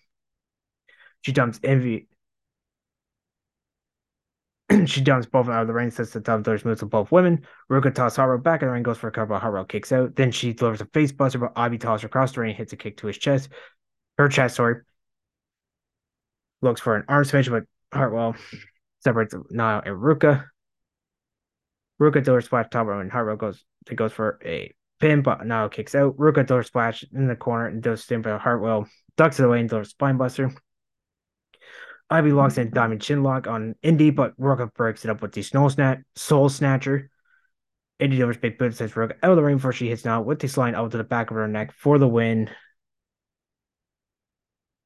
She 1.23 1.33
dumps 1.33 1.61
Envy. 1.63 2.09
she 4.87 5.01
dumps 5.01 5.27
both 5.27 5.49
out 5.49 5.63
of 5.63 5.69
the 5.69 5.73
ring, 5.73 5.91
sets 5.91 6.13
the 6.13 6.21
top 6.21 6.43
doors 6.43 6.65
moves 6.65 6.81
to 6.81 6.87
both 6.87 7.13
women. 7.13 7.47
Ruca 7.71 7.95
tosses 7.95 8.17
Hartwell 8.17 8.39
back 8.39 8.63
in 8.63 8.69
the 8.69 8.73
ring, 8.73 8.83
goes 8.83 8.99
for 8.99 9.09
a 9.09 9.13
cover. 9.13 9.39
Hartwell 9.39 9.65
kicks 9.65 9.93
out. 9.93 10.17
Then 10.17 10.33
she 10.33 10.53
delivers 10.53 10.81
a 10.81 10.87
face 10.87 11.13
buster, 11.13 11.39
but 11.39 11.53
Ivy 11.55 11.79
tosses 11.79 12.03
her 12.03 12.07
across 12.07 12.33
the 12.33 12.41
ring, 12.41 12.55
hits 12.55 12.73
a 12.73 12.77
kick 12.77 12.97
to 12.99 13.07
his 13.07 13.19
chest. 13.19 13.51
Her 14.19 14.29
chest, 14.29 14.57
sorry. 14.57 14.83
Looks 16.61 16.81
for 16.81 16.97
an 16.97 17.05
arm 17.09 17.25
smash, 17.25 17.49
but 17.49 17.65
Hartwell 17.93 18.35
separates 19.01 19.35
Niall 19.51 19.83
and 19.85 19.97
Ruka. 19.97 20.47
Ruca 22.01 22.25
delivers 22.25 22.47
splash 22.47 22.67
top 22.71 22.89
and 22.89 23.13
Hartwell 23.13 23.37
goes 23.37 23.65
it 23.91 23.95
goes 23.97 24.13
for 24.13 24.39
a 24.45 24.73
pin, 25.03 25.21
but 25.21 25.45
now 25.45 25.67
kicks 25.67 25.97
out. 25.97 26.17
Ruca 26.17 26.47
door 26.47 26.63
splash 26.63 27.05
in 27.13 27.27
the 27.27 27.35
corner 27.35 27.67
and 27.67 27.83
does 27.83 28.07
by 28.07 28.39
Hartwell. 28.39 28.89
Ducks 29.17 29.41
it 29.41 29.45
away 29.45 29.59
and 29.61 29.69
does 29.69 29.91
spine 29.91 30.17
buster. 30.17 30.53
Ivy 32.09 32.29
mm-hmm. 32.29 32.39
locks 32.39 32.57
in 32.57 32.71
Diamond 32.71 33.01
Chinlock 33.01 33.49
on 33.49 33.75
Indi, 33.83 34.11
but 34.11 34.39
Ruca 34.39 34.73
breaks 34.73 35.05
it 35.05 35.11
up 35.11 35.21
with 35.21 35.33
the 35.33 35.43
Snow 35.43 35.69
Snatch, 35.69 35.99
Sol 36.15 36.49
Snatcher. 36.49 37.11
Indi 37.99 38.17
delivers 38.17 38.37
big 38.37 38.59
boot 38.59 38.77
sends 38.77 38.97
Rogue 38.97 39.13
out 39.23 39.31
of 39.31 39.37
the 39.37 39.43
ring 39.43 39.57
before 39.57 39.73
she 39.73 39.89
hits 39.89 40.05
now 40.05 40.23
with 40.23 40.39
the 40.39 40.49
slide 40.49 40.75
out 40.75 40.93
to 40.93 40.99
the 40.99 41.05
back 41.05 41.31
of 41.31 41.37
her 41.37 41.49
neck 41.49 41.73
for 41.73 41.99
the 41.99 42.09
win 42.09 42.49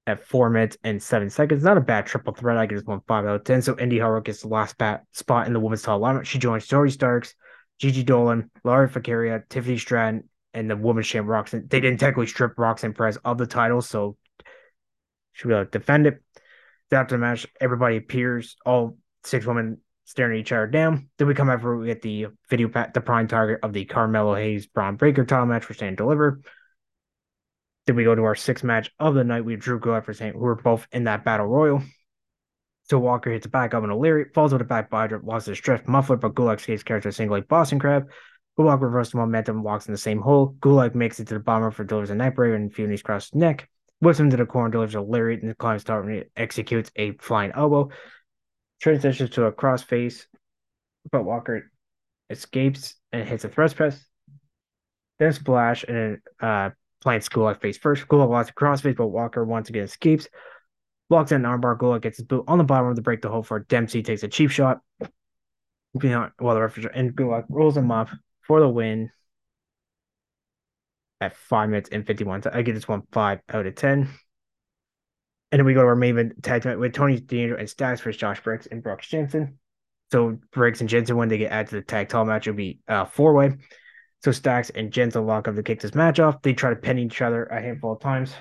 at 0.07 0.27
four 0.27 0.49
minutes 0.49 0.79
and 0.83 1.03
seven 1.03 1.29
seconds. 1.29 1.63
Not 1.63 1.77
a 1.77 1.83
bad 1.83 2.07
triple 2.07 2.33
threat. 2.33 2.57
I 2.57 2.65
give 2.65 2.79
this 2.79 2.87
one 2.87 3.01
five 3.07 3.27
out 3.27 3.37
of 3.37 3.45
ten. 3.45 3.61
So 3.61 3.79
Indi 3.79 3.99
Hartwell 3.99 4.23
gets 4.23 4.41
the 4.41 4.49
last 4.49 4.79
bat 4.79 5.05
spot 5.13 5.47
in 5.47 5.53
the 5.53 5.61
women's 5.61 5.83
title 5.83 6.01
lineup. 6.01 6.25
She 6.25 6.39
joins 6.39 6.67
Zoey 6.67 6.91
Starks, 6.91 7.35
Gigi 7.79 8.03
Dolan, 8.03 8.51
Lyra 8.65 8.89
Valkyria, 8.89 9.43
Tiffany 9.49 9.79
Stratton, 9.79 10.29
and 10.55 10.71
the 10.71 10.77
women's 10.77 11.07
champ 11.07 11.29
Roxanne. 11.29 11.67
They 11.69 11.81
didn't 11.81 12.01
technically 12.01 12.27
strip 12.27 12.59
Roxanne 12.59 12.95
Perez 12.95 13.19
of 13.19 13.39
the 13.39 13.47
title, 13.47 13.83
so 13.83 14.17
she'll 15.33 15.49
be 15.49 15.55
able 15.55 15.67
to 15.67 15.71
defend 15.71 16.07
it. 16.07 16.23
After 16.91 17.17
the 17.17 17.21
match, 17.21 17.47
everybody 17.61 17.97
appears, 17.97 18.57
all 18.65 18.97
six 19.25 19.45
women 19.45 19.79
staring 20.05 20.39
at 20.39 20.41
each 20.41 20.53
other 20.53 20.69
down. 20.69 21.09
Then 21.19 21.27
we 21.27 21.35
come 21.35 21.51
over, 21.51 21.77
we 21.77 21.87
get 21.87 22.01
the 22.01 22.29
video, 22.49 22.69
the 22.69 23.01
prime 23.01 23.27
target 23.27 23.59
of 23.63 23.73
the 23.73 23.85
Carmelo 23.85 24.35
Hayes 24.35 24.67
Bron 24.67 24.97
Breakker 24.97 25.25
title 25.25 25.47
match 25.47 25.65
for 25.65 25.75
Stand 25.75 25.97
Deliver. 25.97 26.41
Then 27.87 27.97
we 27.97 28.05
go 28.05 28.15
to 28.15 28.23
our 28.25 28.35
sixth 28.35 28.65
match 28.65 28.91
of 28.99 29.15
the 29.15 29.25
night. 29.25 29.45
We 29.45 29.53
have 29.53 29.61
Drew 29.61 29.81
Gulak 29.81 30.05
for 30.05 30.15
Saint, 30.15 30.37
who 30.37 30.45
are 30.47 30.55
both 30.55 30.87
in 30.93 31.05
that 31.05 31.25
battle 31.25 31.47
royal. 31.47 31.83
So 32.89 32.99
Walker 32.99 33.33
hits 33.33 33.47
a 33.47 33.49
back 33.49 33.75
up 33.75 33.83
and 33.83 33.91
a 33.91 33.97
Leary, 33.97 34.27
falls 34.33 34.53
with 34.53 34.63
a 34.63 34.65
back 34.65 34.91
body, 34.91 35.17
lost 35.23 35.47
his 35.47 35.61
drift 35.61 35.89
muffler, 35.89 36.17
but 36.17 36.35
Gulak 36.35 36.59
escapes 36.59 36.85
character 36.85 37.11
single 37.11 37.37
like 37.37 37.49
Boston 37.49 37.79
Crab. 37.81 38.09
Gulak 38.59 38.81
reverses 38.81 39.15
momentum, 39.15 39.63
walks 39.63 39.87
in 39.87 39.93
the 39.93 39.99
same 39.99 40.21
hole. 40.21 40.55
Gulak 40.61 40.95
makes 40.95 41.19
it 41.19 41.27
to 41.29 41.35
the 41.35 41.41
bomber 41.41 41.71
for 41.71 41.85
delivers 41.85 42.11
a 42.11 42.15
nightbreaker 42.15 42.55
and 42.55 42.73
Funi's 42.73 43.01
across 43.01 43.27
his 43.27 43.35
neck. 43.35 43.69
Whips 44.01 44.21
him 44.21 44.31
to 44.31 44.37
the 44.37 44.47
corner, 44.47 44.71
delivers 44.71 44.95
a 44.95 45.01
Lariat, 45.01 45.43
and 45.43 45.57
climbs 45.59 45.83
start 45.83 46.07
and 46.07 46.25
executes 46.37 46.91
a 46.97 47.13
flying 47.13 47.53
elbow. 47.53 47.91
Transitions 48.81 49.31
to 49.31 49.47
a 49.47 49.53
crossface, 49.53 50.27
but 51.11 51.25
Walker 51.25 51.71
escapes 52.31 52.95
and 53.13 53.27
hits 53.27 53.45
a 53.45 53.49
thrust 53.49 53.77
press. 53.77 54.05
Then 55.19 55.33
splash 55.33 55.85
and 55.85 56.19
uh, 56.41 56.71
plants 57.03 57.29
Gulak 57.29 57.61
face 57.61 57.79
first. 57.79 58.07
Gulak 58.07 58.29
lost 58.29 58.51
a 58.51 58.55
crossface, 58.55 58.97
but 58.97 59.09
Walker 59.09 59.45
once 59.45 59.71
again 59.71 59.85
escapes. 59.85 60.29
Blocks 61.09 61.33
an 61.33 61.43
armbar. 61.43 61.79
Gulak 61.79 62.03
gets 62.03 62.19
his 62.19 62.27
boot 62.27 62.45
on 62.49 62.59
the 62.59 62.65
bottom 62.65 62.89
of 62.89 62.97
the 62.97 63.03
break 63.03 63.23
the 63.23 63.29
hole 63.29 63.43
for 63.43 63.61
Dempsey 63.61 64.03
takes 64.03 64.23
a 64.23 64.29
cheap 64.29 64.51
shot. 64.51 64.81
While 65.93 66.31
the 66.39 66.61
referee 66.61 66.89
and 66.93 67.15
Gulak 67.15 67.45
rolls 67.49 67.77
him 67.77 67.91
off 67.91 68.13
for 68.47 68.61
the 68.61 68.69
win 68.69 69.11
at 71.21 71.37
five 71.37 71.71
minutes 71.71 71.89
and 71.91 72.07
51. 72.07 72.43
So 72.43 72.51
I 72.53 72.63
give 72.63 72.75
this 72.75 72.89
one 72.89 73.03
five 73.13 73.41
out 73.49 73.67
of 73.67 73.75
10. 73.75 74.09
And 75.53 75.61
then 75.61 75.65
we 75.65 75.75
go 75.75 75.83
to 75.83 75.89
our 75.89 75.97
main 75.97 76.19
event 76.19 76.43
tag 76.43 76.63
team 76.63 76.79
with 76.79 76.93
Tony 76.93 77.19
D'Angelo 77.19 77.59
and 77.59 77.71
Stacks 77.71 78.01
versus 78.01 78.21
Josh 78.21 78.43
Briggs 78.43 78.67
and 78.67 78.83
Brooks 78.83 79.07
Jensen. 79.07 79.59
So 80.13 80.39
Briggs 80.53 80.81
and 80.81 80.91
Jensen, 80.91 81.17
when 81.17 81.29
they 81.29 81.39
get 81.39 81.53
added 81.53 81.71
to 81.71 81.77
the 81.77 81.83
tag 81.83 82.09
title 82.09 82.27
match, 82.27 82.47
it'll 82.47 82.57
be 82.57 82.81
uh, 82.89 83.05
four 83.05 83.33
way. 83.33 83.57
So 84.23 84.33
Stacks 84.33 84.71
and 84.71 84.93
Jensen 84.93 85.27
lock 85.27 85.49
up 85.49 85.55
to 85.55 85.63
kick 85.63 85.81
this 85.81 85.95
match 85.95 86.21
off. 86.21 86.43
They 86.43 86.53
try 86.53 86.71
to 86.71 86.77
pin 86.77 86.99
each 86.99 87.23
other 87.23 87.45
a 87.45 87.61
handful 87.61 87.93
of 87.93 88.01
times. 88.01 88.35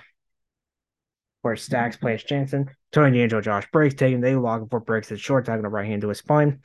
Where 1.45 1.55
Stacks 1.55 1.95
plays 1.95 2.23
Jensen, 2.23 2.71
Tony 2.91 3.19
D'Angelo, 3.19 3.39
Josh 3.39 3.69
Briggs 3.71 3.93
taking 3.93 4.19
they 4.19 4.35
lock 4.35 4.63
up 4.63 4.71
for 4.71 4.79
Briggs 4.79 5.09
his 5.09 5.21
short 5.21 5.47
on 5.47 5.61
the 5.61 5.69
right 5.69 5.85
hand 5.85 6.01
to 6.01 6.09
his 6.09 6.17
spine. 6.17 6.61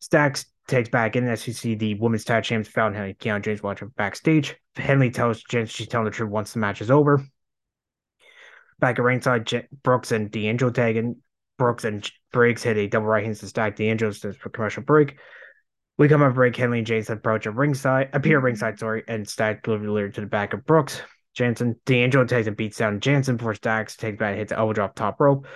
Stacks 0.00 0.46
takes 0.66 0.88
back 0.88 1.14
in 1.14 1.28
as 1.28 1.46
you 1.46 1.52
see 1.52 1.76
the 1.76 1.94
women's 1.94 2.24
tag 2.24 2.42
champs 2.42 2.68
found 2.68 2.96
Henley 2.96 3.14
Keon 3.14 3.42
James 3.42 3.62
watching 3.62 3.92
backstage. 3.96 4.56
Henley 4.74 5.12
tells 5.12 5.44
James 5.44 5.70
she's 5.70 5.86
telling 5.86 6.06
the 6.06 6.10
truth 6.10 6.32
once 6.32 6.52
the 6.52 6.58
match 6.58 6.80
is 6.82 6.90
over. 6.90 7.24
Back 8.80 8.98
at 8.98 9.04
ringside, 9.04 9.46
J- 9.46 9.68
Brooks 9.84 10.10
and 10.10 10.32
D'Angelo 10.32 10.72
tagging. 10.72 11.22
Brooks 11.56 11.84
and 11.84 12.10
Briggs 12.32 12.64
hit 12.64 12.76
a 12.76 12.88
double 12.88 13.06
right 13.06 13.22
hand 13.22 13.36
to 13.36 13.46
stack 13.46 13.76
D'Angelo 13.76 14.10
for 14.32 14.48
commercial 14.48 14.82
break. 14.82 15.16
We 15.96 16.08
come 16.08 16.22
up 16.22 16.34
break. 16.34 16.56
Henley 16.56 16.78
and 16.78 16.86
James 16.88 17.08
approach 17.08 17.46
at 17.46 17.54
ringside, 17.54 18.10
appear 18.12 18.40
ringside, 18.40 18.80
sorry, 18.80 19.04
and 19.06 19.28
Stack 19.28 19.62
deliver 19.62 20.08
to 20.08 20.20
the 20.22 20.26
back 20.26 20.54
of 20.54 20.66
Brooks. 20.66 21.00
Jensen, 21.34 21.76
D'Angelo 21.84 22.24
takes 22.24 22.46
and 22.46 22.56
beats 22.56 22.78
down 22.78 23.00
Jensen 23.00 23.36
before 23.36 23.54
Stacks 23.54 23.96
takes 23.96 24.18
back 24.18 24.36
hits 24.36 24.52
elbow 24.52 24.72
drop 24.72 24.94
top 24.94 25.20
rope. 25.20 25.46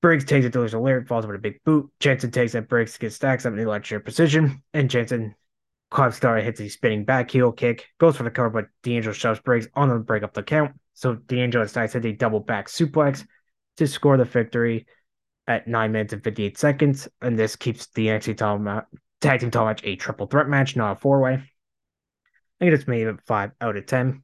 Briggs 0.00 0.24
takes 0.24 0.44
it 0.44 0.54
his 0.54 0.74
lyric, 0.74 1.08
falls 1.08 1.26
with 1.26 1.36
a 1.36 1.38
big 1.38 1.62
boot. 1.64 1.90
Jensen 1.98 2.30
takes 2.30 2.54
it, 2.54 2.68
Briggs 2.68 2.98
gets 2.98 3.16
stacks 3.16 3.46
up 3.46 3.52
in 3.52 3.58
the 3.58 3.64
electric 3.64 4.04
position, 4.04 4.62
and 4.72 4.90
Jensen 4.90 5.34
Club 5.90 6.12
Star 6.12 6.36
hits 6.38 6.60
a 6.60 6.68
spinning 6.68 7.04
back 7.04 7.30
heel 7.30 7.52
kick, 7.52 7.86
goes 7.98 8.16
for 8.16 8.24
the 8.24 8.30
cover, 8.30 8.50
but 8.50 8.66
D'Angelo 8.82 9.12
shoves 9.12 9.40
Briggs 9.40 9.68
on 9.74 9.88
the 9.88 9.98
break 10.00 10.22
up 10.22 10.34
the 10.34 10.42
count. 10.42 10.72
So 10.94 11.14
D'Angelo 11.14 11.62
and 11.62 11.70
Stacks 11.70 11.92
hit 11.92 12.04
a 12.04 12.12
double 12.12 12.40
back 12.40 12.68
suplex 12.68 13.24
to 13.76 13.86
score 13.86 14.16
the 14.16 14.24
victory 14.24 14.86
at 15.46 15.68
9 15.68 15.92
minutes 15.92 16.12
and 16.12 16.24
58 16.24 16.58
seconds. 16.58 17.08
And 17.22 17.38
this 17.38 17.56
keeps 17.56 17.86
the 17.88 18.08
NXT 18.08 18.36
title 18.36 18.82
tag 19.20 19.40
team 19.40 19.50
title 19.50 19.66
match 19.68 19.84
a 19.84 19.96
triple 19.96 20.26
threat 20.26 20.48
match, 20.48 20.74
not 20.74 20.96
a 20.96 21.00
four 21.00 21.20
way. 21.20 21.34
I 21.34 21.40
think 22.58 22.72
it's 22.72 22.88
made 22.88 23.06
it 23.06 23.20
5 23.26 23.52
out 23.60 23.76
of 23.76 23.86
10. 23.86 24.23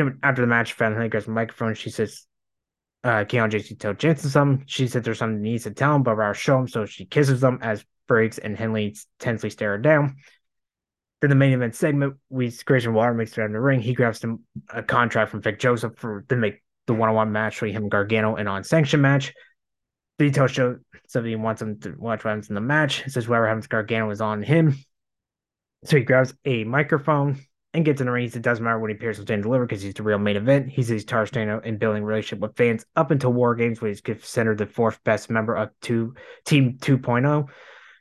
And 0.00 0.18
after 0.22 0.42
the 0.42 0.48
match, 0.48 0.74
Fan 0.74 0.92
Henry 0.92 1.08
grabs 1.08 1.26
the 1.26 1.32
microphone. 1.32 1.74
She 1.74 1.90
says, 1.90 2.26
uh, 3.04 3.24
Keon 3.24 3.50
JC 3.50 3.78
told 3.78 3.98
Jensen 3.98 4.30
something. 4.30 4.64
She 4.66 4.88
said 4.88 5.04
there's 5.04 5.18
something 5.18 5.44
he 5.44 5.52
needs 5.52 5.64
to 5.64 5.70
tell 5.70 5.94
him, 5.94 6.02
but 6.02 6.18
I'll 6.18 6.32
show 6.32 6.58
him. 6.58 6.68
So 6.68 6.86
she 6.86 7.04
kisses 7.04 7.40
them 7.40 7.58
as 7.62 7.84
Briggs 8.08 8.38
and 8.38 8.56
Henley 8.56 8.96
tensely 9.18 9.50
stare 9.50 9.72
her 9.72 9.78
down. 9.78 10.16
Then 11.20 11.30
the 11.30 11.36
main 11.36 11.52
event 11.52 11.74
segment, 11.74 12.16
we 12.28 12.52
Grayson 12.64 12.92
Waller 12.92 13.14
makes 13.14 13.32
it 13.32 13.40
out 13.40 13.46
in 13.46 13.52
the 13.52 13.60
ring. 13.60 13.80
He 13.80 13.94
grabs 13.94 14.20
some 14.20 14.40
a 14.68 14.82
contract 14.82 15.30
from 15.30 15.40
Vic 15.40 15.58
Joseph 15.58 15.96
for 15.96 16.22
to 16.28 16.36
make 16.36 16.62
the 16.86 16.94
one-on-one 16.94 17.32
match 17.32 17.54
between 17.54 17.72
him 17.72 17.82
and 17.84 17.90
Gargano 17.90 18.36
and 18.36 18.48
on 18.48 18.64
sanction 18.64 19.00
match. 19.00 19.32
Then 20.18 20.28
he 20.28 20.32
tells 20.32 20.54
something 20.54 20.80
he 21.24 21.36
wants 21.36 21.62
him 21.62 21.80
to 21.80 21.90
watch 21.98 22.24
what 22.24 22.30
happens 22.30 22.48
in 22.48 22.54
the 22.54 22.60
match. 22.60 23.04
Says 23.08 23.24
whoever 23.24 23.46
happens 23.46 23.66
Gargano 23.66 24.10
is 24.10 24.20
on 24.20 24.42
him. 24.42 24.76
So 25.84 25.96
he 25.96 26.02
grabs 26.02 26.34
a 26.44 26.64
microphone 26.64 27.40
and 27.76 27.84
gets 27.84 28.00
in 28.00 28.06
the 28.06 28.12
ring. 28.12 28.24
It 28.24 28.42
doesn't 28.42 28.64
matter 28.64 28.78
when 28.78 28.90
he 28.90 28.96
appears 28.96 29.18
on 29.18 29.26
Stand 29.26 29.42
Deliver 29.42 29.66
because 29.66 29.82
he's 29.82 29.94
the 29.94 30.02
real 30.02 30.18
main 30.18 30.36
event. 30.36 30.70
He's 30.70 30.88
his 30.88 31.04
tar 31.04 31.26
stand 31.26 31.50
and 31.64 31.78
building 31.78 32.02
relationship 32.02 32.40
with 32.40 32.56
fans 32.56 32.86
up 32.96 33.10
until 33.10 33.32
War 33.32 33.54
Games, 33.54 33.80
where 33.80 33.90
he's 33.90 34.00
considered 34.00 34.58
the 34.58 34.66
fourth 34.66 35.02
best 35.04 35.28
member 35.28 35.54
of 35.54 35.70
two 35.82 36.14
Team 36.46 36.78
2.0. 36.80 37.48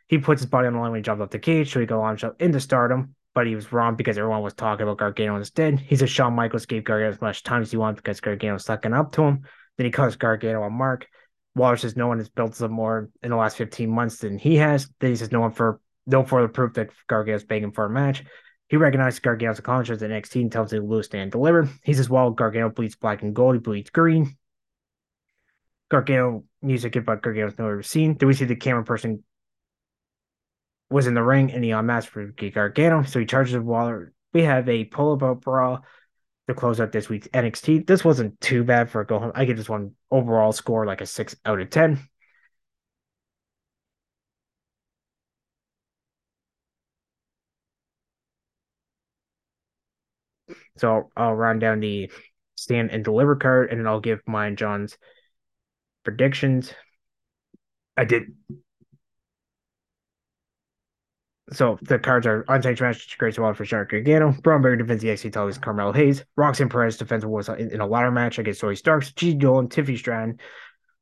He 0.07 0.17
puts 0.17 0.41
his 0.41 0.49
body 0.49 0.67
on 0.67 0.73
the 0.73 0.79
line 0.79 0.91
when 0.91 0.99
he 0.99 1.03
jumps 1.03 1.21
off 1.21 1.29
the 1.29 1.39
cage, 1.39 1.73
so 1.73 1.79
he 1.79 1.85
go 1.85 1.99
launch 1.99 2.23
up 2.23 2.41
into 2.41 2.59
stardom. 2.59 3.15
But 3.33 3.47
he 3.47 3.55
was 3.55 3.73
wrong 3.73 3.95
because 3.95 4.17
everyone 4.17 4.41
was 4.41 4.53
talking 4.53 4.83
about 4.83 4.97
Gargano 4.97 5.35
instead. 5.35 5.79
He 5.79 5.97
says 5.97 6.09
Shawn 6.09 6.33
Michaels 6.33 6.65
gave 6.65 6.85
Gargano 6.85 7.11
as 7.11 7.19
much 7.19 7.43
time 7.43 7.61
as 7.61 7.71
he 7.71 7.77
wanted 7.77 7.97
because 7.97 8.21
Gargano 8.21 8.53
was 8.53 8.63
sucking 8.63 8.93
up 8.93 9.11
to 9.13 9.23
him. 9.23 9.41
Then 9.77 9.85
he 9.85 9.91
calls 9.91 10.15
Gargano 10.15 10.63
a 10.63 10.69
mark. 10.69 11.07
Waller 11.53 11.75
says 11.75 11.97
no 11.97 12.07
one 12.07 12.19
has 12.19 12.29
built 12.29 12.55
some 12.55 12.71
more 12.71 13.09
in 13.21 13.31
the 13.31 13.35
last 13.35 13.57
15 13.57 13.89
months 13.89 14.19
than 14.19 14.37
he 14.37 14.55
has. 14.55 14.87
Then 15.01 15.09
he 15.09 15.17
says 15.17 15.33
no 15.33 15.41
one 15.41 15.51
for 15.51 15.81
no 16.07 16.23
further 16.23 16.47
proof 16.47 16.75
that 16.75 16.91
Gargano's 17.07 17.43
begging 17.43 17.71
for 17.71 17.85
a 17.85 17.89
match. 17.89 18.23
He 18.67 18.77
recognizes 18.77 19.19
Gargano's 19.19 19.59
accomplishments 19.59 20.01
in 20.03 20.11
NXT 20.11 20.41
and 20.41 20.51
tells 20.51 20.73
him 20.73 20.81
to 20.81 20.87
lose 20.87 21.05
stand 21.05 21.31
deliver. 21.31 21.69
He 21.83 21.93
says, 21.93 22.09
while 22.09 22.31
Gargano 22.31 22.69
bleeds 22.69 22.95
black 22.95 23.21
and 23.21 23.35
gold, 23.35 23.55
he 23.55 23.59
bleeds 23.59 23.89
green. 23.91 24.35
Gargano 25.89 26.45
music 26.61 26.95
about 26.95 27.21
Gargano's 27.21 27.57
nowhere 27.59 27.83
seen. 27.83 28.15
Do 28.15 28.25
we 28.27 28.33
see 28.33 28.45
the 28.45 28.55
camera 28.55 28.83
person 28.83 29.23
was 30.89 31.05
in 31.05 31.13
the 31.13 31.23
ring 31.23 31.51
and 31.51 31.63
he 31.63 31.71
unmasked 31.71 32.11
for 32.11 32.25
Gargano? 32.25 33.03
So 33.03 33.19
he 33.19 33.25
charges 33.25 33.53
the 33.53 33.61
Waller. 33.61 34.13
We 34.33 34.43
have 34.43 34.67
a 34.67 34.85
pull 34.85 35.23
up 35.23 35.41
brawl 35.41 35.83
to 36.47 36.53
close 36.53 36.79
out 36.79 36.91
this 36.91 37.07
week's 37.07 37.27
NXT. 37.27 37.85
This 37.85 38.03
wasn't 38.03 38.39
too 38.41 38.63
bad 38.63 38.89
for 38.89 39.01
a 39.01 39.05
go 39.05 39.19
home. 39.19 39.31
I 39.35 39.45
give 39.45 39.57
this 39.57 39.69
one 39.69 39.91
overall 40.09 40.51
score 40.51 40.85
like 40.85 41.01
a 41.01 41.05
six 41.05 41.35
out 41.45 41.59
of 41.59 41.69
ten. 41.69 41.99
So 50.77 50.91
I'll, 50.91 51.11
I'll 51.15 51.35
run 51.35 51.59
down 51.59 51.79
the 51.79 52.11
stand 52.55 52.91
and 52.91 53.03
deliver 53.03 53.35
card, 53.35 53.69
and 53.69 53.79
then 53.79 53.87
I'll 53.87 53.99
give 53.99 54.21
mine 54.27 54.55
John's 54.55 54.97
predictions. 56.03 56.73
I 57.97 58.05
did. 58.05 58.33
So 61.51 61.77
the 61.81 61.99
cards 61.99 62.25
are 62.25 62.43
Unsafe 62.47 62.81
Match, 62.81 63.17
Grace 63.19 63.37
Waller 63.37 63.53
for 63.53 63.65
Shark 63.65 63.91
Gargano, 63.91 64.35
Bron 64.41 64.63
Breakker 64.63 64.77
defends 64.77 65.03
the 65.03 65.15
title 65.15 65.43
against 65.43 65.61
Carmelo 65.61 65.93
Hayes, 65.93 66.25
Roxanne 66.35 66.69
Perez 66.69 66.97
defends 66.97 67.23
Wars 67.23 67.49
in, 67.49 67.69
in 67.69 67.81
a 67.81 67.85
ladder 67.85 68.09
match 68.09 68.39
against 68.39 68.61
Zoey 68.61 68.75
Starks, 68.75 69.11
G. 69.13 69.35
Dolan, 69.35 69.69
Tiffany 69.69 69.95
Stratton, 69.95 70.39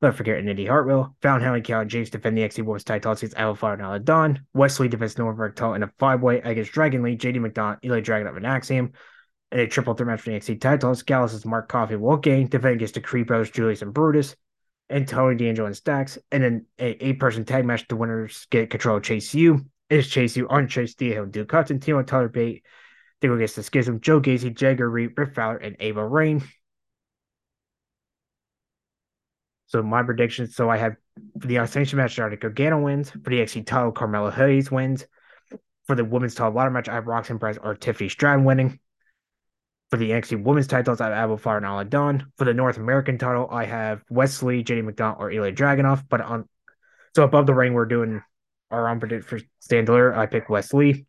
Let's 0.03 0.17
forget 0.17 0.37
and 0.37 0.49
Indi 0.49 0.65
Hartwell. 0.65 1.15
Found 1.21 1.43
Henley 1.43 1.61
Cal 1.61 1.85
James 1.85 2.09
defend 2.09 2.37
the 2.37 2.41
XT 2.41 2.65
Women's 2.65 2.83
title 2.83 3.13
against 3.13 3.37
Alpha 3.37 3.67
and 3.67 3.81
Aladon. 3.81 4.39
Wesley 4.53 4.89
defends 4.89 5.15
Norberg 5.15 5.55
title 5.55 5.75
in 5.75 5.83
a 5.83 5.93
five 5.97 6.21
way 6.21 6.41
against 6.41 6.73
Dragon 6.73 7.03
Lee, 7.03 7.15
JD 7.15 7.37
McDonagh, 7.37 7.77
Eli 7.85 8.01
Dragon 8.01 8.27
of 8.27 8.35
an 8.35 8.43
Axiom 8.43 8.91
in 9.53 9.59
a 9.59 9.67
triple 9.67 9.93
threat 9.93 10.07
match 10.07 10.21
for 10.21 10.31
the 10.31 10.39
NXT 10.39 10.59
titles. 10.59 11.03
Gallus 11.03 11.33
is 11.33 11.45
Mark 11.45 11.69
Coffey 11.69 11.95
Wolfgang 11.95 12.47
defending 12.47 12.77
against 12.77 12.95
the 12.95 13.01
Creepos, 13.01 13.53
Julius 13.53 13.83
and 13.83 13.93
Brutus, 13.93 14.35
and 14.89 15.07
Tony 15.07 15.35
D'Angelo 15.35 15.67
and 15.67 15.77
Stacks. 15.77 16.17
And 16.31 16.43
then 16.43 16.65
a 16.79 17.05
eight 17.05 17.19
person 17.19 17.45
tag 17.45 17.63
match. 17.63 17.87
The 17.87 17.95
winners 17.95 18.47
get 18.49 18.71
control 18.71 18.97
of 18.97 19.03
Chase 19.03 19.33
U. 19.35 19.63
Is 19.89 20.07
Chase 20.07 20.35
U 20.37 20.47
on 20.49 20.67
Chase 20.67 20.95
Theo, 20.95 21.25
Duke 21.25 21.51
Hudson, 21.51 21.79
Timo 21.79 22.05
Tyler 22.05 22.29
Bate. 22.29 22.65
They 23.21 23.27
go 23.27 23.35
against 23.35 23.55
the 23.55 23.63
Schism, 23.63 24.01
Joe 24.01 24.19
Gacy, 24.19 24.55
Jagger 24.55 24.89
Reid, 24.89 25.11
Rip 25.15 25.35
Fowler, 25.35 25.57
and 25.57 25.75
Ava 25.79 26.05
Raine. 26.05 26.43
So 29.67 29.83
my 29.83 30.01
predictions. 30.01 30.55
So 30.55 30.67
I 30.69 30.77
have 30.77 30.95
for 31.39 31.47
the 31.47 31.57
Ascension 31.57 31.97
match 31.97 32.13
started. 32.13 32.41
Gargano 32.41 32.81
wins. 32.81 33.11
For 33.11 33.29
the 33.29 33.39
XT 33.39 33.67
title, 33.67 33.91
Carmelo 33.91 34.31
Hayes 34.31 34.71
wins. 34.71 35.05
For 35.85 35.95
the 35.95 36.05
women's 36.05 36.33
title 36.33 36.53
ladder 36.53 36.71
match, 36.71 36.89
I 36.89 36.95
have 36.95 37.05
Roxanne 37.05 37.37
Perez 37.37 37.59
or 37.61 37.75
Tiffany 37.75 38.09
Stratton 38.09 38.45
winning. 38.45 38.79
For 39.93 39.97
the 39.97 40.09
NXT 40.09 40.41
women's 40.41 40.65
titles, 40.65 41.01
I 41.01 41.03
have 41.03 41.13
Alba 41.13 41.37
Fyre 41.37 41.57
and 41.57 41.67
Isla 41.67 41.85
Dawn. 41.85 42.25
For 42.37 42.45
the 42.45 42.53
North 42.55 42.77
American 42.77 43.19
title, 43.19 43.47
I 43.51 43.65
have 43.65 44.01
Wesley, 44.09 44.63
JD 44.63 44.89
McDonagh, 44.89 45.19
or 45.19 45.29
Ilya 45.29 45.53
Dragunov. 45.53 46.05
But 46.09 46.21
on 46.21 46.49
so 47.15 47.21
above 47.21 47.45
the 47.45 47.53
ring, 47.53 47.73
we're 47.73 47.85
doing 47.85 48.23
our 48.71 48.89
own 48.89 48.99
predict 48.99 49.25
for 49.25 49.39
Standler. 49.61 50.17
I 50.17 50.25
pick 50.25 50.49
Wesley. 50.49 51.05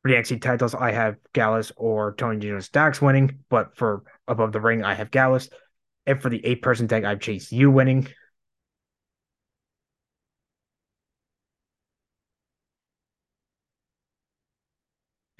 For 0.00 0.10
the 0.10 0.14
NXT 0.14 0.40
titles, 0.40 0.74
I 0.74 0.92
have 0.92 1.16
Gallus 1.34 1.72
or 1.76 2.14
Tony 2.14 2.38
Jonas 2.38 2.70
Dax 2.70 3.02
winning, 3.02 3.40
but 3.50 3.76
for 3.76 4.02
above 4.26 4.52
the 4.52 4.60
ring, 4.62 4.82
I 4.82 4.94
have 4.94 5.10
Gallus. 5.10 5.50
And 6.06 6.22
for 6.22 6.30
the 6.30 6.40
eight 6.46 6.62
person 6.62 6.88
tag, 6.88 7.04
I 7.04 7.10
have 7.10 7.20
Chase 7.20 7.52
U 7.52 7.70
winning. 7.70 8.08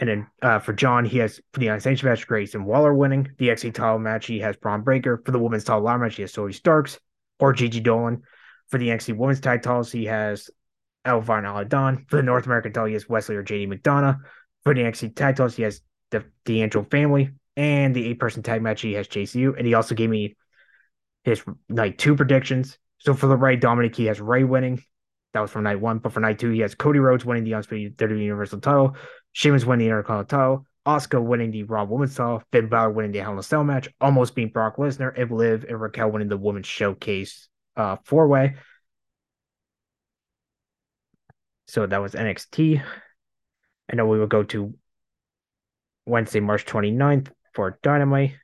And 0.02 0.08
then 0.08 0.26
uh, 0.42 0.58
for 0.58 0.72
John, 0.72 1.04
he 1.04 1.18
has 1.18 1.36
for 1.52 1.60
the 1.60 1.66
United 1.66 1.82
States 1.82 2.02
match, 2.02 2.26
Grayson 2.26 2.64
Waller 2.64 2.92
winning. 2.92 3.30
The 3.38 3.50
NXT 3.50 3.74
title 3.74 4.00
match, 4.00 4.26
he 4.26 4.40
has 4.40 4.56
Bron 4.56 4.82
Breakker. 4.82 5.22
For 5.24 5.30
the 5.30 5.38
women's 5.38 5.62
title 5.62 5.84
ladder 5.84 6.00
match, 6.00 6.16
he 6.16 6.22
has 6.22 6.32
Zoey 6.32 6.52
Starks 6.52 6.98
or 7.38 7.52
Gigi 7.52 7.78
Dolan. 7.78 8.22
For 8.68 8.78
the 8.78 8.88
NXT 8.88 9.16
women's 9.16 9.38
tag 9.38 9.62
titles, 9.62 9.92
he 9.92 10.06
has 10.06 10.50
Elvine 11.04 11.44
Aladon. 11.44 12.10
For 12.10 12.16
the 12.16 12.24
North 12.24 12.46
American 12.46 12.72
title, 12.72 12.88
he 12.88 12.94
has 12.94 13.08
Wesley 13.08 13.36
or 13.36 13.44
JD 13.44 13.68
McDonagh. 13.68 14.18
For 14.64 14.74
the 14.74 14.80
NXT 14.80 15.14
tag 15.14 15.36
titles, 15.36 15.54
he 15.54 15.62
has 15.62 15.82
the 16.10 16.24
D'Angelo 16.46 16.84
family 16.90 17.30
and 17.56 17.94
the 17.94 18.04
eight 18.04 18.18
person 18.18 18.42
tag 18.42 18.60
match. 18.60 18.80
He 18.80 18.94
has 18.94 19.06
JCU, 19.06 19.56
and 19.56 19.64
he 19.64 19.74
also 19.74 19.94
gave 19.94 20.10
me 20.10 20.34
his 21.22 21.44
night 21.68 21.98
two 21.98 22.16
predictions. 22.16 22.76
So 22.98 23.14
for 23.14 23.28
the 23.28 23.36
Rey 23.36 23.56
Dominik, 23.56 23.94
he 23.94 24.06
has 24.06 24.20
Rey 24.20 24.42
winning. 24.42 24.82
That 25.32 25.40
was 25.40 25.52
from 25.52 25.62
night 25.62 25.80
one, 25.80 25.98
but 25.98 26.12
for 26.12 26.18
night 26.18 26.40
two, 26.40 26.50
he 26.50 26.60
has 26.60 26.74
Cody 26.74 26.98
Rhodes 26.98 27.24
winning 27.24 27.44
the 27.44 27.54
Undisputed 27.54 27.96
WWE 27.96 28.24
Universal 28.24 28.60
title, 28.60 28.96
Sheamus 29.32 29.64
winning 29.64 29.86
the 29.86 29.90
Intercontinental 29.90 30.66
Asuka 30.86 31.22
winning 31.22 31.52
the 31.52 31.62
Raw 31.62 31.84
Women's 31.84 32.16
title, 32.16 32.42
Finn 32.50 32.68
Balor 32.68 32.90
winning 32.90 33.12
the 33.12 33.20
Hell 33.20 33.32
in 33.32 33.38
a 33.38 33.42
Cell 33.42 33.62
match, 33.62 33.88
almost 34.00 34.34
being 34.34 34.48
Brock 34.48 34.76
Lesnar, 34.76 35.16
and 35.16 35.30
Liv 35.30 35.64
and 35.68 35.80
Raquel 35.80 36.10
winning 36.10 36.28
the 36.28 36.36
Women's 36.36 36.66
Showcase 36.66 37.48
uh, 37.76 37.96
four 38.04 38.26
way. 38.26 38.56
So 41.68 41.86
that 41.86 42.02
was 42.02 42.14
NXT. 42.14 42.82
And 43.88 43.98
then 43.98 44.08
we 44.08 44.18
will 44.18 44.26
go 44.26 44.42
to 44.42 44.74
Wednesday, 46.04 46.40
March 46.40 46.66
29th 46.66 47.30
for 47.54 47.78
Dynamite. 47.82 48.34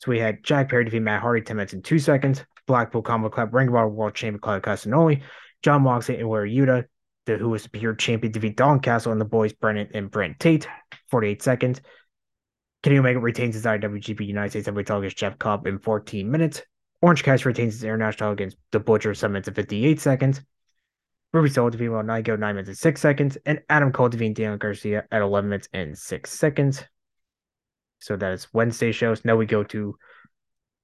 So 0.00 0.10
we 0.10 0.18
had 0.18 0.42
Jack 0.42 0.68
Perry 0.68 0.84
defeat 0.84 1.00
Matt 1.00 1.22
Hardy 1.22 1.42
10 1.42 1.56
minutes 1.56 1.72
and 1.72 1.84
2 1.84 1.98
seconds. 1.98 2.44
Blackpool 2.66 3.02
Combo 3.02 3.28
Club 3.28 3.54
Ring 3.54 3.68
of 3.68 3.76
Honor 3.76 3.88
World 3.88 4.14
Champion 4.14 4.40
Claudio 4.40 4.60
Castagnoli. 4.60 5.22
Jon 5.62 5.82
Moxley 5.82 6.16
and 6.18 6.28
Wheeler 6.28 6.46
Yuta, 6.46 6.84
the 7.26 7.36
who 7.36 7.50
was 7.50 7.66
pure 7.66 7.94
champion, 7.94 8.32
defeat 8.32 8.56
Castle 8.56 9.12
and 9.12 9.20
the 9.20 9.24
boys 9.24 9.52
Brennan 9.52 9.88
and 9.94 10.10
Brent 10.10 10.40
Tate. 10.40 10.66
48 11.10 11.42
seconds. 11.42 11.80
Kenny 12.82 12.98
Omega 12.98 13.18
retains 13.18 13.54
his 13.54 13.64
IWGP 13.64 14.24
United 14.24 14.50
States 14.50 14.66
Heavyweight 14.66 14.86
title 14.86 15.00
against 15.00 15.16
Jeff 15.16 15.38
Cobb 15.38 15.66
in 15.66 15.78
14 15.78 16.30
minutes. 16.30 16.62
Orange 17.02 17.22
Cassidy 17.22 17.48
retains 17.48 17.74
his 17.74 17.84
international 17.84 18.32
against 18.32 18.56
the 18.70 18.80
Butcher 18.80 19.14
7 19.14 19.32
minutes 19.32 19.48
and 19.48 19.56
58 19.56 20.00
seconds. 20.00 20.40
Ruby 21.32 21.50
Soho 21.50 21.68
defeated 21.68 21.90
Will 21.90 22.02
Nigo 22.02 22.38
9 22.38 22.54
minutes 22.54 22.68
and 22.68 22.78
6 22.78 23.00
seconds. 23.00 23.36
And 23.44 23.60
Adam 23.68 23.92
Cole 23.92 24.08
defeated 24.08 24.36
Daniel 24.36 24.56
Garcia 24.56 25.04
at 25.10 25.20
11 25.20 25.50
minutes 25.50 25.68
and 25.72 25.98
6 25.98 26.30
seconds. 26.30 26.84
So 27.98 28.16
that 28.16 28.32
is 28.32 28.48
Wednesday 28.52 28.92
shows. 28.92 29.24
Now 29.24 29.36
we 29.36 29.46
go 29.46 29.64
to 29.64 29.96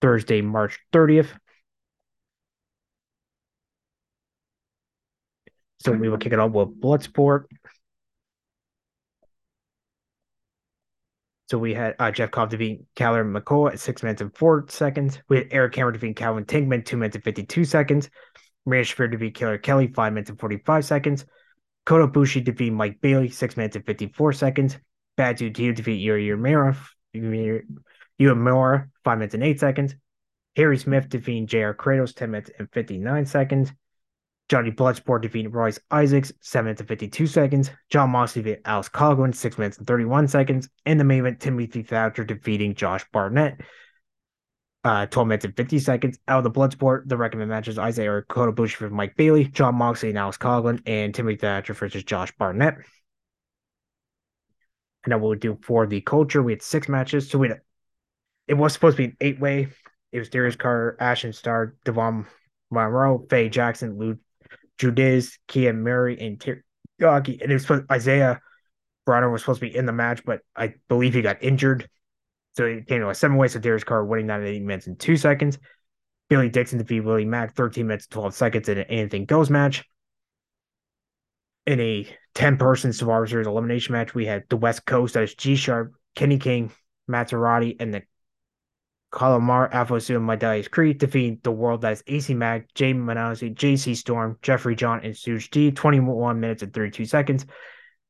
Thursday, 0.01 0.43
March 0.43 0.79
30th. 0.93 1.29
So 5.83 5.93
we 5.93 6.09
will 6.09 6.19
kick 6.19 6.33
it 6.33 6.39
off 6.39 6.53
with 6.53 6.81
Bloodsport. 6.81 7.45
So 11.51 11.59
we 11.59 11.75
had 11.75 11.97
uh, 11.99 12.11
Jeff 12.11 12.31
Cobb 12.31 12.51
defeating 12.51 12.87
Callum 12.95 13.35
McCall 13.35 13.71
at 13.71 13.81
six 13.81 14.03
minutes 14.03 14.23
and 14.23 14.35
four 14.35 14.65
seconds. 14.69 15.19
We 15.29 15.39
had 15.39 15.49
Eric 15.51 15.75
Cameron 15.75 15.93
defeating 15.95 16.15
Calvin 16.15 16.45
Tankman, 16.45 16.85
two 16.85 16.97
minutes 16.97 17.17
and 17.17 17.25
52 17.25 17.65
seconds. 17.65 18.09
Marina 18.65 18.85
Shafir 18.85 19.11
defeat 19.11 19.35
Killer 19.35 19.59
Kelly, 19.59 19.89
five 19.89 20.13
minutes 20.13 20.31
and 20.31 20.41
45 20.41 20.85
seconds. 20.85 21.27
Kota 21.85 22.07
Ibushi 22.07 22.45
defeat 22.45 22.73
Mike 22.73 23.01
Bailey, 23.01 23.29
six 23.29 23.57
minutes 23.57 23.77
and 23.77 23.85
54 23.85 24.33
seconds. 24.33 24.79
Bad 25.17 25.37
Dude 25.37 25.53
defeat 25.53 26.07
Yuya 26.07 26.37
Uemura, 26.37 26.77
Uemura, 28.21 28.89
five 29.05 29.19
minutes 29.19 29.35
and 29.35 29.43
eight 29.43 29.61
seconds. 29.61 29.95
Harry 30.57 30.79
Smith 30.79 31.09
defeating 31.09 31.47
JR 31.47 31.73
Kratos, 31.73 32.15
10 32.15 32.31
minutes 32.31 32.51
and 32.59 32.71
59 32.73 33.27
seconds. 33.27 33.73
Johnny 34.53 34.71
Bloodsport 34.71 35.23
defeating 35.23 35.51
Royce 35.51 35.81
Isaacs, 35.91 36.31
7 36.43 36.67
minutes 36.67 36.83
and 36.83 36.89
52 36.89 37.27
seconds. 37.27 37.71
Jon 37.89 38.11
Moxley 38.11 38.43
defeated 38.43 38.61
Alex 38.67 38.91
Coughlin, 38.91 39.35
6 39.35 39.57
minutes 39.57 39.79
and 39.79 39.87
31 39.87 40.29
seconds. 40.29 40.69
In 40.85 40.99
the 40.99 41.05
main 41.05 41.21
event, 41.21 41.41
Timothy 41.41 41.83
Thatcher 41.83 42.23
defeating 42.23 42.75
Josh 42.75 43.03
Barnett, 43.15 43.63
uh, 44.85 45.07
12 45.07 45.27
minutes 45.27 45.45
and 45.47 45.57
50 45.57 45.79
seconds. 45.79 46.19
Out 46.29 46.45
of 46.45 46.45
the 46.45 46.51
Bloodsport, 46.51 47.05
the 47.09 47.17
recommended 47.17 47.51
matches 47.51 47.79
Isaiah 47.79 48.21
Kota 48.29 48.53
Ibushi 48.53 48.75
for 48.75 48.91
Mike 48.91 49.17
Bailey, 49.17 49.47
Jon 49.47 49.75
Moxley 49.75 50.11
and 50.11 50.19
Alex 50.19 50.37
Coughlin, 50.37 50.83
and 50.85 51.15
Timothy 51.15 51.37
Thatcher 51.37 51.73
versus 51.73 52.05
Josh 52.05 52.31
Barnett. 52.37 52.75
And 55.05 55.13
then 55.13 55.23
we'll 55.23 55.35
do 55.35 55.59
for 55.63 55.87
the 55.87 56.03
culture. 56.03 56.43
We 56.43 56.53
had 56.53 56.61
six 56.61 56.91
matches. 56.91 57.31
So 57.31 57.39
we 57.39 57.49
had, 57.49 57.63
it 58.47 58.53
was 58.53 58.75
supposed 58.75 58.99
to 58.99 59.03
be 59.05 59.09
an 59.09 59.17
eight 59.19 59.41
way. 59.41 59.69
It 60.13 60.19
was 60.19 60.29
Darius 60.29 60.57
Carter, 60.57 60.99
Ashton 61.01 61.33
Starr, 61.33 61.75
Devon 61.87 62.27
Monroe, 62.71 63.25
Faye 63.31 63.49
Jackson, 63.49 63.97
Lou 63.97 64.19
Judiz, 64.79 65.39
Kia 65.49 65.73
Murray, 65.73 66.19
and 66.21 66.39
Teriyaki. 66.39 66.63
Uh, 67.03 67.43
and 67.43 67.51
it 67.51 67.53
was 67.53 67.63
supposed 67.63 67.91
Isaiah 67.91 68.41
Bronner 69.05 69.31
was 69.31 69.43
supposed 69.43 69.61
to 69.61 69.69
be 69.69 69.77
in 69.77 69.87
the 69.87 69.93
match, 69.93 70.25
but 70.25 70.41
I 70.55 70.75
believe 70.89 71.15
he 71.15 71.23
got 71.23 71.43
injured. 71.43 71.89
So 72.57 72.65
it 72.65 72.87
came 72.87 73.01
to 73.01 73.09
a 73.09 73.15
seven 73.15 73.37
way. 73.37 73.49
So 73.49 73.59
Darius 73.59 73.85
Carter 73.85 74.05
winning 74.05 74.27
that 74.29 74.41
at 74.41 74.47
eight 74.47 74.63
minutes 74.63 74.87
and 74.87 74.99
two 74.99 75.17
seconds. 75.17 75.59
Billy 76.29 76.49
Dixon 76.49 76.79
defeated 76.79 77.05
Willie 77.05 77.25
Mack 77.25 77.55
13 77.55 77.87
minutes 77.87 78.07
12 78.07 78.35
seconds 78.35 78.69
in 78.69 78.79
an 78.79 78.87
anything 78.89 79.25
goes 79.25 79.51
match. 79.51 79.85
In 81.67 81.81
a 81.81 82.07
10 82.35 82.57
person 82.57 82.93
Survivor 82.93 83.27
Series 83.27 83.47
elimination 83.47 83.93
match, 83.93 84.15
we 84.15 84.27
had 84.27 84.45
the 84.49 84.57
West 84.57 84.85
Coast, 84.87 85.17
is 85.17 85.35
G 85.35 85.57
Sharp, 85.57 85.93
Kenny 86.15 86.39
King, 86.39 86.73
Maserati, 87.11 87.77
and 87.79 87.93
the 87.93 88.03
Kalmar 89.13 89.69
Alpha 89.73 89.97
Assume 89.97 90.25
Medallions 90.25 90.69
Creed 90.69 90.99
defeating 90.99 91.39
the 91.43 91.53
world 91.53 91.83
that 91.83 91.93
is 91.93 92.03
AC 92.07 92.35
Mag, 92.35 92.67
Jay 92.75 92.95
Manazzi, 92.95 93.55
JC 93.55 93.95
Storm, 93.95 94.39
Jeffrey 94.43 94.75
John, 94.75 95.01
and 95.05 95.15
Suge 95.15 95.51
D. 95.51 95.71
21 95.71 96.41
minutes 96.41 96.63
and 96.63 96.73
32 96.73 97.05
seconds. 97.05 97.47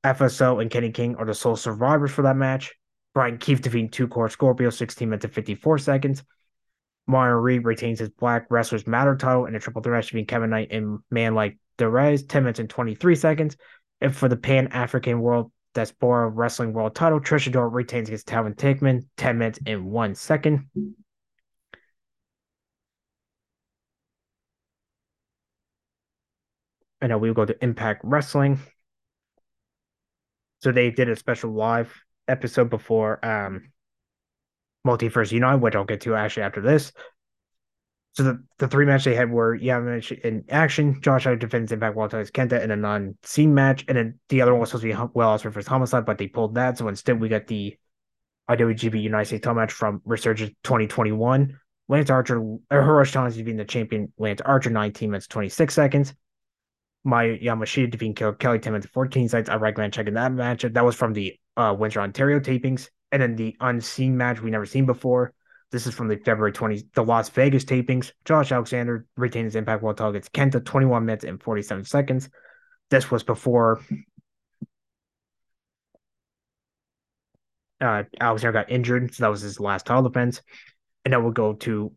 FSO 0.04 0.62
and 0.62 0.70
Kenny 0.70 0.90
King 0.90 1.16
are 1.16 1.26
the 1.26 1.34
sole 1.34 1.56
survivors 1.56 2.12
for 2.12 2.22
that 2.22 2.36
match. 2.36 2.74
Brian 3.14 3.38
Keefe 3.38 3.60
defeating 3.60 3.90
two 3.90 4.08
core 4.08 4.28
Scorpio, 4.28 4.70
16 4.70 5.08
minutes 5.08 5.24
and 5.24 5.34
54 5.34 5.78
seconds. 5.78 6.22
Mario 7.06 7.36
Reed 7.36 7.64
retains 7.64 7.98
his 7.98 8.10
Black 8.10 8.46
Wrestlers 8.48 8.86
Matter 8.86 9.16
title 9.16 9.46
in 9.46 9.54
a 9.54 9.60
triple 9.60 9.82
threat 9.82 10.04
between 10.04 10.26
Kevin 10.26 10.50
Knight 10.50 10.68
and 10.70 11.00
Man 11.10 11.34
Like 11.34 11.58
Derez, 11.78 12.26
10 12.26 12.44
minutes 12.44 12.60
and 12.60 12.70
23 12.70 13.16
seconds. 13.16 13.56
And 14.00 14.14
for 14.14 14.28
the 14.28 14.36
Pan 14.36 14.68
African 14.68 15.20
World 15.20 15.52
Diaspora 15.74 16.28
Wrestling 16.28 16.72
World 16.72 16.94
title, 16.94 17.20
Trish 17.20 17.50
Adora 17.50 17.72
retains 17.72 18.08
against 18.08 18.26
Calvin 18.26 18.54
Tankman, 18.54 19.06
10 19.16 19.38
minutes 19.38 19.58
and 19.66 19.86
1 19.86 20.14
second. 20.14 20.68
And 27.00 27.10
now 27.10 27.18
we 27.18 27.28
will 27.28 27.34
go 27.34 27.44
to 27.44 27.64
Impact 27.64 28.02
Wrestling. 28.04 28.60
So 30.60 30.70
they 30.70 30.90
did 30.90 31.08
a 31.08 31.16
special 31.16 31.50
live 31.52 31.92
episode 32.28 32.70
before 32.70 33.24
um 33.24 33.72
Multiverse 34.86 35.32
United, 35.32 35.62
which 35.62 35.74
I'll 35.74 35.84
get 35.84 36.02
to 36.02 36.14
actually 36.14 36.44
after 36.44 36.60
this. 36.60 36.92
So 38.14 38.24
the, 38.24 38.44
the 38.58 38.68
three 38.68 38.84
matches 38.84 39.06
they 39.06 39.14
had 39.14 39.30
were 39.30 39.58
Yamaich 39.58 40.20
in 40.20 40.44
action, 40.50 41.00
Josh 41.00 41.26
Alexander 41.26 41.36
defends 41.36 41.72
Impact 41.72 41.96
World 41.96 42.10
Titles 42.10 42.30
Kenta 42.30 42.62
in 42.62 42.70
a 42.70 42.76
non-scene 42.76 43.54
match, 43.54 43.86
and 43.88 43.96
then 43.96 44.18
the 44.28 44.42
other 44.42 44.52
one 44.52 44.60
was 44.60 44.68
supposed 44.68 44.82
to 44.82 44.88
be 44.88 44.94
Will 45.14 45.28
Ospreay 45.28 45.52
versus 45.52 45.66
Homicide, 45.66 46.04
but 46.04 46.18
they 46.18 46.28
pulled 46.28 46.56
that. 46.56 46.76
So 46.76 46.88
instead, 46.88 47.20
we 47.20 47.30
got 47.30 47.46
the 47.46 47.76
IWGP 48.50 49.00
United 49.00 49.26
States 49.26 49.42
title 49.42 49.54
match 49.54 49.72
from 49.72 50.02
Resurgence 50.04 50.52
2021. 50.62 51.58
Lance 51.88 52.10
Archer, 52.10 52.38
or 52.38 52.60
Hiroshi 52.70 53.12
Tanahashi 53.12 53.44
being 53.44 53.56
the 53.56 53.64
champion. 53.64 54.12
Lance 54.18 54.40
Archer, 54.42 54.70
19 54.70 55.10
minutes 55.10 55.26
26 55.26 55.74
seconds. 55.74 56.14
Mayu 57.06 57.42
Yamashita 57.42 57.90
defeating 57.90 58.14
Kelly 58.14 58.58
10 58.58 58.72
minutes 58.72 58.90
14 58.92 59.28
seconds. 59.28 59.48
I 59.48 59.56
recommend 59.56 59.92
checking 59.92 60.14
that 60.14 60.32
match. 60.32 60.62
That 60.62 60.84
was 60.84 60.94
from 60.96 61.12
the 61.12 61.38
uh, 61.56 61.74
Windsor, 61.76 62.00
Ontario 62.00 62.40
tapings. 62.40 62.88
And 63.10 63.20
then 63.20 63.36
the 63.36 63.56
unseen 63.60 64.16
match 64.16 64.40
we 64.40 64.50
never 64.50 64.66
seen 64.66 64.86
before. 64.86 65.34
This 65.72 65.86
is 65.86 65.94
from 65.94 66.08
the 66.08 66.16
February 66.16 66.52
20, 66.52 66.84
the 66.94 67.02
Las 67.02 67.30
Vegas 67.30 67.64
tapings. 67.64 68.12
Josh 68.26 68.52
Alexander 68.52 69.06
retained 69.16 69.46
his 69.46 69.56
Impact 69.56 69.82
title 69.82 70.10
against 70.10 70.32
Kenta, 70.32 70.62
21 70.62 71.06
minutes 71.06 71.24
and 71.24 71.42
47 71.42 71.84
seconds. 71.84 72.28
This 72.90 73.10
was 73.10 73.22
before 73.22 73.80
uh, 77.80 78.02
Alexander 78.20 78.52
got 78.52 78.70
injured, 78.70 79.14
so 79.14 79.24
that 79.24 79.30
was 79.30 79.40
his 79.40 79.58
last 79.58 79.86
title 79.86 80.02
defense. 80.02 80.42
And 81.06 81.14
then 81.14 81.22
we'll 81.22 81.32
go 81.32 81.54
to 81.54 81.92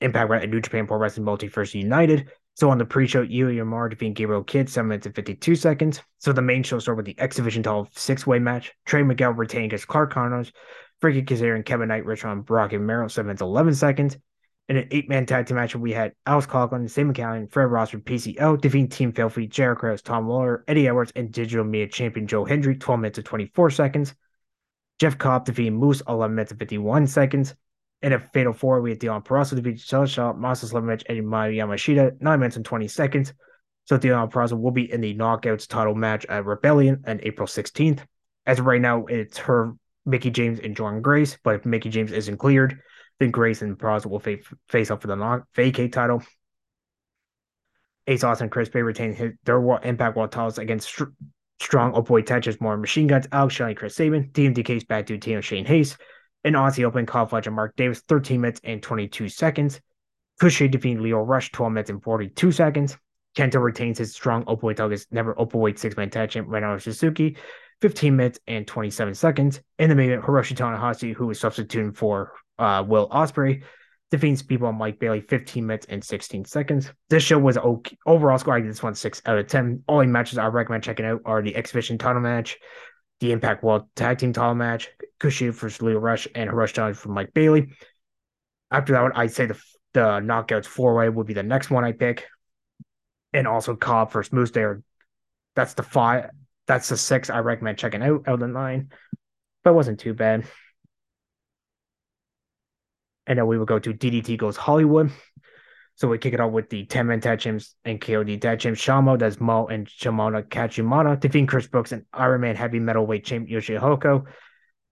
Impact 0.00 0.30
at 0.32 0.48
New 0.48 0.62
Japan 0.62 0.86
Pro 0.86 0.96
Wrestling 0.96 1.26
Multiverse 1.26 1.74
United. 1.74 2.30
So 2.54 2.70
on 2.70 2.78
the 2.78 2.84
pre-show, 2.84 3.24
Ilya 3.24 3.64
Mar 3.64 3.88
defeating 3.88 4.14
Gabriel 4.14 4.42
Kidd, 4.42 4.70
7 4.70 4.88
minutes 4.88 5.06
and 5.06 5.14
52 5.14 5.54
seconds. 5.54 6.00
So 6.18 6.32
the 6.32 6.42
main 6.42 6.62
show 6.62 6.78
started 6.78 6.96
with 6.96 7.06
the 7.06 7.22
X 7.22 7.36
Division 7.36 7.62
title 7.62 7.88
six-way 7.92 8.38
match. 8.38 8.72
Trey 8.86 9.02
Miguel 9.02 9.32
retaining 9.32 9.66
against 9.66 9.86
Clark 9.86 10.12
Connors, 10.12 10.50
Frankie 11.00 11.22
Kazarian, 11.22 11.64
Kevin 11.64 11.88
Knight, 11.88 12.04
Richard 12.04 12.44
Brock, 12.44 12.72
and 12.72 12.86
Merrill, 12.86 13.08
7 13.08 13.26
minutes 13.26 13.42
11 13.42 13.74
seconds. 13.74 14.16
In 14.68 14.76
an 14.76 14.88
eight-man 14.90 15.24
tag 15.24 15.46
team 15.46 15.56
match, 15.56 15.74
we 15.74 15.92
had 15.92 16.12
Alex 16.26 16.46
Coughlin, 16.46 16.90
Sam 16.90 17.12
McCallion, 17.12 17.50
Fred 17.50 17.70
Rosser, 17.70 17.98
PCO, 17.98 18.60
defeating 18.60 18.88
Team 18.88 19.12
Filthy, 19.12 19.46
Jericho, 19.46 19.96
Tom 19.96 20.28
Lawlor, 20.28 20.62
Eddie 20.68 20.88
Edwards, 20.88 21.12
and 21.16 21.32
Digital 21.32 21.64
Media 21.64 21.88
Champion 21.88 22.26
Joe 22.26 22.44
Hendry, 22.44 22.76
12 22.76 23.00
minutes 23.00 23.18
and 23.18 23.24
24 23.24 23.70
seconds. 23.70 24.14
Jeff 24.98 25.16
Cobb 25.16 25.46
defeating 25.46 25.76
Moose, 25.76 26.02
11 26.06 26.34
minutes 26.34 26.50
and 26.52 26.58
51 26.58 27.06
seconds. 27.06 27.54
In 28.02 28.12
a 28.12 28.18
fatal 28.18 28.52
four, 28.52 28.80
we 28.80 28.90
had 28.90 29.00
Deon 29.00 29.24
Purrazzo 29.24 29.56
defeat 29.56 29.80
Celestial, 29.80 30.34
Masha 30.34 30.66
Slamovich, 30.66 31.04
and 31.08 31.24
Mayu 31.24 31.56
Yamashita, 31.56 32.20
9 32.20 32.38
minutes 32.38 32.56
and 32.56 32.64
20 32.64 32.88
seconds. 32.88 33.32
So 33.86 33.98
Deon 33.98 34.30
Purrazzo 34.30 34.60
will 34.60 34.70
be 34.70 34.92
in 34.92 35.00
the 35.00 35.14
Knockouts 35.14 35.66
title 35.66 35.94
match 35.94 36.26
at 36.26 36.44
Rebellion 36.44 37.02
on 37.06 37.20
April 37.22 37.48
16th. 37.48 38.00
As 38.44 38.58
of 38.58 38.66
right 38.66 38.80
now, 38.80 39.06
it's 39.06 39.38
her, 39.38 39.72
Mickie 40.08 40.30
James, 40.30 40.58
and 40.58 40.76
Jordynne 40.76 41.02
Grace. 41.02 41.38
But 41.44 41.56
if 41.56 41.66
Mickie 41.66 41.90
James 41.90 42.12
isn't 42.12 42.38
cleared, 42.38 42.80
then 43.20 43.30
Grace 43.30 43.62
and 43.62 43.78
Purrazzo 43.78 44.06
will 44.06 44.20
fa- 44.20 44.38
face 44.68 44.90
up 44.90 45.02
for 45.02 45.08
the 45.08 45.16
non- 45.16 45.44
vacate 45.54 45.92
title. 45.92 46.22
Ace 48.06 48.24
Austin 48.24 48.46
and 48.46 48.50
Chris 48.50 48.70
Bey 48.70 48.80
retain 48.82 49.14
his, 49.14 49.32
their 49.44 49.60
World 49.60 49.80
Impact 49.84 50.16
World 50.16 50.32
titles 50.32 50.58
against 50.58 50.88
str- 50.88 51.12
strong 51.60 51.92
opioid 51.92 52.24
touches, 52.24 52.60
more 52.60 52.76
machine 52.76 53.06
guns, 53.06 53.28
Alex 53.32 53.54
Shelley, 53.54 53.74
Chris 53.74 53.94
Sabin, 53.94 54.30
DMDK's 54.32 54.84
bad 54.84 55.04
dude, 55.04 55.20
Tino 55.20 55.42
Shane 55.42 55.66
Hayes, 55.66 55.98
and 56.42 56.56
Aussie 56.56 56.84
Open 56.84 57.04
Kyle 57.04 57.26
Fletcher, 57.26 57.50
Mark 57.50 57.76
Davis, 57.76 58.00
13 58.00 58.40
minutes 58.40 58.60
and 58.64 58.82
22 58.82 59.28
seconds. 59.28 59.80
Kushi 60.40 60.70
defeating 60.70 61.02
Lio 61.02 61.18
Rush, 61.18 61.50
12 61.50 61.72
minutes 61.72 61.90
and 61.90 62.02
42 62.02 62.52
seconds. 62.52 62.96
Kento 63.36 63.62
retains 63.62 63.98
his 63.98 64.14
strong 64.14 64.44
opioid 64.46 64.76
targets, 64.76 65.06
never 65.10 65.34
opioid 65.34 65.78
six 65.78 65.96
man 65.96 66.10
tag 66.10 66.30
champ, 66.30 66.48
Renown 66.48 66.80
Suzuki, 66.80 67.36
15 67.80 68.16
minutes 68.16 68.38
and 68.46 68.66
27 68.66 69.14
seconds. 69.14 69.60
In 69.78 69.88
the 69.88 69.94
main 69.94 70.10
event, 70.10 70.24
Hiroshi 70.24 70.56
Tanahashi, 70.56 71.14
who 71.14 71.26
was 71.26 71.38
substituting 71.38 71.92
for 71.92 72.32
uh, 72.58 72.84
Will 72.86 73.08
Ospreay, 73.08 73.62
defeats 74.10 74.42
people 74.42 74.66
on 74.68 74.76
Mike 74.76 74.98
Bailey, 74.98 75.20
15 75.20 75.66
minutes 75.66 75.86
and 75.88 76.02
16 76.02 76.44
seconds. 76.46 76.90
This 77.10 77.22
show 77.22 77.38
was 77.38 77.58
okay. 77.58 77.96
Overall 78.06 78.38
score, 78.38 78.54
I 78.54 78.60
give 78.60 78.68
this 78.68 78.82
one 78.82 78.94
6 78.94 79.22
out 79.26 79.38
of 79.38 79.46
10. 79.46 79.84
Only 79.86 80.06
matches 80.06 80.38
I 80.38 80.46
recommend 80.46 80.84
checking 80.84 81.06
out 81.06 81.22
are 81.24 81.42
the 81.42 81.54
Exhibition 81.54 81.98
title 81.98 82.22
match, 82.22 82.58
the 83.20 83.32
Impact 83.32 83.62
World 83.62 83.88
Tag 83.94 84.18
Team 84.18 84.32
title 84.32 84.54
match, 84.54 84.88
Kushi 85.20 85.52
versus 85.52 85.82
Lio 85.82 85.98
Rush, 85.98 86.26
and 86.34 86.50
Hiroshi 86.50 86.74
Tanahashi 86.74 86.96
for 86.96 87.10
Mike 87.10 87.34
Bailey. 87.34 87.68
After 88.70 88.94
that 88.94 89.02
one, 89.02 89.12
I'd 89.14 89.32
say 89.32 89.46
the 89.46 89.60
the 89.94 90.20
knockouts 90.20 90.66
four 90.66 90.94
way 90.94 91.08
would 91.08 91.26
be 91.26 91.34
the 91.34 91.42
next 91.42 91.70
one 91.70 91.84
I 91.84 91.92
pick. 91.92 92.26
And 93.32 93.46
also 93.46 93.76
Cobb 93.76 94.12
versus 94.12 94.32
Moose 94.32 94.50
there. 94.50 94.82
That's 95.54 95.74
the 95.74 95.82
five. 95.82 96.30
That's 96.68 96.88
the 96.90 96.96
six 96.98 97.30
I 97.30 97.38
recommend 97.38 97.78
checking 97.78 98.02
out 98.02 98.24
the 98.26 98.46
nine. 98.46 98.90
But 99.64 99.70
it 99.70 99.74
wasn't 99.74 99.98
too 99.98 100.14
bad. 100.14 100.44
And 103.26 103.38
then 103.38 103.46
we 103.46 103.58
will 103.58 103.66
go 103.66 103.78
to 103.78 103.92
DDT 103.92 104.38
goes 104.38 104.56
Hollywood. 104.56 105.10
So 105.96 106.06
we 106.06 106.18
kick 106.18 106.34
it 106.34 106.40
off 106.40 106.52
with 106.52 106.68
the 106.68 106.84
10 106.84 107.06
man 107.06 107.20
tag 107.20 107.40
teams 107.40 107.74
and 107.84 108.00
KOD 108.00 108.40
tag 108.40 108.60
teams. 108.60 108.78
Shamo, 108.78 109.18
that's 109.18 109.40
Mo 109.40 109.66
and 109.66 109.88
Shimona 109.88 110.44
Kachimana, 110.44 111.18
defeating 111.18 111.46
Chris 111.46 111.66
Brooks 111.66 111.90
and 111.90 112.04
Iron 112.12 112.42
Man 112.42 112.54
heavy 112.54 112.78
metalweight 112.78 113.24
champ 113.24 113.48
Yoshihiko 113.48 114.26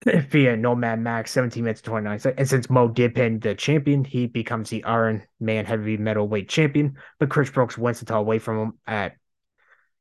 via 0.29 0.57
Nomad 0.57 0.99
Max, 0.99 1.31
17 1.31 1.63
minutes 1.63 1.81
29 1.81 2.19
seconds. 2.19 2.39
And 2.39 2.49
since 2.49 2.69
Mo 2.69 2.89
did 2.89 3.15
pin 3.15 3.39
the 3.39 3.55
champion, 3.55 4.03
he 4.03 4.27
becomes 4.27 4.69
the 4.69 4.83
Iron 4.83 5.23
Man 5.39 5.65
heavy 5.65 5.97
metalweight 5.97 6.49
champion. 6.49 6.97
But 7.19 7.29
Chris 7.29 7.51
Brooks 7.51 7.77
wins 7.77 7.99
the 7.99 8.05
title 8.05 8.21
away 8.21 8.39
from 8.39 8.59
him 8.59 8.73
at 8.85 9.15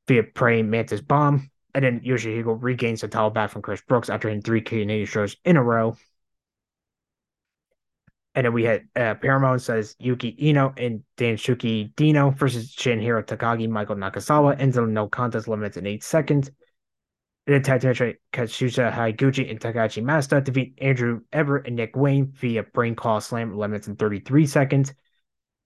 via 0.09 0.25
praying 0.25 0.71
Mantis 0.71 1.03
Bomb. 1.03 1.51
And 1.77 1.85
then 1.85 2.01
Yoshihiko 2.01 2.57
regains 2.59 3.03
the 3.03 3.09
title 3.09 3.29
back 3.29 3.51
from 3.51 3.61
Chris 3.61 3.83
Brooks 3.83 4.09
after 4.09 4.29
hitting 4.29 4.41
three 4.41 4.63
Canadian 4.63 5.05
shows 5.05 5.37
in 5.45 5.59
a 5.59 5.63
row. 5.63 5.95
And 8.35 8.47
then 8.47 8.55
we 8.55 8.65
had 8.65 8.89
uh, 8.97 9.15
Paramount 9.17 9.61
says 9.61 9.95
Yuki 9.99 10.35
Ueno 10.41 10.73
and 10.83 11.03
Danshuki 11.19 11.95
Dino 11.95 12.31
versus 12.31 12.75
Shinhiro 12.75 13.23
Takagi, 13.23 13.69
Michael 13.69 13.97
Nakazawa, 13.97 14.59
ends 14.59 14.79
in 14.79 14.95
no 14.95 15.07
contest 15.07 15.49
limits 15.49 15.77
in 15.77 15.87
eight 15.87 16.03
seconds. 16.03 16.51
In 17.47 17.53
a 17.53 17.61
tag 17.61 17.83
team 17.83 18.15
Katsuya 18.33 19.51
and 19.51 19.61
Takashi 19.61 20.03
Masta 20.03 20.41
defeat 20.41 20.79
Andrew 20.81 21.21
Everett 21.31 21.67
and 21.67 21.77
Nick 21.77 21.95
Wayne 21.95 22.33
via 22.33 22.63
brain 22.63 22.95
call 22.95 23.21
slam 23.21 23.55
limits 23.55 23.87
in 23.87 23.97
33 23.97 24.47
seconds. 24.47 24.95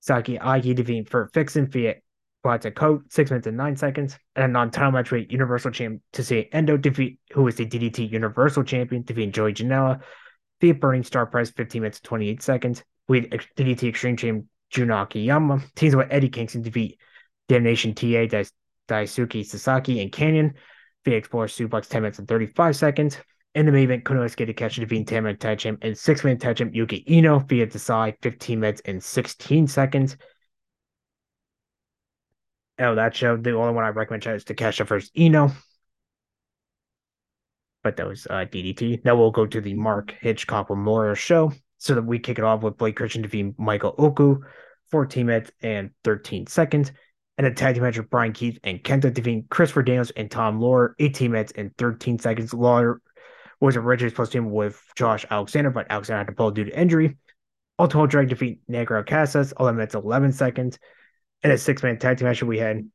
Saki 0.00 0.38
Akai 0.38 0.74
defeating 0.74 1.04
Furt 1.04 1.32
Fixin 1.32 1.68
via 1.68 1.94
Plata 2.42 2.70
Coat, 2.70 3.04
6 3.10 3.30
minutes 3.30 3.46
and 3.46 3.56
9 3.56 3.76
seconds. 3.76 4.18
And 4.36 4.52
match 4.52 5.10
with 5.10 5.30
Universal 5.30 5.72
Champ 5.72 6.00
Tetsuya 6.12 6.48
Endo 6.52 6.76
defeat, 6.76 7.18
who 7.32 7.46
is 7.48 7.56
the 7.56 7.66
DDT 7.66 8.10
Universal 8.10 8.64
Champion, 8.64 9.02
defeating 9.02 9.32
Joey 9.32 9.52
Janela 9.52 10.00
via 10.60 10.74
Burning 10.74 11.04
Star 11.04 11.26
Press, 11.26 11.50
15 11.50 11.82
minutes 11.82 11.98
and 11.98 12.04
28 12.04 12.42
seconds. 12.42 12.84
We 13.08 13.22
DDT 13.22 13.88
Extreme 13.88 14.16
Champ 14.16 14.44
Jun 14.70 14.90
Akiyama 14.90 15.62
teams 15.74 15.96
with 15.96 16.08
Eddie 16.10 16.28
Kingston 16.28 16.62
defeat 16.62 16.98
Damnation 17.48 17.94
TA, 17.94 18.28
Daisuke 18.88 19.44
Sasaki, 19.44 20.00
and 20.00 20.12
Canyon 20.12 20.54
via 21.04 21.16
Explorer 21.16 21.48
Suplex, 21.48 21.88
10 21.88 22.02
minutes 22.02 22.18
and 22.18 22.28
35 22.28 22.76
seconds. 22.76 23.18
In 23.56 23.66
the 23.66 23.72
main 23.72 23.82
event, 23.82 24.04
Konosuke 24.04 24.46
Takeshi 24.46 24.80
defeating 24.80 25.04
10 25.04 25.24
minute 25.24 25.40
tag 25.40 25.58
champ 25.58 25.80
and 25.82 25.98
6 25.98 26.24
minute 26.24 26.40
tag 26.40 26.56
champ 26.56 26.72
Yuki 26.72 27.04
Ueno 27.08 27.46
via 27.48 27.66
Desai, 27.66 28.14
15 28.22 28.60
minutes 28.60 28.80
and 28.84 29.02
16 29.02 29.66
seconds. 29.66 30.16
Oh, 32.80 32.94
that 32.94 33.14
show, 33.14 33.36
the 33.36 33.52
only 33.52 33.74
one 33.74 33.84
I 33.84 33.88
recommend 33.88 34.26
is 34.26 34.44
Takeshi 34.44 34.84
versus 34.84 35.10
Ueno. 35.16 35.52
but 37.82 37.96
that 37.96 38.06
was 38.06 38.26
uh, 38.28 38.46
DDT. 38.50 39.04
Now 39.04 39.16
we'll 39.16 39.30
go 39.30 39.46
to 39.46 39.60
the 39.60 39.74
Mark 39.74 40.14
Hitchcock 40.20 40.70
Memorial 40.70 41.14
Show. 41.14 41.52
So 41.78 41.94
that 41.94 42.02
we 42.02 42.18
kick 42.18 42.38
it 42.38 42.44
off 42.44 42.62
with 42.62 42.76
Blake 42.76 42.96
Christian 42.96 43.22
defeating 43.22 43.54
Michael 43.56 43.94
Oku, 43.96 44.42
14 44.90 45.24
minutes 45.24 45.50
and 45.62 45.90
13 46.04 46.46
seconds. 46.46 46.92
And 47.38 47.46
a 47.46 47.54
tag 47.54 47.74
team 47.74 47.84
match 47.84 47.96
with 47.96 48.10
Bryan 48.10 48.34
Keith 48.34 48.58
and 48.64 48.82
Kenta 48.84 49.12
defeating 49.12 49.46
Christopher 49.48 49.82
Daniels 49.82 50.10
and 50.10 50.30
Tom 50.30 50.60
Lawlor, 50.60 50.94
18 50.98 51.32
minutes 51.32 51.52
and 51.56 51.74
13 51.78 52.18
seconds. 52.18 52.52
Lawlor 52.52 53.00
was 53.60 53.76
originally 53.76 54.10
supposed 54.10 54.32
to 54.32 54.38
team 54.38 54.50
with 54.50 54.78
Josh 54.94 55.24
Alexander, 55.30 55.70
but 55.70 55.86
Alexander 55.88 56.18
had 56.18 56.26
to 56.26 56.34
pull 56.34 56.50
due 56.50 56.64
to 56.64 56.78
injury. 56.78 57.16
Ultimate 57.78 58.10
Drag 58.10 58.28
defeat 58.28 58.60
Negro 58.70 59.06
Casas, 59.06 59.54
11 59.58 59.76
minutes, 59.76 59.94
11 59.94 60.32
seconds. 60.32 60.78
And 61.42 61.52
a 61.52 61.58
six 61.58 61.82
man 61.82 61.98
tag 61.98 62.18
team 62.18 62.28
match 62.28 62.42
we 62.42 62.58
had 62.58 62.88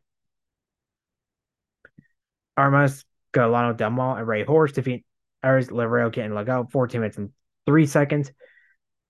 Armas 2.58 3.04
Galano 3.34 3.76
Del 3.76 4.00
and 4.00 4.28
Ray 4.28 4.43
Horse 4.43 4.72
defeat 4.72 5.06
Ares 5.43 5.70
Lareoka 5.70 6.24
and 6.24 6.50
out 6.50 6.72
14 6.72 7.02
minutes 7.02 7.18
and 7.18 7.32
3 7.66 7.86
seconds. 7.86 8.32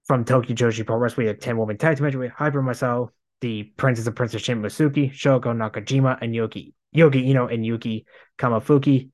From 0.05 0.23
Tokyo 0.23 0.55
Joshi 0.55 0.85
Pro 0.85 0.97
Wrestling, 0.97 1.25
we 1.25 1.27
had 1.29 1.41
10 1.41 1.57
woman 1.57 1.77
tag 1.77 1.97
team 1.97 2.05
match 2.05 2.15
with 2.15 2.31
Hyper 2.31 2.61
Masao, 2.61 3.09
the 3.41 3.63
Princess 3.63 4.07
of 4.07 4.15
Princess 4.15 4.41
Shin 4.41 4.61
Masuki, 4.61 5.11
Shoko 5.11 5.45
Nakajima, 5.45 6.17
and 6.21 6.33
Yoki 6.33 6.73
Yogi 6.91 7.29
Ino 7.29 7.47
and 7.47 7.65
Yuki 7.65 8.05
Kamafuki. 8.37 9.09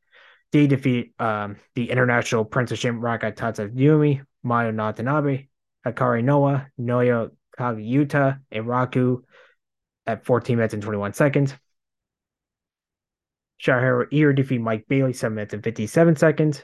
They 0.52 0.68
defeat 0.68 1.14
um, 1.18 1.56
the 1.76 1.90
international 1.90 2.44
Princess 2.44 2.80
Shin 2.80 3.00
Raka 3.00 3.32
Tatsuyumi, 3.32 4.22
Mayo 4.44 4.72
Natanabe, 4.72 5.48
Akari 5.86 6.24
Noah, 6.24 6.68
Noya 6.80 7.32
Kagiyuta, 7.58 8.40
and 8.52 8.66
Raku 8.66 9.22
at 10.08 10.26
14 10.26 10.56
minutes 10.58 10.74
and 10.74 10.84
21 10.84 11.14
seconds. 11.14 11.56
Shahara 13.62 14.08
Ear 14.12 14.34
defeat 14.34 14.60
Mike 14.60 14.88
Bailey, 14.88 15.14
7 15.14 15.36
minutes 15.36 15.54
and 15.54 15.64
57 15.64 16.16
seconds. 16.16 16.64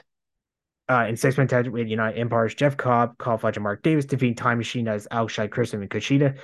Uh, 0.90 1.04
in 1.06 1.16
six 1.16 1.36
man 1.36 1.46
tag 1.46 1.68
with 1.68 1.86
United 1.86 2.18
Empires, 2.18 2.54
Jeff 2.54 2.76
Cobb, 2.76 3.18
Kyle 3.18 3.36
Fletcher, 3.36 3.60
Mark 3.60 3.82
Davis 3.82 4.06
defeat 4.06 4.38
Time 4.38 4.56
Machine 4.56 4.88
as 4.88 5.06
Alshai, 5.12 5.50
Christian, 5.50 5.82
and 5.82 5.90
Kushida, 5.90 6.38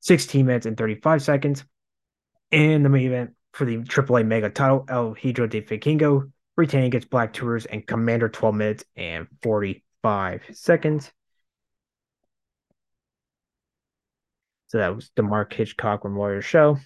16 0.00 0.46
minutes 0.46 0.64
and 0.64 0.78
35 0.78 1.22
seconds. 1.22 1.64
In 2.50 2.82
the 2.82 2.88
main 2.88 3.06
event 3.06 3.32
for 3.52 3.66
the 3.66 3.78
AAA 3.78 4.26
Mega 4.26 4.48
title, 4.48 4.86
El 4.88 5.12
Hijo 5.12 5.46
de 5.46 5.60
Vikingo 5.60 6.30
retaining 6.56 6.86
against 6.86 7.10
Black 7.10 7.34
Taurus 7.34 7.66
and 7.66 7.86
Komander 7.86 8.32
12 8.32 8.54
minutes 8.54 8.84
and 8.96 9.26
45 9.42 10.42
seconds. 10.52 11.12
So 14.72 14.78
that 14.78 14.96
was 14.96 15.10
the 15.16 15.22
Mark 15.22 15.52
Hitchcock 15.52 16.02
Memorial 16.02 16.40
Show. 16.40 16.78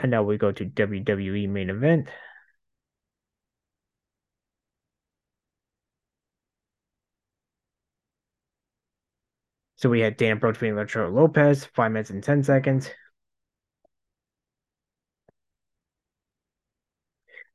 And 0.00 0.10
now 0.10 0.22
we 0.24 0.38
go 0.38 0.50
to 0.50 0.64
WWE 0.64 1.46
main 1.46 1.70
event. 1.70 2.08
So 9.76 9.88
we 9.88 10.00
had 10.00 10.16
Dan 10.18 10.38
beating 10.38 10.72
Elektra 10.72 11.08
Lopez, 11.08 11.64
five 11.64 11.92
minutes 11.92 12.10
and 12.10 12.22
10 12.22 12.42
seconds. 12.42 12.90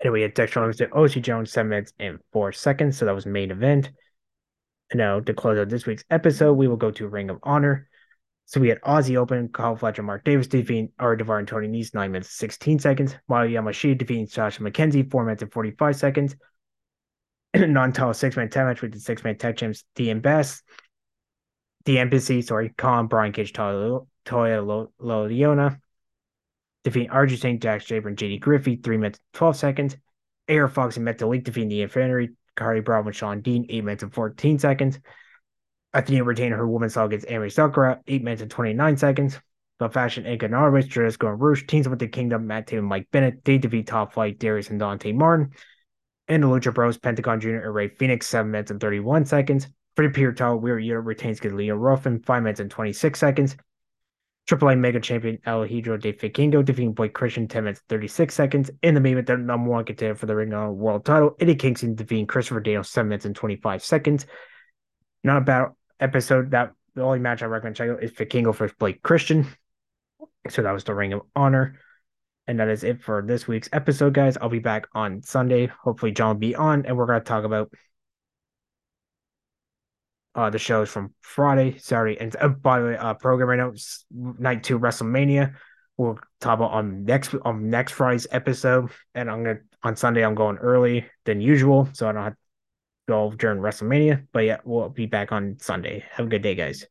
And 0.03 0.11
we 0.11 0.21
had 0.21 0.33
Dexter 0.33 0.59
Lopez 0.59 0.77
to 0.77 0.93
OC 0.93 1.23
Jones, 1.23 1.51
seven 1.51 1.69
minutes 1.69 1.93
and 1.97 2.19
four 2.33 2.51
seconds. 2.51 2.97
So 2.97 3.05
that 3.05 3.15
was 3.15 3.25
main 3.25 3.51
event. 3.51 3.89
And 4.91 4.99
now 4.99 5.21
to 5.21 5.33
close 5.33 5.57
out 5.57 5.69
this 5.69 5.85
week's 5.85 6.03
episode, 6.11 6.53
we 6.53 6.67
will 6.67 6.75
go 6.75 6.91
to 6.91 7.07
Ring 7.07 7.29
of 7.29 7.39
Honor. 7.41 7.87
So 8.45 8.59
we 8.59 8.67
had 8.67 8.81
Aussie 8.81 9.15
Open, 9.15 9.47
Kyle 9.47 9.77
Fletcher, 9.77 10.03
Mark 10.03 10.25
Davis 10.25 10.47
defeating 10.47 10.89
Ari 10.99 11.17
Daivari 11.17 11.39
and 11.39 11.47
Tony 11.47 11.69
Nese, 11.69 11.93
9 11.93 12.11
minutes 12.11 12.31
16 12.31 12.79
seconds. 12.79 13.15
Mayu 13.31 13.51
Yamashita 13.51 13.97
defeating 13.97 14.27
Sasha 14.27 14.61
McKenzie, 14.61 15.09
4 15.09 15.23
minutes 15.23 15.41
and 15.41 15.53
45 15.53 15.95
seconds. 15.95 16.35
Non-title 17.55 18.13
six-man 18.13 18.49
tag 18.49 18.65
match 18.65 18.81
with 18.81 18.91
the 18.91 18.99
six-man 18.99 19.37
tag 19.37 19.55
champs 19.55 19.85
DM 19.95 20.21
Best, 20.21 20.63
the 21.85 21.99
Embassy, 21.99 22.41
sorry, 22.41 22.73
Khan, 22.75 23.07
Brian 23.07 23.31
Cage, 23.31 23.53
Toya 23.53 24.05
Loliona, 24.25 25.79
defeating 26.83 27.09
RJ 27.09 27.39
St. 27.39 27.61
Jax 27.61 27.85
Jaber 27.85 28.07
and 28.07 28.17
JD 28.17 28.39
Griffey, 28.39 28.75
3 28.75 28.97
minutes 28.97 29.19
12 29.33 29.55
seconds. 29.55 29.97
AR 30.49 30.67
Fox 30.67 30.97
and 30.97 31.07
Metalik 31.07 31.43
defeating 31.43 31.69
the 31.69 31.81
Infantry, 31.81 32.31
Carly 32.55 32.81
Brown 32.81 33.05
and 33.05 33.15
Shawn 33.15 33.41
Dean, 33.41 33.65
8 33.69 33.83
minutes 33.83 34.03
and 34.03 34.13
14 34.13 34.59
seconds. 34.59 34.99
Athena 35.93 36.23
retained 36.23 36.53
her 36.53 36.67
women's 36.67 36.95
title 36.95 37.07
against 37.07 37.27
Emi 37.27 37.51
Sakura, 37.51 38.01
8 38.07 38.23
minutes 38.23 38.41
and 38.41 38.51
29 38.51 38.97
seconds. 38.97 39.39
The 39.79 39.89
Fashion 39.89 40.25
and 40.25 40.51
Norwich, 40.51 40.87
Jericho 40.87 41.29
and 41.29 41.41
Rush 41.41 41.65
teams 41.65 41.89
with 41.89 41.99
the 41.99 42.07
Kingdom, 42.07 42.47
Matt 42.47 42.67
Tatum 42.67 42.85
and 42.85 42.89
Mike 42.89 43.07
Bennett. 43.11 43.43
They 43.43 43.57
defeat 43.57 43.87
Top 43.87 44.13
Flight, 44.13 44.39
Darius 44.39 44.69
and 44.69 44.79
Dante 44.79 45.11
Martin. 45.11 45.51
And 46.27 46.43
the 46.43 46.47
Lucha 46.47 46.73
Bros, 46.73 46.97
Pentagon 46.97 47.39
Jr. 47.39 47.57
and 47.57 47.73
Rey 47.73 47.89
Fénix, 47.89 48.23
7 48.23 48.49
minutes 48.49 48.71
and 48.71 48.79
31 48.79 49.25
seconds. 49.25 49.67
The 49.95 50.09
Pure 50.09 50.33
Title, 50.33 50.59
Weird 50.59 50.83
Year 50.83 50.99
retains 50.99 51.43
Leah 51.43 51.75
Ruffin, 51.75 52.21
5 52.21 52.43
minutes 52.43 52.59
and 52.59 52.71
26 52.71 53.19
seconds. 53.19 53.57
AAA 54.49 54.77
Mega 54.77 54.99
Champion 54.99 55.39
El 55.45 55.63
Hijo 55.63 55.95
de 55.97 56.11
Vikingo 56.13 56.63
defeating 56.63 56.93
Boy 56.93 57.07
Christian 57.07 57.47
10 57.47 57.63
minutes 57.63 57.81
36 57.87 58.33
seconds. 58.33 58.71
In 58.81 58.93
the 58.93 58.99
main 58.99 59.13
event, 59.13 59.27
the 59.27 59.37
number 59.37 59.69
one 59.69 59.85
contender 59.85 60.15
for 60.15 60.25
the 60.25 60.35
Ring 60.35 60.51
of 60.51 60.59
Honor 60.59 60.73
World 60.73 61.05
title, 61.05 61.35
Eddie 61.39 61.55
Kingston 61.55 61.95
defeating 61.95 62.27
Christopher 62.27 62.59
Daniels 62.59 62.89
7 62.89 63.07
minutes 63.07 63.25
and 63.25 63.35
25 63.35 63.83
seconds. 63.83 64.25
Not 65.23 65.37
a 65.37 65.41
bad 65.41 65.67
episode. 65.99 66.51
That 66.51 66.73
the 66.93 67.03
only 67.03 67.19
match 67.19 67.41
I 67.41 67.45
recommend 67.45 67.77
checking 67.77 67.93
out 67.93 68.03
is 68.03 68.11
Vikingo 68.11 68.53
versus 68.53 68.75
Blake 68.77 69.01
Christian. 69.01 69.47
So 70.49 70.61
that 70.61 70.71
was 70.71 70.83
the 70.83 70.93
Ring 70.93 71.13
of 71.13 71.21
Honor. 71.35 71.79
And 72.45 72.59
that 72.59 72.67
is 72.67 72.83
it 72.83 73.01
for 73.01 73.23
this 73.25 73.47
week's 73.47 73.69
episode, 73.71 74.13
guys. 74.13 74.37
I'll 74.37 74.49
be 74.49 74.59
back 74.59 74.87
on 74.93 75.21
Sunday. 75.21 75.67
Hopefully, 75.67 76.11
John 76.11 76.35
will 76.35 76.39
be 76.39 76.55
on, 76.55 76.85
and 76.85 76.97
we're 76.97 77.05
going 77.05 77.21
to 77.21 77.25
talk 77.25 77.45
about 77.45 77.71
uh, 80.35 80.49
the 80.49 80.59
shows 80.59 80.89
from 80.89 81.13
Friday, 81.21 81.77
Saturday, 81.77 82.19
and 82.19 82.35
uh, 82.39 82.47
by 82.49 82.79
the 82.79 82.85
way, 82.85 82.97
uh, 82.97 83.13
program 83.13 83.49
right 83.49 83.57
now, 83.57 83.73
night 84.11 84.63
two 84.63 84.79
WrestleMania. 84.79 85.55
We'll 85.97 86.19
talk 86.41 86.57
about 86.57 86.71
on 86.71 87.05
next 87.05 87.35
on 87.43 87.69
next 87.69 87.91
Friday's 87.91 88.27
episode, 88.31 88.89
and 89.13 89.29
I'm 89.29 89.43
gonna 89.43 89.59
on 89.83 89.95
Sunday 89.95 90.25
I'm 90.25 90.35
going 90.35 90.57
early 90.57 91.05
than 91.25 91.39
usual, 91.39 91.87
so 91.93 92.09
I 92.09 92.11
don't 92.11 92.23
have 92.23 92.33
to 92.33 92.39
go 93.07 93.31
during 93.31 93.59
WrestleMania. 93.59 94.27
But 94.31 94.45
yeah, 94.45 94.57
we'll 94.63 94.89
be 94.89 95.05
back 95.05 95.31
on 95.31 95.57
Sunday. 95.59 96.03
Have 96.11 96.25
a 96.25 96.29
good 96.29 96.41
day, 96.41 96.55
guys. 96.55 96.85